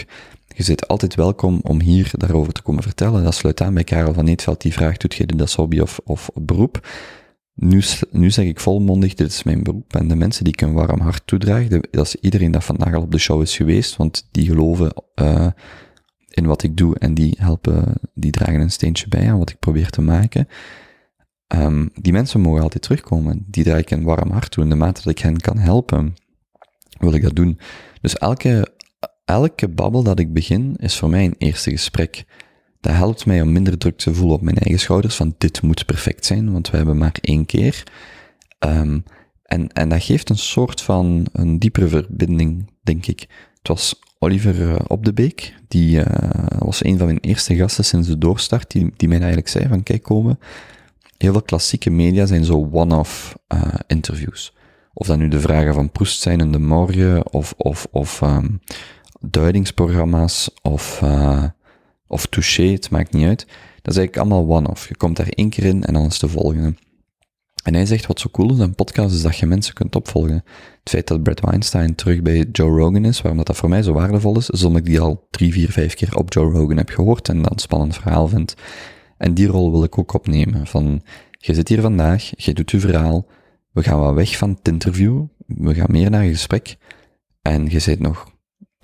je 0.56 0.62
zit 0.62 0.88
altijd 0.88 1.14
welkom 1.14 1.60
om 1.62 1.80
hier 1.80 2.10
daarover 2.12 2.52
te 2.52 2.62
komen 2.62 2.82
vertellen. 2.82 3.24
Dat 3.24 3.34
sluit 3.34 3.60
aan 3.60 3.74
bij 3.74 3.84
Karel 3.84 4.14
van 4.14 4.26
Eetveld, 4.26 4.60
die 4.60 4.72
vraagt, 4.72 5.00
doet 5.00 5.14
je 5.14 5.26
dit 5.26 5.40
als 5.40 5.54
hobby 5.54 5.78
of, 5.78 6.00
of 6.04 6.30
beroep? 6.34 6.88
Nu, 7.56 7.82
nu 8.10 8.30
zeg 8.30 8.46
ik 8.46 8.60
volmondig, 8.60 9.14
dit 9.14 9.28
is 9.28 9.42
mijn 9.42 9.62
beroep. 9.62 9.94
En 9.94 10.08
de 10.08 10.16
mensen 10.16 10.44
die 10.44 10.52
ik 10.52 10.60
een 10.60 10.72
warm 10.72 11.00
hart 11.00 11.22
toedraag, 11.26 11.68
dat 11.68 12.06
is 12.06 12.16
iedereen 12.16 12.50
dat 12.50 12.64
vandaag 12.64 12.94
al 12.94 13.02
op 13.02 13.12
de 13.12 13.18
show 13.18 13.42
is 13.42 13.56
geweest, 13.56 13.96
want 13.96 14.28
die 14.30 14.46
geloven 14.46 14.92
uh, 15.22 15.46
in 16.28 16.46
wat 16.46 16.62
ik 16.62 16.76
doe 16.76 16.98
en 16.98 17.14
die 17.14 17.36
helpen, 17.38 17.92
die 18.14 18.30
dragen 18.30 18.60
een 18.60 18.70
steentje 18.70 19.08
bij 19.08 19.30
aan 19.30 19.38
wat 19.38 19.50
ik 19.50 19.58
probeer 19.58 19.90
te 19.90 20.00
maken. 20.00 20.48
Um, 21.54 21.90
die 21.94 22.12
mensen 22.12 22.40
mogen 22.40 22.62
altijd 22.62 22.82
terugkomen. 22.82 23.44
Die 23.46 23.64
draag 23.64 23.78
ik 23.78 23.90
een 23.90 24.04
warm 24.04 24.30
hart 24.30 24.50
toe. 24.50 24.64
In 24.64 24.70
de 24.70 24.76
mate 24.76 25.02
dat 25.02 25.12
ik 25.12 25.18
hen 25.18 25.36
kan 25.36 25.58
helpen, 25.58 26.16
wil 26.98 27.14
ik 27.14 27.22
dat 27.22 27.36
doen. 27.36 27.58
Dus 28.00 28.16
elke, 28.16 28.66
elke 29.24 29.68
babbel 29.68 30.02
dat 30.02 30.18
ik 30.18 30.32
begin, 30.32 30.76
is 30.76 30.98
voor 30.98 31.10
mij 31.10 31.24
een 31.24 31.34
eerste 31.38 31.70
gesprek. 31.70 32.24
Dat 32.86 32.94
helpt 32.94 33.26
mij 33.26 33.42
om 33.42 33.52
minder 33.52 33.78
druk 33.78 33.96
te 33.96 34.14
voelen 34.14 34.36
op 34.36 34.42
mijn 34.42 34.56
eigen 34.56 34.80
schouders, 34.80 35.16
van 35.16 35.34
dit 35.38 35.62
moet 35.62 35.86
perfect 35.86 36.26
zijn, 36.26 36.52
want 36.52 36.70
we 36.70 36.76
hebben 36.76 36.98
maar 36.98 37.14
één 37.20 37.46
keer. 37.46 37.82
Um, 38.58 39.04
en, 39.42 39.72
en 39.72 39.88
dat 39.88 40.02
geeft 40.02 40.30
een 40.30 40.38
soort 40.38 40.80
van 40.80 41.26
een 41.32 41.58
diepere 41.58 41.88
verbinding, 41.88 42.70
denk 42.82 43.06
ik. 43.06 43.20
Het 43.58 43.68
was 43.68 44.00
Oliver 44.18 44.60
uh, 44.60 44.74
Op 44.86 45.04
de 45.04 45.12
Beek, 45.12 45.54
die 45.68 45.96
uh, 45.96 46.04
was 46.58 46.84
een 46.84 46.98
van 46.98 47.06
mijn 47.06 47.20
eerste 47.20 47.56
gasten 47.56 47.84
sinds 47.84 48.08
de 48.08 48.18
doorstart, 48.18 48.70
die, 48.70 48.92
die 48.96 49.08
mij 49.08 49.18
eigenlijk 49.18 49.48
zei 49.48 49.68
van 49.68 49.82
kijk 49.82 50.02
komen, 50.02 50.38
heel 51.18 51.32
veel 51.32 51.42
klassieke 51.42 51.90
media 51.90 52.26
zijn 52.26 52.44
zo 52.44 52.68
one-off 52.72 53.36
uh, 53.54 53.74
interviews. 53.86 54.56
Of 54.94 55.06
dat 55.06 55.18
nu 55.18 55.28
de 55.28 55.40
vragen 55.40 55.74
van 55.74 55.90
Proest 55.90 56.20
zijn 56.20 56.40
in 56.40 56.52
de 56.52 56.58
morgen, 56.58 57.32
of, 57.32 57.54
of, 57.56 57.86
of 57.90 58.20
um, 58.20 58.60
duidingsprogramma's, 59.20 60.50
of, 60.62 61.02
of 62.06 62.26
touché, 62.26 62.62
het 62.62 62.90
maakt 62.90 63.12
niet 63.12 63.26
uit. 63.26 63.46
Dat 63.82 63.94
is 63.94 64.00
eigenlijk 64.00 64.16
allemaal 64.16 64.56
one-off. 64.56 64.88
Je 64.88 64.96
komt 64.96 65.16
daar 65.16 65.28
één 65.28 65.48
keer 65.48 65.64
in 65.64 65.84
en 65.84 65.94
dan 65.94 66.06
is 66.06 66.18
de 66.18 66.28
volgende. 66.28 66.74
En 67.62 67.74
hij 67.74 67.86
zegt, 67.86 68.06
wat 68.06 68.20
zo 68.20 68.28
cool 68.32 68.52
is 68.52 68.60
aan 68.60 68.74
podcast, 68.74 69.14
is 69.14 69.22
dat 69.22 69.36
je 69.36 69.46
mensen 69.46 69.74
kunt 69.74 69.96
opvolgen. 69.96 70.44
Het 70.80 70.90
feit 70.90 71.06
dat 71.06 71.22
Brad 71.22 71.40
Weinstein 71.40 71.94
terug 71.94 72.22
bij 72.22 72.46
Joe 72.52 72.78
Rogan 72.78 73.04
is, 73.04 73.20
waarom 73.20 73.36
dat, 73.36 73.46
dat 73.46 73.56
voor 73.56 73.68
mij 73.68 73.82
zo 73.82 73.92
waardevol 73.92 74.36
is, 74.38 74.50
is 74.50 74.64
omdat 74.64 74.80
ik 74.80 74.86
die 74.86 75.00
al 75.00 75.26
drie, 75.30 75.52
vier, 75.52 75.70
vijf 75.70 75.94
keer 75.94 76.16
op 76.16 76.32
Joe 76.32 76.52
Rogan 76.52 76.76
heb 76.76 76.88
gehoord 76.88 77.28
en 77.28 77.42
dat 77.42 77.52
een 77.52 77.58
spannend 77.58 77.94
verhaal 77.94 78.28
vind. 78.28 78.54
En 79.18 79.34
die 79.34 79.46
rol 79.46 79.70
wil 79.70 79.84
ik 79.84 79.98
ook 79.98 80.14
opnemen. 80.14 80.66
Van, 80.66 81.02
je 81.30 81.54
zit 81.54 81.68
hier 81.68 81.80
vandaag, 81.80 82.30
je 82.36 82.54
doet 82.54 82.70
je 82.70 82.80
verhaal, 82.80 83.26
we 83.72 83.82
gaan 83.82 84.00
wel 84.00 84.14
weg 84.14 84.36
van 84.36 84.50
het 84.50 84.68
interview, 84.68 85.24
we 85.46 85.74
gaan 85.74 85.90
meer 85.90 86.10
naar 86.10 86.22
een 86.22 86.30
gesprek, 86.30 86.76
en 87.42 87.70
je 87.70 87.78
zit 87.78 88.00
nog 88.00 88.30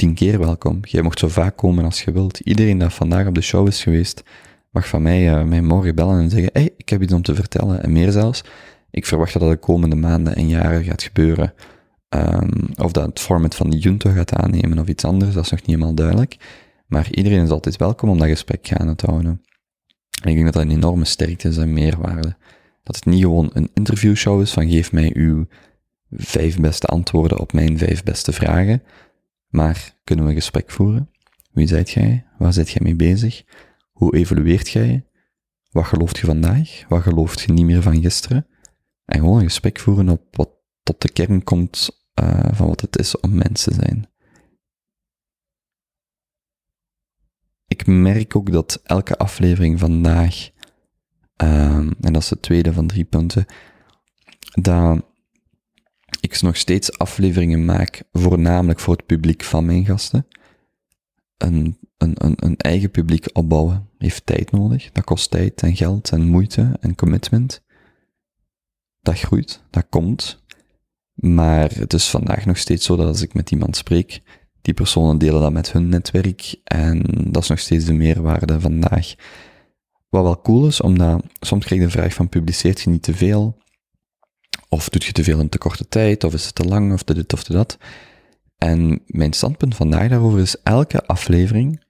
tien 0.03 0.15
keer 0.15 0.39
welkom. 0.39 0.79
Je 0.83 1.03
mocht 1.03 1.19
zo 1.19 1.29
vaak 1.29 1.57
komen 1.57 1.85
als 1.85 2.03
je 2.03 2.13
wilt. 2.13 2.39
Iedereen 2.39 2.79
dat 2.79 2.93
vandaag 2.93 3.27
op 3.27 3.35
de 3.35 3.41
show 3.41 3.67
is 3.67 3.83
geweest, 3.83 4.23
mag 4.71 4.89
van 4.89 5.03
mij, 5.03 5.45
mij 5.45 5.63
morgen 5.63 5.95
bellen 5.95 6.21
en 6.21 6.31
zeggen, 6.31 6.51
hey, 6.53 6.71
ik 6.77 6.89
heb 6.89 7.03
iets 7.03 7.13
om 7.13 7.23
te 7.23 7.35
vertellen, 7.35 7.83
en 7.83 7.93
meer 7.93 8.13
zelfs. 8.13 8.45
Ik 8.91 9.07
verwacht 9.07 9.33
dat 9.33 9.43
dat 9.43 9.51
de 9.51 9.57
komende 9.57 9.97
maanden 9.97 10.37
en 10.37 10.49
jaren 10.49 10.85
gaat 10.85 11.03
gebeuren. 11.03 11.55
Um, 12.09 12.49
of 12.77 12.93
dat 12.93 13.07
het 13.07 13.21
format 13.21 13.55
van 13.55 13.71
de 13.71 13.79
Junto 13.79 14.11
gaat 14.11 14.33
aannemen 14.33 14.79
of 14.79 14.87
iets 14.87 15.05
anders, 15.05 15.35
dat 15.35 15.45
is 15.45 15.51
nog 15.51 15.61
niet 15.61 15.69
helemaal 15.69 15.95
duidelijk. 15.95 16.37
Maar 16.87 17.11
iedereen 17.11 17.43
is 17.43 17.51
altijd 17.51 17.77
welkom 17.77 18.09
om 18.09 18.19
dat 18.19 18.29
gesprek 18.29 18.67
gaande 18.67 18.95
te 18.95 19.07
houden. 19.07 19.43
En 20.23 20.29
ik 20.29 20.35
denk 20.35 20.45
dat 20.45 20.55
dat 20.55 20.63
een 20.63 20.71
enorme 20.71 21.05
sterkte 21.05 21.49
is 21.49 21.57
en 21.57 21.73
meerwaarde. 21.73 22.37
Dat 22.83 22.97
het 22.97 23.05
niet 23.05 23.23
gewoon 23.23 23.51
een 23.53 23.71
interviewshow 23.75 24.41
is 24.41 24.53
van 24.53 24.71
geef 24.71 24.93
mij 24.93 25.11
uw 25.15 25.47
vijf 26.11 26.59
beste 26.59 26.87
antwoorden 26.87 27.39
op 27.39 27.53
mijn 27.53 27.79
vijf 27.79 28.03
beste 28.03 28.33
vragen, 28.33 28.83
maar 29.53 29.99
kunnen 30.05 30.25
we 30.25 30.31
een 30.31 30.37
gesprek 30.37 30.71
voeren? 30.71 31.11
Wie 31.53 31.67
zijt 31.67 31.91
jij? 31.91 32.27
Waar 32.39 32.53
zit 32.53 32.71
jij 32.71 32.81
mee 32.83 32.97
bezig? 32.97 33.45
Hoe 33.93 34.17
evolueert 34.17 34.69
jij? 34.69 35.07
Wat 35.71 35.85
gelooft 35.85 36.19
je 36.19 36.27
vandaag? 36.27 36.85
Wat 36.89 37.03
gelooft 37.03 37.41
je 37.41 37.53
niet 37.53 37.65
meer 37.65 37.83
van 37.83 38.01
gisteren? 38.01 38.47
En 39.05 39.19
gewoon 39.19 39.39
een 39.39 39.45
gesprek 39.45 39.79
voeren 39.79 40.09
op 40.09 40.37
wat 40.37 40.51
tot 40.83 41.01
de 41.01 41.13
kern 41.13 41.45
komt 41.45 42.05
uh, 42.23 42.45
van 42.53 42.67
wat 42.67 42.81
het 42.81 42.99
is 42.99 43.21
om 43.21 43.35
mens 43.35 43.63
te 43.63 43.75
zijn. 43.75 44.13
ik 47.73 47.87
merk 47.87 48.37
ook 48.37 48.53
dat 48.53 48.81
elke 48.85 49.17
aflevering 49.19 49.79
vandaag, 49.79 50.51
um, 51.37 51.93
en 52.01 52.13
dat 52.13 52.23
is 52.23 52.29
de 52.29 52.41
tweede 52.41 52.73
van 52.73 52.87
drie 52.87 53.05
punten, 53.05 53.47
dat 54.55 55.05
ik 56.35 56.43
nog 56.43 56.57
steeds 56.57 56.99
afleveringen 56.99 57.65
maak, 57.65 58.03
voornamelijk 58.13 58.81
voor 58.81 58.97
het 58.97 59.07
publiek 59.07 59.43
van 59.43 59.65
mijn 59.65 59.85
gasten. 59.85 60.27
Een, 61.37 61.79
een, 61.99 62.15
een, 62.15 62.35
een 62.37 62.57
eigen 62.57 62.91
publiek 62.91 63.29
opbouwen 63.33 63.89
heeft 63.99 64.27
tijd 64.27 64.51
nodig. 64.51 64.93
Dat 64.93 65.05
kost 65.05 65.31
tijd 65.31 65.63
en 65.63 65.77
geld 65.77 66.11
en 66.11 66.27
moeite 66.27 66.77
en 66.81 66.95
commitment. 66.95 67.63
Dat 69.01 69.19
groeit, 69.19 69.63
dat 69.71 69.87
komt. 69.89 70.43
Maar 71.15 71.71
het 71.71 71.93
is 71.93 72.11
vandaag 72.11 72.47
nog 72.47 72.57
steeds 72.57 72.87
zo 72.87 72.97
dat 72.97 73.07
als 73.07 73.23
ik 73.23 73.35
met 73.35 73.51
iemand 73.51 73.77
spreek, 73.77 74.23
die 74.63 74.75
personen 74.75 75.19
delen 75.19 75.41
dat 75.41 75.53
met 75.53 75.73
hun 75.73 75.89
netwerk 75.89 76.61
en 76.65 77.03
dat 77.31 77.43
is 77.43 77.49
nog 77.49 77.59
steeds 77.59 77.85
de 77.85 77.93
meerwaarde 77.93 78.61
vandaag. 78.61 79.15
Wat 80.09 80.23
wel 80.23 80.41
cool 80.41 80.67
is, 80.67 80.81
omdat 80.81 81.25
soms 81.41 81.65
krijg 81.65 81.81
je 81.81 81.87
de 81.87 81.93
vraag 81.93 82.15
van 82.15 82.29
publiceert 82.29 82.81
je 82.81 82.91
niet 82.91 83.03
te 83.03 83.15
veel? 83.15 83.62
Of 84.73 84.89
doet 84.89 85.05
je 85.05 85.13
te 85.13 85.25
veel 85.25 85.41
in 85.41 85.49
te 85.49 85.59
korte 85.59 85.89
tijd? 85.89 86.25
Of 86.25 86.35
is 86.35 86.45
het 86.45 86.55
te 86.55 86.65
lang? 86.65 86.93
Of 86.93 87.05
dit 87.05 87.33
of 87.33 87.45
dat? 87.45 87.79
En 88.59 89.03
mijn 89.07 89.33
standpunt 89.33 89.75
vandaag 89.75 90.09
daarover 90.09 90.41
is, 90.41 90.57
elke 90.63 91.07
aflevering 91.07 91.83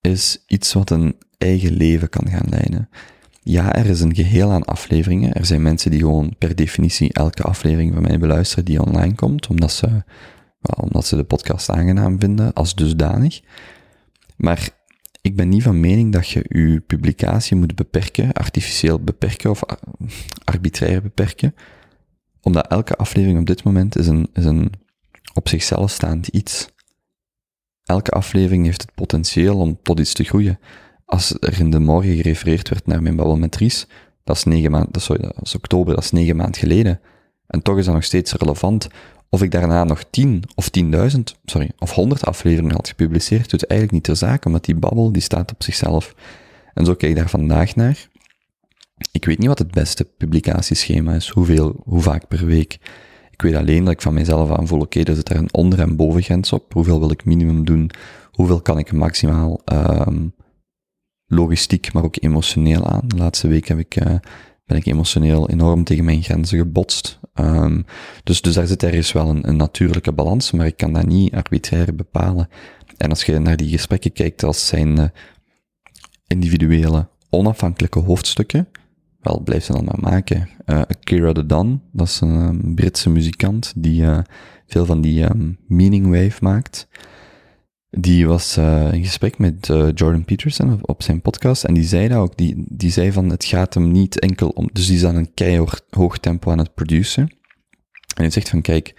is 0.00 0.44
iets 0.46 0.72
wat 0.72 0.90
een 0.90 1.16
eigen 1.38 1.72
leven 1.72 2.08
kan 2.08 2.28
gaan 2.28 2.48
leiden. 2.48 2.88
Ja, 3.42 3.74
er 3.74 3.86
is 3.86 4.00
een 4.00 4.14
geheel 4.14 4.50
aan 4.50 4.64
afleveringen. 4.64 5.32
Er 5.32 5.46
zijn 5.46 5.62
mensen 5.62 5.90
die 5.90 6.00
gewoon 6.00 6.34
per 6.38 6.54
definitie 6.54 7.12
elke 7.12 7.42
aflevering 7.42 7.92
van 7.92 8.02
mij 8.02 8.18
beluisteren 8.18 8.64
die 8.64 8.82
online 8.82 9.14
komt, 9.14 9.46
omdat 9.46 9.72
ze, 9.72 10.04
omdat 10.60 11.06
ze 11.06 11.16
de 11.16 11.24
podcast 11.24 11.70
aangenaam 11.70 12.20
vinden 12.20 12.52
als 12.52 12.74
dusdanig. 12.74 13.40
Maar 14.36 14.68
ik 15.20 15.36
ben 15.36 15.48
niet 15.48 15.62
van 15.62 15.80
mening 15.80 16.12
dat 16.12 16.28
je 16.28 16.44
je 16.48 16.80
publicatie 16.80 17.56
moet 17.56 17.74
beperken, 17.74 18.32
artificieel 18.32 19.00
beperken 19.00 19.50
of 19.50 19.62
arbitrair 20.44 21.02
beperken, 21.02 21.54
omdat 22.46 22.66
elke 22.66 22.96
aflevering 22.96 23.38
op 23.38 23.46
dit 23.46 23.64
moment 23.64 23.96
is 23.96 24.06
een, 24.06 24.28
is 24.32 24.44
een 24.44 24.72
op 25.34 25.48
zichzelf 25.48 25.90
staand 25.90 26.26
iets. 26.26 26.68
Elke 27.84 28.10
aflevering 28.10 28.64
heeft 28.64 28.82
het 28.82 28.94
potentieel 28.94 29.58
om 29.58 29.78
tot 29.82 29.98
iets 29.98 30.12
te 30.12 30.24
groeien. 30.24 30.58
Als 31.04 31.36
er 31.40 31.60
in 31.60 31.70
de 31.70 31.78
morgen 31.78 32.16
gerefereerd 32.16 32.68
werd 32.68 32.86
naar 32.86 33.02
mijn 33.02 33.16
babbel 33.16 33.36
met 33.36 33.56
Ries, 33.56 33.86
dat 34.24 34.36
is 34.36 34.44
negen 34.44 34.70
maanden, 34.70 35.02
sorry, 35.02 35.22
dat 35.22 35.42
is 35.42 35.54
oktober, 35.54 35.94
dat 35.94 36.04
is 36.04 36.10
negen 36.10 36.36
maanden 36.36 36.60
geleden. 36.60 37.00
En 37.46 37.62
toch 37.62 37.78
is 37.78 37.84
dat 37.84 37.94
nog 37.94 38.04
steeds 38.04 38.32
relevant. 38.32 38.88
Of 39.28 39.42
ik 39.42 39.50
daarna 39.50 39.84
nog 39.84 40.04
tien 40.10 40.42
of 40.54 40.68
tienduizend, 40.68 41.36
sorry, 41.44 41.70
of 41.78 41.92
honderd 41.92 42.24
afleveringen 42.24 42.74
had 42.74 42.88
gepubliceerd, 42.88 43.50
doet 43.50 43.66
eigenlijk 43.66 43.92
niet 43.92 44.04
ter 44.04 44.28
zake, 44.28 44.46
omdat 44.46 44.64
die 44.64 44.74
babbel, 44.74 45.12
die 45.12 45.22
staat 45.22 45.52
op 45.52 45.62
zichzelf. 45.62 46.14
En 46.74 46.84
zo 46.84 46.94
kijk 46.94 47.12
ik 47.12 47.18
daar 47.18 47.30
vandaag 47.30 47.74
naar. 47.74 48.08
Ik 49.12 49.24
weet 49.24 49.38
niet 49.38 49.48
wat 49.48 49.58
het 49.58 49.70
beste 49.70 50.04
publicatieschema 50.04 51.14
is, 51.14 51.28
hoeveel, 51.28 51.80
hoe 51.84 52.00
vaak 52.00 52.28
per 52.28 52.46
week. 52.46 52.78
Ik 53.30 53.42
weet 53.42 53.54
alleen 53.54 53.84
dat 53.84 53.92
ik 53.92 54.02
van 54.02 54.14
mezelf 54.14 54.50
aanvoel, 54.50 54.80
oké, 54.80 54.98
okay, 54.98 55.12
er 55.12 55.14
zit 55.18 55.28
er 55.28 55.36
een 55.36 55.54
onder- 55.54 55.80
en 55.80 55.96
bovengrens 55.96 56.52
op. 56.52 56.72
Hoeveel 56.72 56.98
wil 56.98 57.10
ik 57.10 57.24
minimum 57.24 57.64
doen? 57.64 57.90
Hoeveel 58.30 58.60
kan 58.60 58.78
ik 58.78 58.92
maximaal 58.92 59.60
um, 59.72 60.34
logistiek, 61.26 61.92
maar 61.92 62.04
ook 62.04 62.16
emotioneel 62.20 62.86
aan? 62.86 63.02
De 63.06 63.16
laatste 63.16 63.48
week 63.48 63.68
heb 63.68 63.78
ik, 63.78 63.96
uh, 63.96 64.14
ben 64.64 64.76
ik 64.76 64.86
emotioneel 64.86 65.50
enorm 65.50 65.84
tegen 65.84 66.04
mijn 66.04 66.22
grenzen 66.22 66.58
gebotst. 66.58 67.20
Um, 67.34 67.84
dus, 68.24 68.40
dus 68.40 68.54
daar 68.54 68.66
zit 68.66 68.82
ergens 68.82 69.12
wel 69.12 69.28
een, 69.28 69.56
natuurlijke 69.56 70.12
balans, 70.12 70.50
maar 70.50 70.66
ik 70.66 70.76
kan 70.76 70.92
dat 70.92 71.06
niet 71.06 71.34
arbitrair 71.34 71.94
bepalen. 71.94 72.48
En 72.96 73.10
als 73.10 73.24
je 73.24 73.38
naar 73.38 73.56
die 73.56 73.70
gesprekken 73.70 74.12
kijkt 74.12 74.42
als 74.42 74.66
zijn 74.66 74.98
uh, 74.98 75.04
individuele, 76.26 77.08
onafhankelijke 77.30 77.98
hoofdstukken, 77.98 78.68
wel, 79.26 79.40
blijf 79.40 79.64
ze 79.64 79.72
dan 79.72 79.84
maar 79.84 80.12
maken. 80.12 80.48
Uh, 80.66 80.78
Akira 80.78 81.32
the 81.32 81.46
Don, 81.46 81.82
dat 81.92 82.06
is 82.06 82.20
een 82.20 82.74
Britse 82.74 83.10
muzikant 83.10 83.72
die 83.76 84.02
uh, 84.02 84.18
veel 84.66 84.86
van 84.86 85.00
die 85.00 85.22
um, 85.22 85.58
meaning 85.66 86.06
wave 86.06 86.36
maakt. 86.40 86.88
Die 87.90 88.26
was 88.26 88.58
uh, 88.58 88.92
in 88.92 89.04
gesprek 89.04 89.38
met 89.38 89.66
Jordan 89.66 90.24
Peterson 90.24 90.72
op, 90.72 90.88
op, 90.88 91.02
zijn 91.02 91.22
podcast 91.22 91.64
en 91.64 91.74
die 91.74 91.84
zei 91.84 92.08
dat 92.08 92.18
ook. 92.18 92.36
Die, 92.36 92.64
die 92.68 92.90
zei 92.90 93.12
van 93.12 93.30
het 93.30 93.44
gaat 93.44 93.74
hem 93.74 93.92
niet 93.92 94.20
enkel 94.20 94.48
om, 94.48 94.68
dus 94.72 94.86
die 94.86 94.96
is 94.96 95.04
aan 95.04 95.16
een 95.16 95.34
keihard 95.34 95.84
hoog 95.90 96.18
tempo 96.18 96.50
aan 96.50 96.58
het 96.58 96.74
produceren. 96.74 97.30
En 98.16 98.22
hij 98.22 98.30
zegt 98.30 98.48
van 98.48 98.60
kijk, 98.60 98.94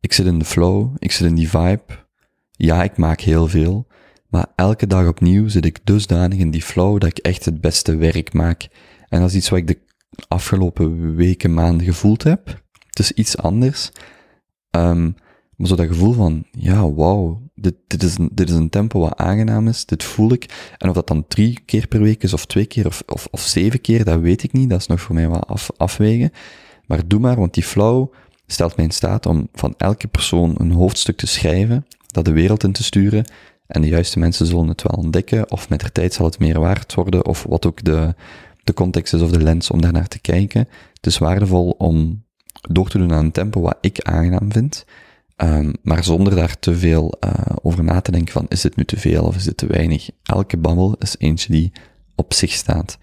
ik 0.00 0.12
zit 0.12 0.26
in 0.26 0.38
de 0.38 0.44
flow, 0.44 0.94
ik 0.98 1.12
zit 1.12 1.26
in 1.26 1.34
die 1.34 1.48
vibe. 1.48 2.06
Ja, 2.50 2.82
ik 2.82 2.96
maak 2.96 3.20
heel 3.20 3.48
veel, 3.48 3.86
maar 4.28 4.46
elke 4.56 4.86
dag 4.86 5.06
opnieuw 5.06 5.48
zit 5.48 5.64
ik 5.64 5.78
dusdanig 5.84 6.38
in 6.38 6.50
die 6.50 6.62
flow 6.62 7.00
dat 7.00 7.10
ik 7.10 7.18
echt 7.18 7.44
het 7.44 7.60
beste 7.60 7.96
werk 7.96 8.32
maak. 8.32 8.68
En 9.08 9.20
dat 9.20 9.28
is 9.28 9.36
iets 9.36 9.48
wat 9.48 9.58
ik 9.58 9.66
de 9.66 9.78
afgelopen 10.28 11.14
weken, 11.14 11.54
maanden 11.54 11.86
gevoeld 11.86 12.22
heb. 12.22 12.62
Het 12.88 12.98
is 12.98 13.12
iets 13.12 13.36
anders. 13.36 13.90
Um, 14.70 15.16
maar 15.58 15.68
zo 15.68 15.74
dat 15.74 15.86
gevoel 15.86 16.12
van, 16.12 16.44
ja, 16.50 16.92
wauw, 16.92 17.42
dit, 17.54 17.74
dit, 17.86 18.02
is 18.02 18.18
een, 18.18 18.30
is 18.34 18.50
een 18.50 18.68
tempo 18.68 19.00
wat 19.00 19.16
aangenaam 19.16 19.68
is, 19.68 19.84
dit 19.84 20.04
voel 20.04 20.32
ik. 20.32 20.72
En 20.78 20.88
of 20.88 20.94
dat 20.94 21.06
dan 21.06 21.24
drie 21.28 21.60
keer 21.64 21.86
per 21.86 22.02
week 22.02 22.22
is, 22.22 22.32
of 22.32 22.46
twee 22.46 22.66
keer, 22.66 22.86
of, 22.86 23.02
of, 23.06 23.28
of 23.30 23.40
zeven 23.40 23.80
keer, 23.80 24.04
dat 24.04 24.20
weet 24.20 24.42
ik 24.42 24.52
niet. 24.52 24.70
Dat 24.70 24.80
is 24.80 24.86
nog 24.86 25.00
voor 25.00 25.14
mij 25.14 25.28
wat 25.28 25.46
af, 25.46 25.70
afwegen. 25.76 26.30
Maar 26.86 27.08
doe 27.08 27.20
maar, 27.20 27.36
want 27.36 27.54
die 27.54 27.62
flow 27.62 28.12
stelt 28.46 28.76
mij 28.76 28.84
in 28.84 28.90
staat 28.90 29.26
om 29.26 29.48
van 29.52 29.74
elke 29.76 30.08
persoon 30.08 30.54
een 30.58 30.70
hoofdstuk 30.72 31.16
te 31.16 31.26
schrijven, 31.26 31.86
dat 32.06 32.24
de 32.24 32.32
wereld 32.32 32.64
in 32.64 32.72
te 32.72 32.82
sturen. 32.82 33.24
En 33.66 33.82
de 33.82 33.88
juiste 33.88 34.18
mensen 34.18 34.46
zullen 34.46 34.68
het 34.68 34.82
wel 34.82 34.98
ontdekken, 35.02 35.50
of 35.50 35.68
met 35.68 35.80
de 35.80 35.92
tijd 35.92 36.12
zal 36.14 36.26
het 36.26 36.38
meer 36.38 36.60
waard 36.60 36.94
worden, 36.94 37.26
of 37.26 37.44
wat 37.48 37.66
ook 37.66 37.84
de, 37.84 38.14
de 38.68 38.74
context 38.74 39.14
is 39.14 39.20
of 39.20 39.30
de 39.30 39.42
lens 39.42 39.70
om 39.70 39.80
daar 39.80 39.92
naar 39.92 40.08
te 40.08 40.18
kijken. 40.18 40.68
Het 40.94 41.06
is 41.06 41.18
waardevol 41.18 41.70
om 41.70 42.24
door 42.70 42.88
te 42.88 42.98
doen 42.98 43.12
aan 43.12 43.24
een 43.24 43.32
tempo 43.32 43.60
wat 43.60 43.78
ik 43.80 44.00
aangenaam 44.00 44.52
vind, 44.52 44.84
um, 45.36 45.72
maar 45.82 46.04
zonder 46.04 46.34
daar 46.34 46.58
te 46.58 46.74
veel 46.74 47.14
uh, 47.24 47.30
over 47.62 47.84
na 47.84 48.00
te 48.00 48.10
denken 48.10 48.32
van 48.32 48.46
is 48.48 48.60
dit 48.60 48.76
nu 48.76 48.84
te 48.84 48.96
veel 48.96 49.24
of 49.24 49.36
is 49.36 49.44
dit 49.44 49.56
te 49.56 49.66
weinig. 49.66 50.10
Elke 50.22 50.56
babbel 50.56 50.96
is 50.98 51.16
eentje 51.18 51.52
die 51.52 51.72
op 52.14 52.34
zich 52.34 52.50
staat. 52.52 52.98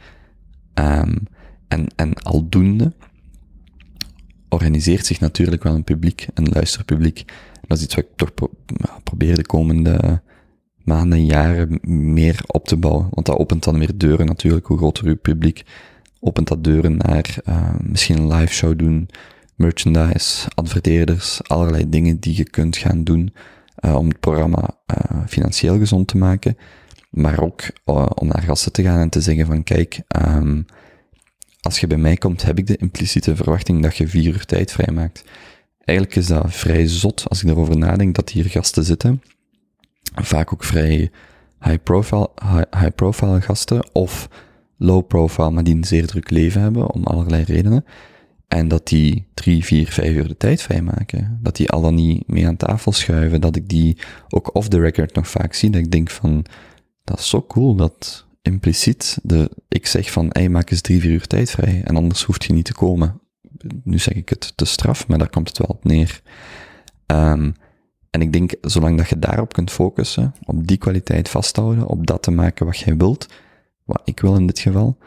Um, 0.73 1.23
en, 1.67 1.87
en 1.95 2.13
aldoende 2.13 2.93
organiseert 4.49 5.05
zich 5.05 5.19
natuurlijk 5.19 5.63
wel 5.63 5.75
een 5.75 5.83
publiek, 5.83 6.27
een 6.33 6.49
luisterpubliek. 6.49 7.25
Dat 7.67 7.77
is 7.77 7.83
iets 7.83 7.95
wat 7.95 8.03
ik 8.03 8.11
toch 8.15 8.33
pro 8.33 8.49
probeer 9.03 9.35
de 9.35 9.45
komende 9.45 10.21
maanden, 10.85 11.25
jaren 11.25 11.79
meer 11.81 12.43
op 12.47 12.67
te 12.67 12.77
bouwen. 12.77 13.07
Want 13.11 13.25
dat 13.25 13.37
opent 13.37 13.63
dan 13.63 13.79
weer 13.79 13.97
deuren 13.97 14.25
natuurlijk, 14.25 14.65
hoe 14.65 14.77
groter 14.77 15.05
uw 15.05 15.17
publiek. 15.17 15.63
Opent 16.19 16.47
dat 16.47 16.63
deuren 16.63 16.97
naar 16.97 17.35
uh, 17.49 17.73
misschien 17.81 18.17
een 18.17 18.33
live 18.33 18.53
show 18.53 18.77
doen, 18.77 19.09
merchandise, 19.55 20.47
adverteerders, 20.55 21.39
allerlei 21.43 21.89
dingen 21.89 22.19
die 22.19 22.37
je 22.37 22.49
kunt 22.49 22.77
gaan 22.77 23.03
doen 23.03 23.33
uh, 23.85 23.95
om 23.95 24.07
het 24.07 24.19
programma 24.19 24.77
uh, 24.87 25.21
financieel 25.27 25.77
gezond 25.77 26.07
te 26.07 26.17
maken. 26.17 26.57
Maar 27.09 27.41
ook 27.41 27.63
om 28.15 28.27
naar 28.27 28.41
gasten 28.41 28.71
te 28.71 28.83
gaan 28.83 28.99
en 28.99 29.09
te 29.09 29.21
zeggen 29.21 29.45
van 29.45 29.63
kijk, 29.63 30.01
um, 30.25 30.65
als 31.61 31.79
je 31.79 31.87
bij 31.87 31.97
mij 31.97 32.15
komt, 32.15 32.43
heb 32.43 32.57
ik 32.57 32.67
de 32.67 32.77
impliciete 32.77 33.35
verwachting 33.35 33.81
dat 33.81 33.97
je 33.97 34.07
vier 34.07 34.33
uur 34.33 34.45
tijd 34.45 34.71
vrijmaakt. 34.71 35.23
Eigenlijk 35.79 36.17
is 36.17 36.27
dat 36.27 36.53
vrij 36.53 36.87
zot 36.87 37.29
als 37.29 37.43
ik 37.43 37.49
erover 37.49 37.77
nadenk 37.77 38.15
dat 38.15 38.29
hier 38.29 38.45
gasten 38.45 38.83
zitten 38.83 39.21
vaak 40.13 40.53
ook 40.53 40.63
vrij 40.63 41.11
high 41.59 41.83
profile, 41.83 42.29
high, 42.71 42.95
profile 42.95 43.41
gasten 43.41 43.89
of 43.93 44.29
low 44.77 45.07
profile, 45.07 45.51
maar 45.51 45.63
die 45.63 45.75
een 45.75 45.83
zeer 45.83 46.07
druk 46.07 46.29
leven 46.29 46.61
hebben 46.61 46.91
om 46.91 47.03
allerlei 47.03 47.43
redenen. 47.43 47.85
En 48.47 48.67
dat 48.67 48.87
die 48.87 49.27
drie, 49.33 49.65
vier, 49.65 49.87
vijf 49.87 50.15
uur 50.15 50.27
de 50.27 50.37
tijd 50.37 50.61
vrijmaken. 50.61 51.39
Dat 51.41 51.55
die 51.55 51.69
al 51.69 51.81
dan 51.81 51.95
niet 51.95 52.27
mee 52.27 52.47
aan 52.47 52.57
tafel 52.57 52.91
schuiven. 52.91 53.41
Dat 53.41 53.55
ik 53.55 53.69
die 53.69 53.97
ook 54.29 54.55
off 54.55 54.67
the 54.67 54.79
record 54.79 55.15
nog 55.15 55.27
vaak 55.27 55.53
zie. 55.53 55.69
Dat 55.69 55.81
ik 55.81 55.91
denk 55.91 56.09
van, 56.09 56.45
dat 57.03 57.19
is 57.19 57.29
zo 57.29 57.41
cool 57.41 57.75
dat 57.75 58.25
impliciet 58.41 59.17
de, 59.23 59.49
ik 59.67 59.87
zeg 59.87 60.11
van, 60.11 60.27
hey, 60.29 60.49
maak 60.49 60.71
eens 60.71 60.81
drie, 60.81 60.99
vier 60.99 61.11
uur 61.11 61.27
tijd 61.27 61.51
vrij. 61.51 61.81
En 61.83 61.95
anders 61.95 62.23
hoeft 62.23 62.43
je 62.43 62.53
niet 62.53 62.65
te 62.65 62.73
komen. 62.73 63.19
Nu 63.83 63.99
zeg 63.99 64.13
ik 64.13 64.29
het 64.29 64.53
te 64.57 64.65
straf, 64.65 65.07
maar 65.07 65.17
daar 65.17 65.29
komt 65.29 65.47
het 65.47 65.57
wel 65.57 65.67
op 65.67 65.83
neer. 65.83 66.21
Um, 67.07 67.55
en 68.15 68.21
ik 68.21 68.33
denk, 68.33 68.53
zolang 68.61 68.97
dat 68.97 69.09
je 69.09 69.19
daarop 69.19 69.53
kunt 69.53 69.71
focussen, 69.71 70.33
op 70.45 70.67
die 70.67 70.77
kwaliteit 70.77 71.29
vasthouden, 71.29 71.87
op 71.87 72.07
dat 72.07 72.21
te 72.23 72.31
maken 72.31 72.65
wat 72.65 72.77
jij 72.77 72.97
wilt, 72.97 73.27
wat 73.83 74.01
ik 74.05 74.19
wil 74.19 74.35
in 74.35 74.47
dit 74.47 74.59
geval, 74.59 74.97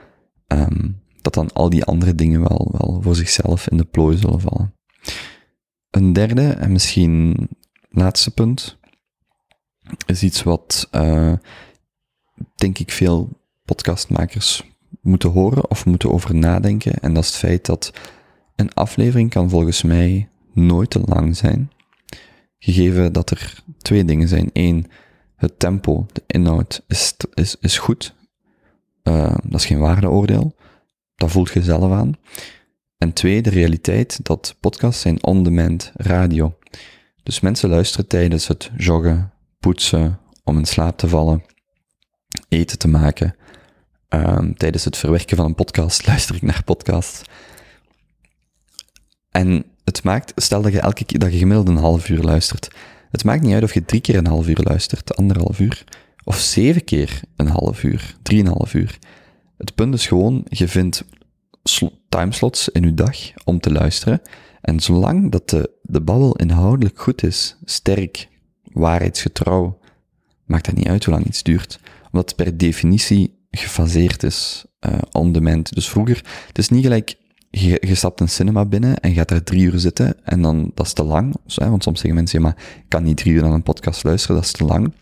um, 0.46 1.00
dat 1.22 1.34
dan 1.34 1.52
al 1.52 1.70
die 1.70 1.84
andere 1.84 2.14
dingen 2.14 2.40
wel, 2.40 2.74
wel 2.78 3.02
voor 3.02 3.14
zichzelf 3.14 3.68
in 3.68 3.76
de 3.76 3.84
plooi 3.84 4.16
zullen 4.16 4.40
vallen. 4.40 4.74
Een 5.90 6.12
derde 6.12 6.48
en 6.48 6.72
misschien 6.72 7.48
laatste 7.88 8.30
punt 8.30 8.78
is 10.06 10.22
iets 10.22 10.42
wat, 10.42 10.88
uh, 10.92 11.32
denk 12.54 12.78
ik, 12.78 12.90
veel 12.90 13.28
podcastmakers 13.64 14.64
moeten 15.00 15.30
horen 15.30 15.70
of 15.70 15.86
moeten 15.86 16.12
over 16.12 16.34
nadenken. 16.34 16.92
En 17.00 17.14
dat 17.14 17.22
is 17.22 17.28
het 17.28 17.38
feit 17.38 17.66
dat 17.66 17.92
een 18.56 18.74
aflevering 18.74 19.30
kan 19.30 19.50
volgens 19.50 19.82
mij 19.82 20.28
nooit 20.52 20.90
te 20.90 21.00
lang 21.04 21.36
zijn. 21.36 21.70
Gegeven 22.58 23.12
dat 23.12 23.30
er 23.30 23.62
twee 23.78 24.04
dingen 24.04 24.28
zijn. 24.28 24.50
Eén, 24.52 24.86
het 25.36 25.58
tempo, 25.58 26.06
de 26.12 26.22
inhoud 26.26 26.84
is, 26.86 27.14
is, 27.34 27.56
is 27.60 27.78
goed. 27.78 28.14
Uh, 29.02 29.36
dat 29.42 29.60
is 29.60 29.66
geen 29.66 29.78
waardeoordeel. 29.78 30.56
Dat 31.14 31.30
voelt 31.30 31.52
je 31.52 31.62
zelf 31.62 31.92
aan. 31.92 32.12
En 32.98 33.12
twee, 33.12 33.42
de 33.42 33.50
realiteit 33.50 34.24
dat 34.24 34.56
podcasts 34.60 35.00
zijn 35.00 35.24
on-demand 35.24 35.92
radio. 35.94 36.58
Dus 37.22 37.40
mensen 37.40 37.68
luisteren 37.68 38.06
tijdens 38.06 38.48
het 38.48 38.70
joggen, 38.76 39.32
poetsen, 39.58 40.18
om 40.44 40.58
in 40.58 40.64
slaap 40.64 40.98
te 40.98 41.08
vallen, 41.08 41.44
eten 42.48 42.78
te 42.78 42.88
maken. 42.88 43.34
Um, 44.08 44.56
tijdens 44.56 44.84
het 44.84 44.96
verwerken 44.96 45.36
van 45.36 45.46
een 45.46 45.54
podcast 45.54 46.06
luister 46.06 46.34
ik 46.34 46.42
naar 46.42 46.64
podcasts. 46.64 47.22
En 49.30 49.64
het 49.88 50.04
maakt, 50.04 50.32
stel 50.36 50.62
dat 50.62 50.72
je 50.72 50.80
elke 50.80 51.04
keer, 51.04 51.18
dat 51.18 51.32
je 51.32 51.38
gemiddeld 51.38 51.68
een 51.68 51.76
half 51.76 52.08
uur 52.08 52.22
luistert. 52.22 52.70
Het 53.10 53.24
maakt 53.24 53.42
niet 53.42 53.54
uit 53.54 53.62
of 53.62 53.74
je 53.74 53.84
drie 53.84 54.00
keer 54.00 54.16
een 54.16 54.26
half 54.26 54.48
uur 54.48 54.60
luistert, 54.62 55.16
anderhalf 55.16 55.60
uur, 55.60 55.84
of 56.24 56.38
zeven 56.38 56.84
keer 56.84 57.20
een 57.36 57.48
half 57.48 57.82
uur, 57.82 58.16
drieënhalf 58.22 58.74
uur. 58.74 58.98
Het 59.56 59.74
punt 59.74 59.94
is 59.94 60.06
gewoon, 60.06 60.44
je 60.48 60.68
vindt 60.68 61.04
timeslots 62.08 62.68
in 62.68 62.82
je 62.82 62.94
dag 62.94 63.16
om 63.44 63.60
te 63.60 63.72
luisteren. 63.72 64.20
En 64.60 64.80
zolang 64.80 65.30
dat 65.30 65.50
de, 65.50 65.70
de 65.82 66.00
babbel 66.00 66.36
inhoudelijk 66.36 67.00
goed 67.00 67.22
is, 67.22 67.56
sterk, 67.64 68.28
waarheidsgetrouw, 68.62 69.78
maakt 70.44 70.64
dat 70.64 70.74
niet 70.74 70.88
uit 70.88 71.04
hoe 71.04 71.14
lang 71.14 71.26
iets 71.26 71.42
duurt. 71.42 71.80
Omdat 72.12 72.28
het 72.28 72.36
per 72.36 72.56
definitie 72.56 73.46
gefaseerd 73.50 74.22
is, 74.22 74.64
uh, 74.86 74.98
on 75.12 75.32
demand. 75.32 75.74
Dus 75.74 75.88
vroeger, 75.88 76.24
het 76.46 76.58
is 76.58 76.68
niet 76.68 76.82
gelijk, 76.82 77.16
je, 77.60 77.94
stapt 77.94 78.20
een 78.20 78.28
cinema 78.28 78.64
binnen 78.64 79.00
en 79.00 79.14
gaat 79.14 79.28
daar 79.28 79.42
drie 79.42 79.62
uur 79.62 79.78
zitten 79.78 80.24
en 80.24 80.42
dan, 80.42 80.70
dat 80.74 80.86
is 80.86 80.92
te 80.92 81.02
lang. 81.02 81.34
Want 81.54 81.82
soms 81.82 82.00
zeggen 82.00 82.14
mensen, 82.14 82.38
ja, 82.38 82.44
maar 82.44 82.56
ik 82.76 82.88
kan 82.88 83.02
niet 83.02 83.16
drie 83.16 83.32
uur 83.32 83.42
naar 83.42 83.52
een 83.52 83.62
podcast 83.62 84.04
luisteren, 84.04 84.36
dat 84.36 84.44
is 84.44 84.52
te 84.52 84.64
lang. 84.64 84.92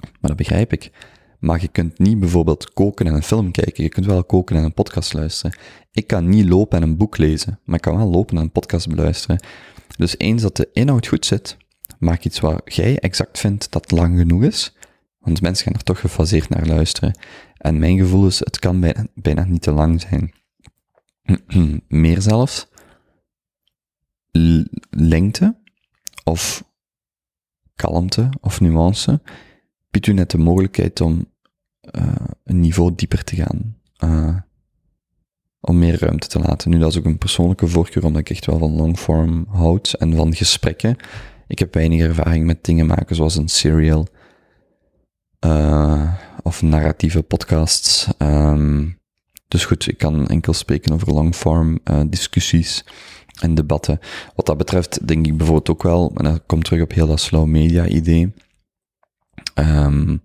Maar 0.00 0.30
dat 0.30 0.36
begrijp 0.36 0.72
ik. 0.72 0.90
Maar 1.38 1.60
je 1.60 1.68
kunt 1.68 1.98
niet 1.98 2.18
bijvoorbeeld 2.20 2.72
koken 2.72 3.06
en 3.06 3.14
een 3.14 3.22
film 3.22 3.50
kijken. 3.50 3.82
Je 3.82 3.88
kunt 3.88 4.06
wel 4.06 4.24
koken 4.24 4.56
en 4.56 4.64
een 4.64 4.74
podcast 4.74 5.12
luisteren. 5.12 5.58
Ik 5.92 6.06
kan 6.06 6.28
niet 6.28 6.48
lopen 6.48 6.82
en 6.82 6.88
een 6.88 6.96
boek 6.96 7.16
lezen, 7.16 7.60
maar 7.64 7.76
ik 7.76 7.82
kan 7.82 7.96
wel 7.96 8.10
lopen 8.10 8.36
en 8.36 8.42
een 8.42 8.50
podcast 8.50 8.88
beluisteren. 8.88 9.40
Dus 9.96 10.18
eens 10.18 10.42
dat 10.42 10.56
de 10.56 10.68
inhoud 10.72 11.06
goed 11.06 11.26
zit, 11.26 11.56
maak 11.98 12.24
iets 12.24 12.40
wat 12.40 12.62
jij 12.64 12.98
exact 12.98 13.38
vindt 13.38 13.72
dat 13.72 13.90
lang 13.90 14.18
genoeg 14.18 14.42
is. 14.42 14.76
Want 15.18 15.40
mensen 15.40 15.64
gaan 15.64 15.74
er 15.74 15.82
toch 15.82 16.00
gefaseerd 16.00 16.48
naar 16.48 16.66
luisteren. 16.66 17.18
En 17.56 17.78
mijn 17.78 17.98
gevoel 17.98 18.26
is, 18.26 18.38
het 18.38 18.58
kan 18.58 18.92
bijna 19.14 19.44
niet 19.44 19.62
te 19.62 19.72
lang 19.72 20.00
zijn. 20.00 20.32
Meer 21.88 22.22
zelfs. 22.22 22.68
lengte 24.90 25.56
of 26.24 26.64
kalmte 27.74 28.28
of 28.40 28.60
nuance 28.60 29.20
biedt 29.90 30.06
u 30.06 30.12
net 30.12 30.30
de 30.30 30.38
mogelijkheid 30.38 31.00
om 31.00 31.26
uh, 31.96 32.14
een 32.44 32.60
niveau 32.60 32.94
dieper 32.94 33.24
te 33.24 33.36
gaan. 33.36 33.76
Uh, 34.04 34.36
om 35.60 35.78
meer 35.78 35.98
ruimte 35.98 36.28
te 36.28 36.38
laten. 36.38 36.70
Nu, 36.70 36.78
dat 36.78 36.90
is 36.90 36.98
ook 36.98 37.04
een 37.04 37.18
persoonlijke 37.18 37.66
voorkeur, 37.66 38.04
omdat 38.04 38.20
ik 38.20 38.30
echt 38.30 38.46
wel 38.46 38.58
van 38.58 38.76
longform 38.76 39.46
houd 39.48 39.92
en 39.92 40.14
van 40.14 40.34
gesprekken. 40.34 40.96
Ik 41.46 41.58
heb 41.58 41.74
weinig 41.74 42.00
ervaring 42.00 42.46
met 42.46 42.64
dingen 42.64 42.86
maken 42.86 43.16
zoals 43.16 43.36
een 43.36 43.48
serial 43.48 44.06
uh, 45.46 46.12
of 46.42 46.62
narratieve 46.62 47.22
podcasts. 47.22 48.08
Um, 48.18 48.98
dus 49.48 49.64
goed, 49.64 49.88
ik 49.88 49.98
kan 49.98 50.26
enkel 50.26 50.52
spreken 50.52 50.92
over 50.92 51.12
longform 51.12 51.78
uh, 51.84 52.00
discussies 52.06 52.84
en 53.40 53.54
debatten. 53.54 53.98
Wat 54.34 54.46
dat 54.46 54.56
betreft 54.56 55.06
denk 55.06 55.26
ik 55.26 55.36
bijvoorbeeld 55.36 55.70
ook 55.70 55.82
wel, 55.82 56.12
en 56.14 56.24
dat 56.24 56.42
komt 56.46 56.64
terug 56.64 56.82
op 56.82 56.92
heel 56.92 57.06
dat 57.06 57.20
slow 57.20 57.46
media 57.46 57.86
idee. 57.86 58.32
Um, 59.54 60.22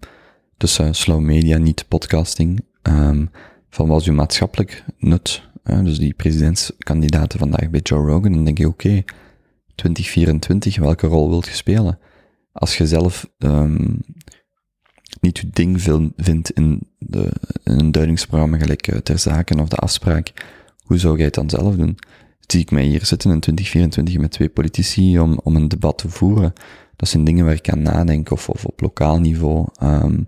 dus 0.57 0.79
uh, 0.79 0.87
slow 0.91 1.21
media, 1.21 1.57
niet 1.57 1.87
podcasting. 1.87 2.65
Um, 2.81 3.31
van 3.69 3.87
wat 3.87 4.01
is 4.01 4.07
uw 4.07 4.13
maatschappelijk 4.13 4.85
nut? 4.97 5.43
Uh, 5.63 5.83
dus 5.83 5.97
die 5.97 6.13
presidentskandidaten 6.13 7.39
vandaag 7.39 7.69
bij 7.69 7.79
Joe 7.79 8.07
Rogan, 8.07 8.31
dan 8.31 8.43
denk 8.45 8.57
je, 8.57 8.67
oké, 8.67 8.87
okay, 8.87 9.05
2024, 9.75 10.77
welke 10.77 11.07
rol 11.07 11.29
wilt 11.29 11.45
je 11.45 11.53
spelen? 11.53 11.99
Als 12.51 12.77
je 12.77 12.87
zelf 12.87 13.29
um, 13.37 13.99
niet 15.23 15.37
je 15.37 15.49
ding 15.49 15.81
vindt 16.17 16.49
in, 16.49 16.81
de, 16.97 17.31
een 17.63 17.91
duidingsprogramma 17.91 18.57
gelijk 18.57 18.87
uh, 18.87 18.97
ter 18.97 19.19
zaken 19.19 19.59
of 19.59 19.67
de 19.67 19.75
afspraak, 19.75 20.33
hoe 20.83 20.97
zou 20.97 21.15
jij 21.15 21.25
het 21.25 21.33
dan 21.33 21.49
zelf 21.49 21.75
doen? 21.75 21.97
Zie 22.39 22.61
ik 22.61 22.71
mij 22.71 22.83
hier 22.83 23.05
zitten 23.05 23.31
in 23.31 23.39
2024 23.39 24.17
met 24.17 24.31
twee 24.31 24.49
politici 24.49 25.19
om, 25.19 25.39
om 25.43 25.55
een 25.55 25.67
debat 25.67 25.97
te 25.97 26.09
voeren? 26.09 26.53
Dat 26.95 27.09
zijn 27.09 27.23
dingen 27.23 27.45
waar 27.45 27.53
ik 27.53 27.69
aan 27.69 27.81
nadenk, 27.81 28.31
of, 28.31 28.49
of 28.49 28.65
op 28.65 28.81
lokaal 28.81 29.19
niveau. 29.19 29.67
Um, 29.83 30.27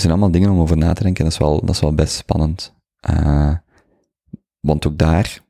zijn 0.00 0.12
allemaal 0.12 0.30
dingen 0.30 0.50
om 0.50 0.60
over 0.60 0.76
na 0.76 0.92
te 0.92 1.02
denken, 1.02 1.24
dat 1.24 1.32
is 1.32 1.38
wel, 1.38 1.60
dat 1.60 1.74
is 1.74 1.80
wel 1.80 1.94
best 1.94 2.14
spannend. 2.14 2.74
Uh, 3.10 3.54
want 4.60 4.86
ook 4.86 4.98
daar, 4.98 5.40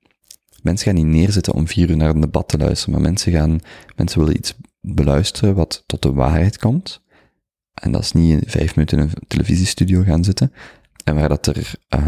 mensen 0.63 0.87
gaan 0.87 1.05
niet 1.05 1.15
neerzitten 1.15 1.55
om 1.55 1.69
vier 1.69 1.91
uur 1.91 1.97
naar 1.97 2.11
een 2.11 2.21
debat 2.21 2.49
te 2.49 2.59
luisteren, 2.59 2.95
maar 2.95 3.03
mensen 3.03 3.33
gaan, 3.33 3.61
mensen 3.97 4.21
willen 4.21 4.37
iets 4.37 4.55
beluisteren 4.81 5.55
wat 5.55 5.83
tot 5.87 6.03
de 6.03 6.13
waarheid 6.13 6.59
komt. 6.59 7.03
En 7.81 7.93
dat 7.93 8.03
is 8.03 8.13
niet 8.13 8.43
vijf 8.47 8.77
minuten 8.77 8.99
in 8.99 9.05
een 9.05 9.27
televisiestudio 9.27 10.03
gaan 10.03 10.25
zitten, 10.25 10.53
en 11.05 11.15
waar 11.15 11.29
dat 11.29 11.47
er 11.47 11.75
uh, 11.97 12.07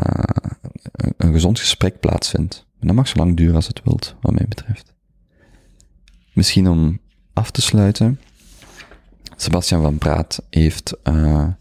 een 1.16 1.32
gezond 1.32 1.58
gesprek 1.58 2.00
plaatsvindt. 2.00 2.66
En 2.80 2.86
dat 2.86 2.96
mag 2.96 3.08
zo 3.08 3.16
lang 3.16 3.36
duren 3.36 3.54
als 3.54 3.66
het 3.66 3.80
wilt, 3.84 4.14
wat 4.20 4.32
mij 4.32 4.46
betreft. 4.48 4.94
Misschien 6.32 6.68
om 6.68 7.00
af 7.32 7.50
te 7.50 7.62
sluiten. 7.62 8.20
Sebastian 9.36 9.82
van 9.82 9.98
Praat 9.98 10.42
heeft 10.50 10.96
uh, 11.04 11.14
een 11.14 11.56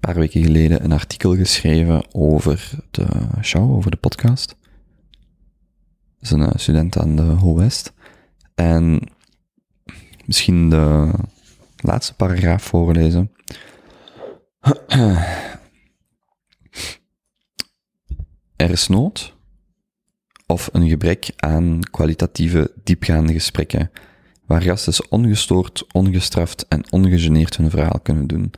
paar 0.00 0.14
weken 0.14 0.42
geleden 0.42 0.84
een 0.84 0.92
artikel 0.92 1.36
geschreven 1.36 2.14
over 2.14 2.70
de 2.90 3.06
show, 3.42 3.70
over 3.70 3.90
de 3.90 3.96
podcast. 3.96 4.56
Dat 6.18 6.20
is 6.20 6.30
een 6.30 6.40
uh, 6.40 6.50
student 6.54 6.98
aan 6.98 7.16
de 7.16 7.22
Ho 7.22 7.54
West. 7.54 7.92
En 8.54 9.00
misschien 10.24 10.70
de 10.70 11.10
laatste 11.84 12.14
paragraaf 12.14 12.62
voorlezen. 12.62 13.32
Er 18.56 18.70
is 18.70 18.88
nood 18.88 19.34
of 20.46 20.68
een 20.72 20.88
gebrek 20.88 21.30
aan 21.36 21.80
kwalitatieve, 21.90 22.72
diepgaande 22.84 23.32
gesprekken, 23.32 23.90
waar 24.46 24.62
gasten 24.62 25.10
ongestoord, 25.10 25.92
ongestraft 25.92 26.68
en 26.68 26.92
ongegeneerd 26.92 27.56
hun 27.56 27.70
verhaal 27.70 28.00
kunnen 28.02 28.26
doen. 28.26 28.52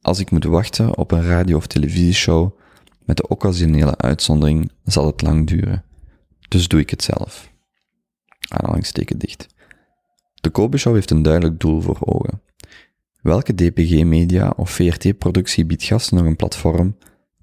Als 0.00 0.18
ik 0.18 0.30
moet 0.30 0.44
wachten 0.44 0.96
op 0.96 1.10
een 1.10 1.22
radio- 1.22 1.56
of 1.56 1.66
televisieshow 1.66 2.58
met 3.04 3.16
de 3.16 3.28
occasionele 3.28 3.96
uitzondering, 3.96 4.70
zal 4.84 5.06
het 5.06 5.22
lang 5.22 5.46
duren. 5.46 5.84
Dus 6.48 6.68
doe 6.68 6.80
ik 6.80 6.90
het 6.90 7.02
zelf. 7.02 7.52
Aanhalingsteken 8.48 9.18
dicht. 9.18 9.46
De 10.40 10.50
Kobe 10.50 10.76
Show 10.76 10.94
heeft 10.94 11.10
een 11.10 11.22
duidelijk 11.22 11.60
doel 11.60 11.80
voor 11.80 11.98
ogen. 12.00 12.42
Welke 13.22 13.54
DPG-media 13.54 14.52
of 14.56 14.70
VRT-productie 14.70 15.64
biedt 15.64 15.82
gasten 15.82 16.16
nog 16.16 16.26
een 16.26 16.36
platform 16.36 16.96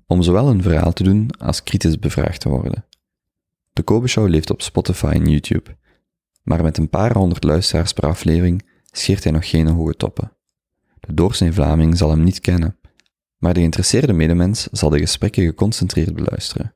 om 0.06 0.22
zowel 0.22 0.48
een 0.48 0.62
verhaal 0.62 0.94
te 0.94 1.04
doen 1.04 1.30
als 1.38 1.64
kritisch 1.64 2.00
bevraagd 2.00 2.42
te 2.42 2.50
worden? 2.50 2.86
De 3.74 3.84
Kobe 3.84 4.08
Show 4.08 4.28
leeft 4.28 4.50
op 4.50 4.62
Spotify 4.62 5.12
en 5.14 5.30
YouTube, 5.30 5.76
maar 6.44 6.64
met 6.64 6.78
een 6.78 6.90
paar 6.90 7.14
honderd 7.14 7.44
luisteraars 7.44 7.94
per 7.94 8.08
aflevering 8.08 8.66
scheert 8.92 9.24
hij 9.24 9.34
nog 9.34 9.50
geen 9.50 9.68
hoge 9.68 9.96
toppen. 9.96 10.32
De 11.00 11.14
doorsnee 11.14 11.52
Vlaming 11.52 11.98
zal 11.98 12.10
hem 12.10 12.24
niet 12.24 12.40
kennen, 12.40 12.78
maar 13.38 13.54
de 13.54 13.60
geïnteresseerde 13.60 14.14
medemens 14.14 14.68
zal 14.72 14.90
de 14.90 15.00
gesprekken 15.00 15.44
geconcentreerd 15.44 16.16
beluisteren. 16.16 16.76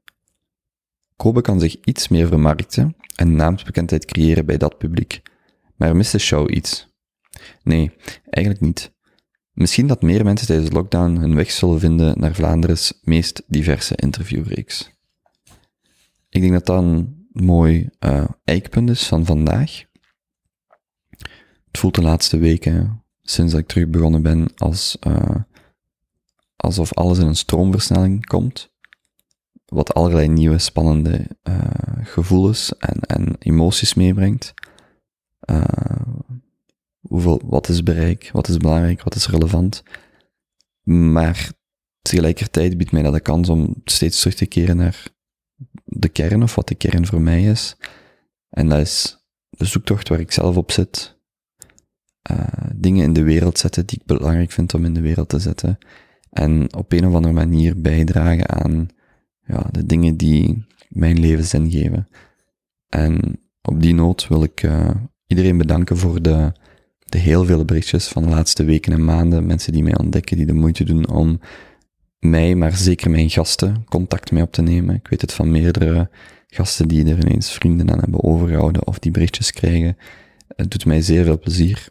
Kobe 1.15 1.41
kan 1.41 1.59
zich 1.59 1.77
iets 1.83 2.07
meer 2.07 2.27
vermarkten 2.27 2.95
en 3.15 3.35
naamsbekendheid 3.35 4.05
creëren 4.05 4.45
bij 4.45 4.57
dat 4.57 4.77
publiek, 4.77 5.21
maar 5.81 5.95
mist 5.95 6.11
de 6.11 6.19
show 6.19 6.51
iets. 6.51 6.87
Nee, 7.63 7.91
eigenlijk 8.29 8.63
niet. 8.63 8.93
Misschien 9.51 9.87
dat 9.87 10.01
meer 10.01 10.23
mensen 10.23 10.47
tijdens 10.47 10.69
de 10.69 10.75
lockdown 10.75 11.15
hun 11.15 11.35
weg 11.35 11.51
zullen 11.51 11.79
vinden 11.79 12.19
naar 12.19 12.35
Vlaanderen's 12.35 12.99
meest 13.01 13.43
diverse 13.47 13.95
interviewreeks. 13.95 14.91
Ik 16.29 16.41
denk 16.41 16.53
dat 16.53 16.65
dat 16.65 16.83
een 16.83 17.27
mooi 17.31 17.89
uh, 17.99 18.23
eikpunt 18.43 18.89
is 18.89 19.07
van 19.07 19.25
vandaag. 19.25 19.83
Het 21.67 21.77
voelt 21.77 21.95
de 21.95 22.01
laatste 22.01 22.37
weken, 22.37 23.03
sinds 23.21 23.51
dat 23.51 23.61
ik 23.61 23.67
terug 23.67 23.87
begonnen 23.87 24.21
ben, 24.21 24.55
als, 24.55 24.97
uh, 25.07 25.35
alsof 26.55 26.93
alles 26.93 27.17
in 27.19 27.27
een 27.27 27.35
stroomversnelling 27.35 28.25
komt. 28.25 28.73
Wat 29.65 29.93
allerlei 29.93 30.27
nieuwe 30.27 30.57
spannende 30.57 31.27
uh, 31.43 31.57
gevoelens 32.01 32.77
en, 32.77 32.99
en 32.99 33.35
emoties 33.39 33.93
meebrengt. 33.93 34.53
Hoeveel, 36.99 37.41
wat 37.45 37.69
is 37.69 37.83
bereik, 37.83 38.29
wat 38.33 38.47
is 38.47 38.57
belangrijk, 38.57 39.03
wat 39.03 39.15
is 39.15 39.27
relevant. 39.27 39.83
Maar 40.83 41.51
tegelijkertijd 42.01 42.77
biedt 42.77 42.91
mij 42.91 43.01
dat 43.01 43.13
de 43.13 43.19
kans 43.19 43.49
om 43.49 43.75
steeds 43.85 44.19
terug 44.19 44.35
te 44.35 44.45
keren 44.45 44.77
naar 44.77 45.07
de 45.83 46.09
kern 46.09 46.43
of 46.43 46.55
wat 46.55 46.67
de 46.67 46.75
kern 46.75 47.05
voor 47.05 47.21
mij 47.21 47.43
is. 47.43 47.77
En 48.49 48.69
dat 48.69 48.79
is 48.79 49.17
de 49.49 49.65
zoektocht 49.65 50.07
waar 50.07 50.19
ik 50.19 50.31
zelf 50.31 50.57
op 50.57 50.71
zit. 50.71 51.19
dingen 52.75 53.03
in 53.03 53.13
de 53.13 53.23
wereld 53.23 53.59
zetten 53.59 53.85
die 53.85 53.99
ik 53.99 54.05
belangrijk 54.05 54.51
vind 54.51 54.73
om 54.73 54.85
in 54.85 54.93
de 54.93 55.01
wereld 55.01 55.29
te 55.29 55.39
zetten. 55.39 55.77
En 56.29 56.75
op 56.75 56.91
een 56.91 57.07
of 57.07 57.13
andere 57.13 57.33
manier 57.33 57.81
bijdragen 57.81 58.49
aan 58.49 58.87
ja, 59.45 59.67
de 59.71 59.85
dingen 59.85 60.17
die 60.17 60.65
mijn 60.89 61.19
leven 61.19 61.43
zin 61.43 61.71
geven. 61.71 62.07
En 62.87 63.41
op 63.61 63.81
die 63.81 63.93
noot 63.93 64.27
wil 64.27 64.43
ik 64.43 64.63
uh, 64.63 64.89
iedereen 65.31 65.57
bedanken 65.57 65.97
voor 65.97 66.21
de, 66.21 66.51
de 67.05 67.17
heel 67.17 67.45
vele 67.45 67.65
berichtjes 67.65 68.07
van 68.07 68.23
de 68.23 68.29
laatste 68.29 68.63
weken 68.63 68.93
en 68.93 69.05
maanden. 69.05 69.45
Mensen 69.45 69.73
die 69.73 69.83
mij 69.83 69.97
ontdekken, 69.97 70.37
die 70.37 70.45
de 70.45 70.53
moeite 70.53 70.83
doen 70.83 71.09
om 71.09 71.39
mij, 72.19 72.55
maar 72.55 72.75
zeker 72.75 73.09
mijn 73.09 73.29
gasten, 73.29 73.85
contact 73.85 74.31
mee 74.31 74.43
op 74.43 74.51
te 74.51 74.61
nemen. 74.61 74.95
Ik 74.95 75.07
weet 75.07 75.21
het 75.21 75.33
van 75.33 75.51
meerdere 75.51 76.09
gasten 76.47 76.87
die 76.87 77.05
er 77.05 77.19
ineens 77.19 77.51
vrienden 77.51 77.91
aan 77.91 77.99
hebben 77.99 78.23
overgehouden 78.23 78.87
of 78.87 78.99
die 78.99 79.11
berichtjes 79.11 79.51
krijgen. 79.51 79.97
Het 80.55 80.71
doet 80.71 80.85
mij 80.85 81.01
zeer 81.01 81.23
veel 81.23 81.39
plezier. 81.39 81.87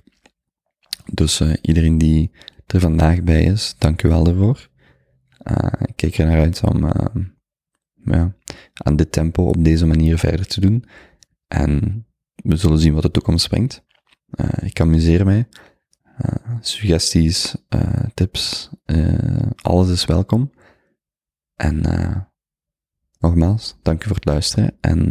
Dus 1.13 1.41
uh, 1.41 1.53
iedereen 1.63 1.99
die 1.99 2.31
er 2.67 2.81
vandaag 2.81 3.23
bij 3.23 3.43
is, 3.43 3.75
dank 3.79 4.03
u 4.03 4.09
wel 4.09 4.25
daarvoor. 4.25 4.69
Uh, 5.51 5.73
ik 5.85 5.97
kijk 5.97 6.19
er 6.19 6.27
naar 6.27 6.41
uit 6.41 6.61
om 6.65 6.85
uh, 6.85 6.91
ja, 8.05 8.35
aan 8.73 8.97
dit 8.97 9.13
tempo 9.13 9.49
op 9.49 9.65
deze 9.65 9.87
manier 9.87 10.19
verder 10.19 10.47
te 10.47 10.61
doen. 10.61 10.85
En 11.49 12.05
we 12.43 12.57
zullen 12.57 12.79
zien 12.79 12.95
wat 12.95 13.03
de 13.03 13.11
toekomst 13.11 13.49
brengt. 13.49 13.85
ik 14.61 14.81
amuseer 14.81 15.25
mij. 15.25 15.49
suggesties, 16.61 17.55
tips, 18.15 18.71
alles 19.63 19.89
is 19.89 20.05
welkom. 20.05 20.53
En 21.55 21.83
nogmaals, 23.19 23.77
dank 23.83 24.05
u 24.05 24.07
voor 24.07 24.17
het 24.17 24.25
luisteren. 24.25 24.77
En 24.81 25.11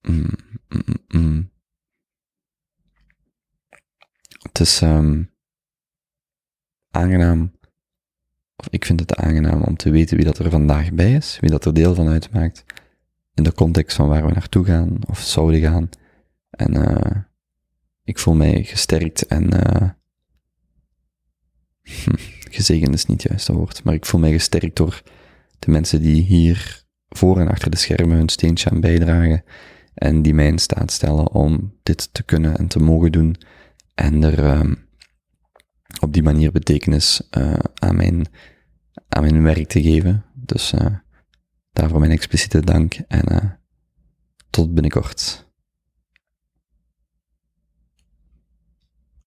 mm, 0.00 0.30
mm, 0.68 0.96
mm, 1.08 1.50
het 4.42 4.60
is 4.60 4.80
um, 4.80 5.30
aangenaam, 6.90 7.52
of 8.56 8.66
ik 8.70 8.84
vind 8.84 9.00
het 9.00 9.14
aangenaam 9.14 9.62
om 9.62 9.76
te 9.76 9.90
weten 9.90 10.16
wie 10.16 10.26
dat 10.26 10.38
er 10.38 10.50
vandaag 10.50 10.92
bij 10.92 11.12
is, 11.12 11.38
wie 11.40 11.50
dat 11.50 11.64
er 11.64 11.74
deel 11.74 11.94
van 11.94 12.08
uitmaakt, 12.08 12.64
in 13.36 13.42
de 13.42 13.52
context 13.52 13.96
van 13.96 14.08
waar 14.08 14.26
we 14.26 14.32
naartoe 14.32 14.64
gaan, 14.64 14.98
of 15.06 15.20
zouden 15.20 15.60
gaan. 15.60 15.88
En 16.50 16.76
uh, 16.76 17.22
ik 18.04 18.18
voel 18.18 18.34
mij 18.34 18.62
gesterkt 18.62 19.26
en 19.26 19.54
uh, 19.54 19.90
gezegend 22.56 22.94
is 22.94 23.06
niet 23.06 23.22
het 23.22 23.30
juiste 23.30 23.52
woord, 23.52 23.84
maar 23.84 23.94
ik 23.94 24.06
voel 24.06 24.20
mij 24.20 24.32
gesterkt 24.32 24.76
door 24.76 25.02
de 25.58 25.70
mensen 25.70 26.00
die 26.00 26.22
hier 26.22 26.84
voor 27.08 27.40
en 27.40 27.48
achter 27.48 27.70
de 27.70 27.76
schermen 27.76 28.16
hun 28.16 28.28
steentje 28.28 28.70
aan 28.70 28.80
bijdragen 28.80 29.44
en 29.94 30.22
die 30.22 30.34
mij 30.34 30.46
in 30.46 30.58
staat 30.58 30.90
stellen 30.90 31.32
om 31.32 31.74
dit 31.82 32.14
te 32.14 32.22
kunnen 32.22 32.56
en 32.56 32.68
te 32.68 32.78
mogen 32.78 33.12
doen 33.12 33.36
en 33.94 34.22
er 34.22 34.38
uh, 34.38 34.72
op 36.00 36.12
die 36.12 36.22
manier 36.22 36.52
betekenis 36.52 37.28
uh, 37.38 37.58
aan, 37.74 37.96
mijn, 37.96 38.26
aan 39.08 39.22
mijn 39.22 39.42
werk 39.42 39.68
te 39.68 39.82
geven. 39.82 40.24
Dus 40.34 40.74
daarvoor 41.76 41.98
mijn 41.98 42.10
expliciete 42.10 42.60
dank 42.60 42.94
en 43.08 43.60
tot 44.50 44.74
binnenkort. 44.74 45.45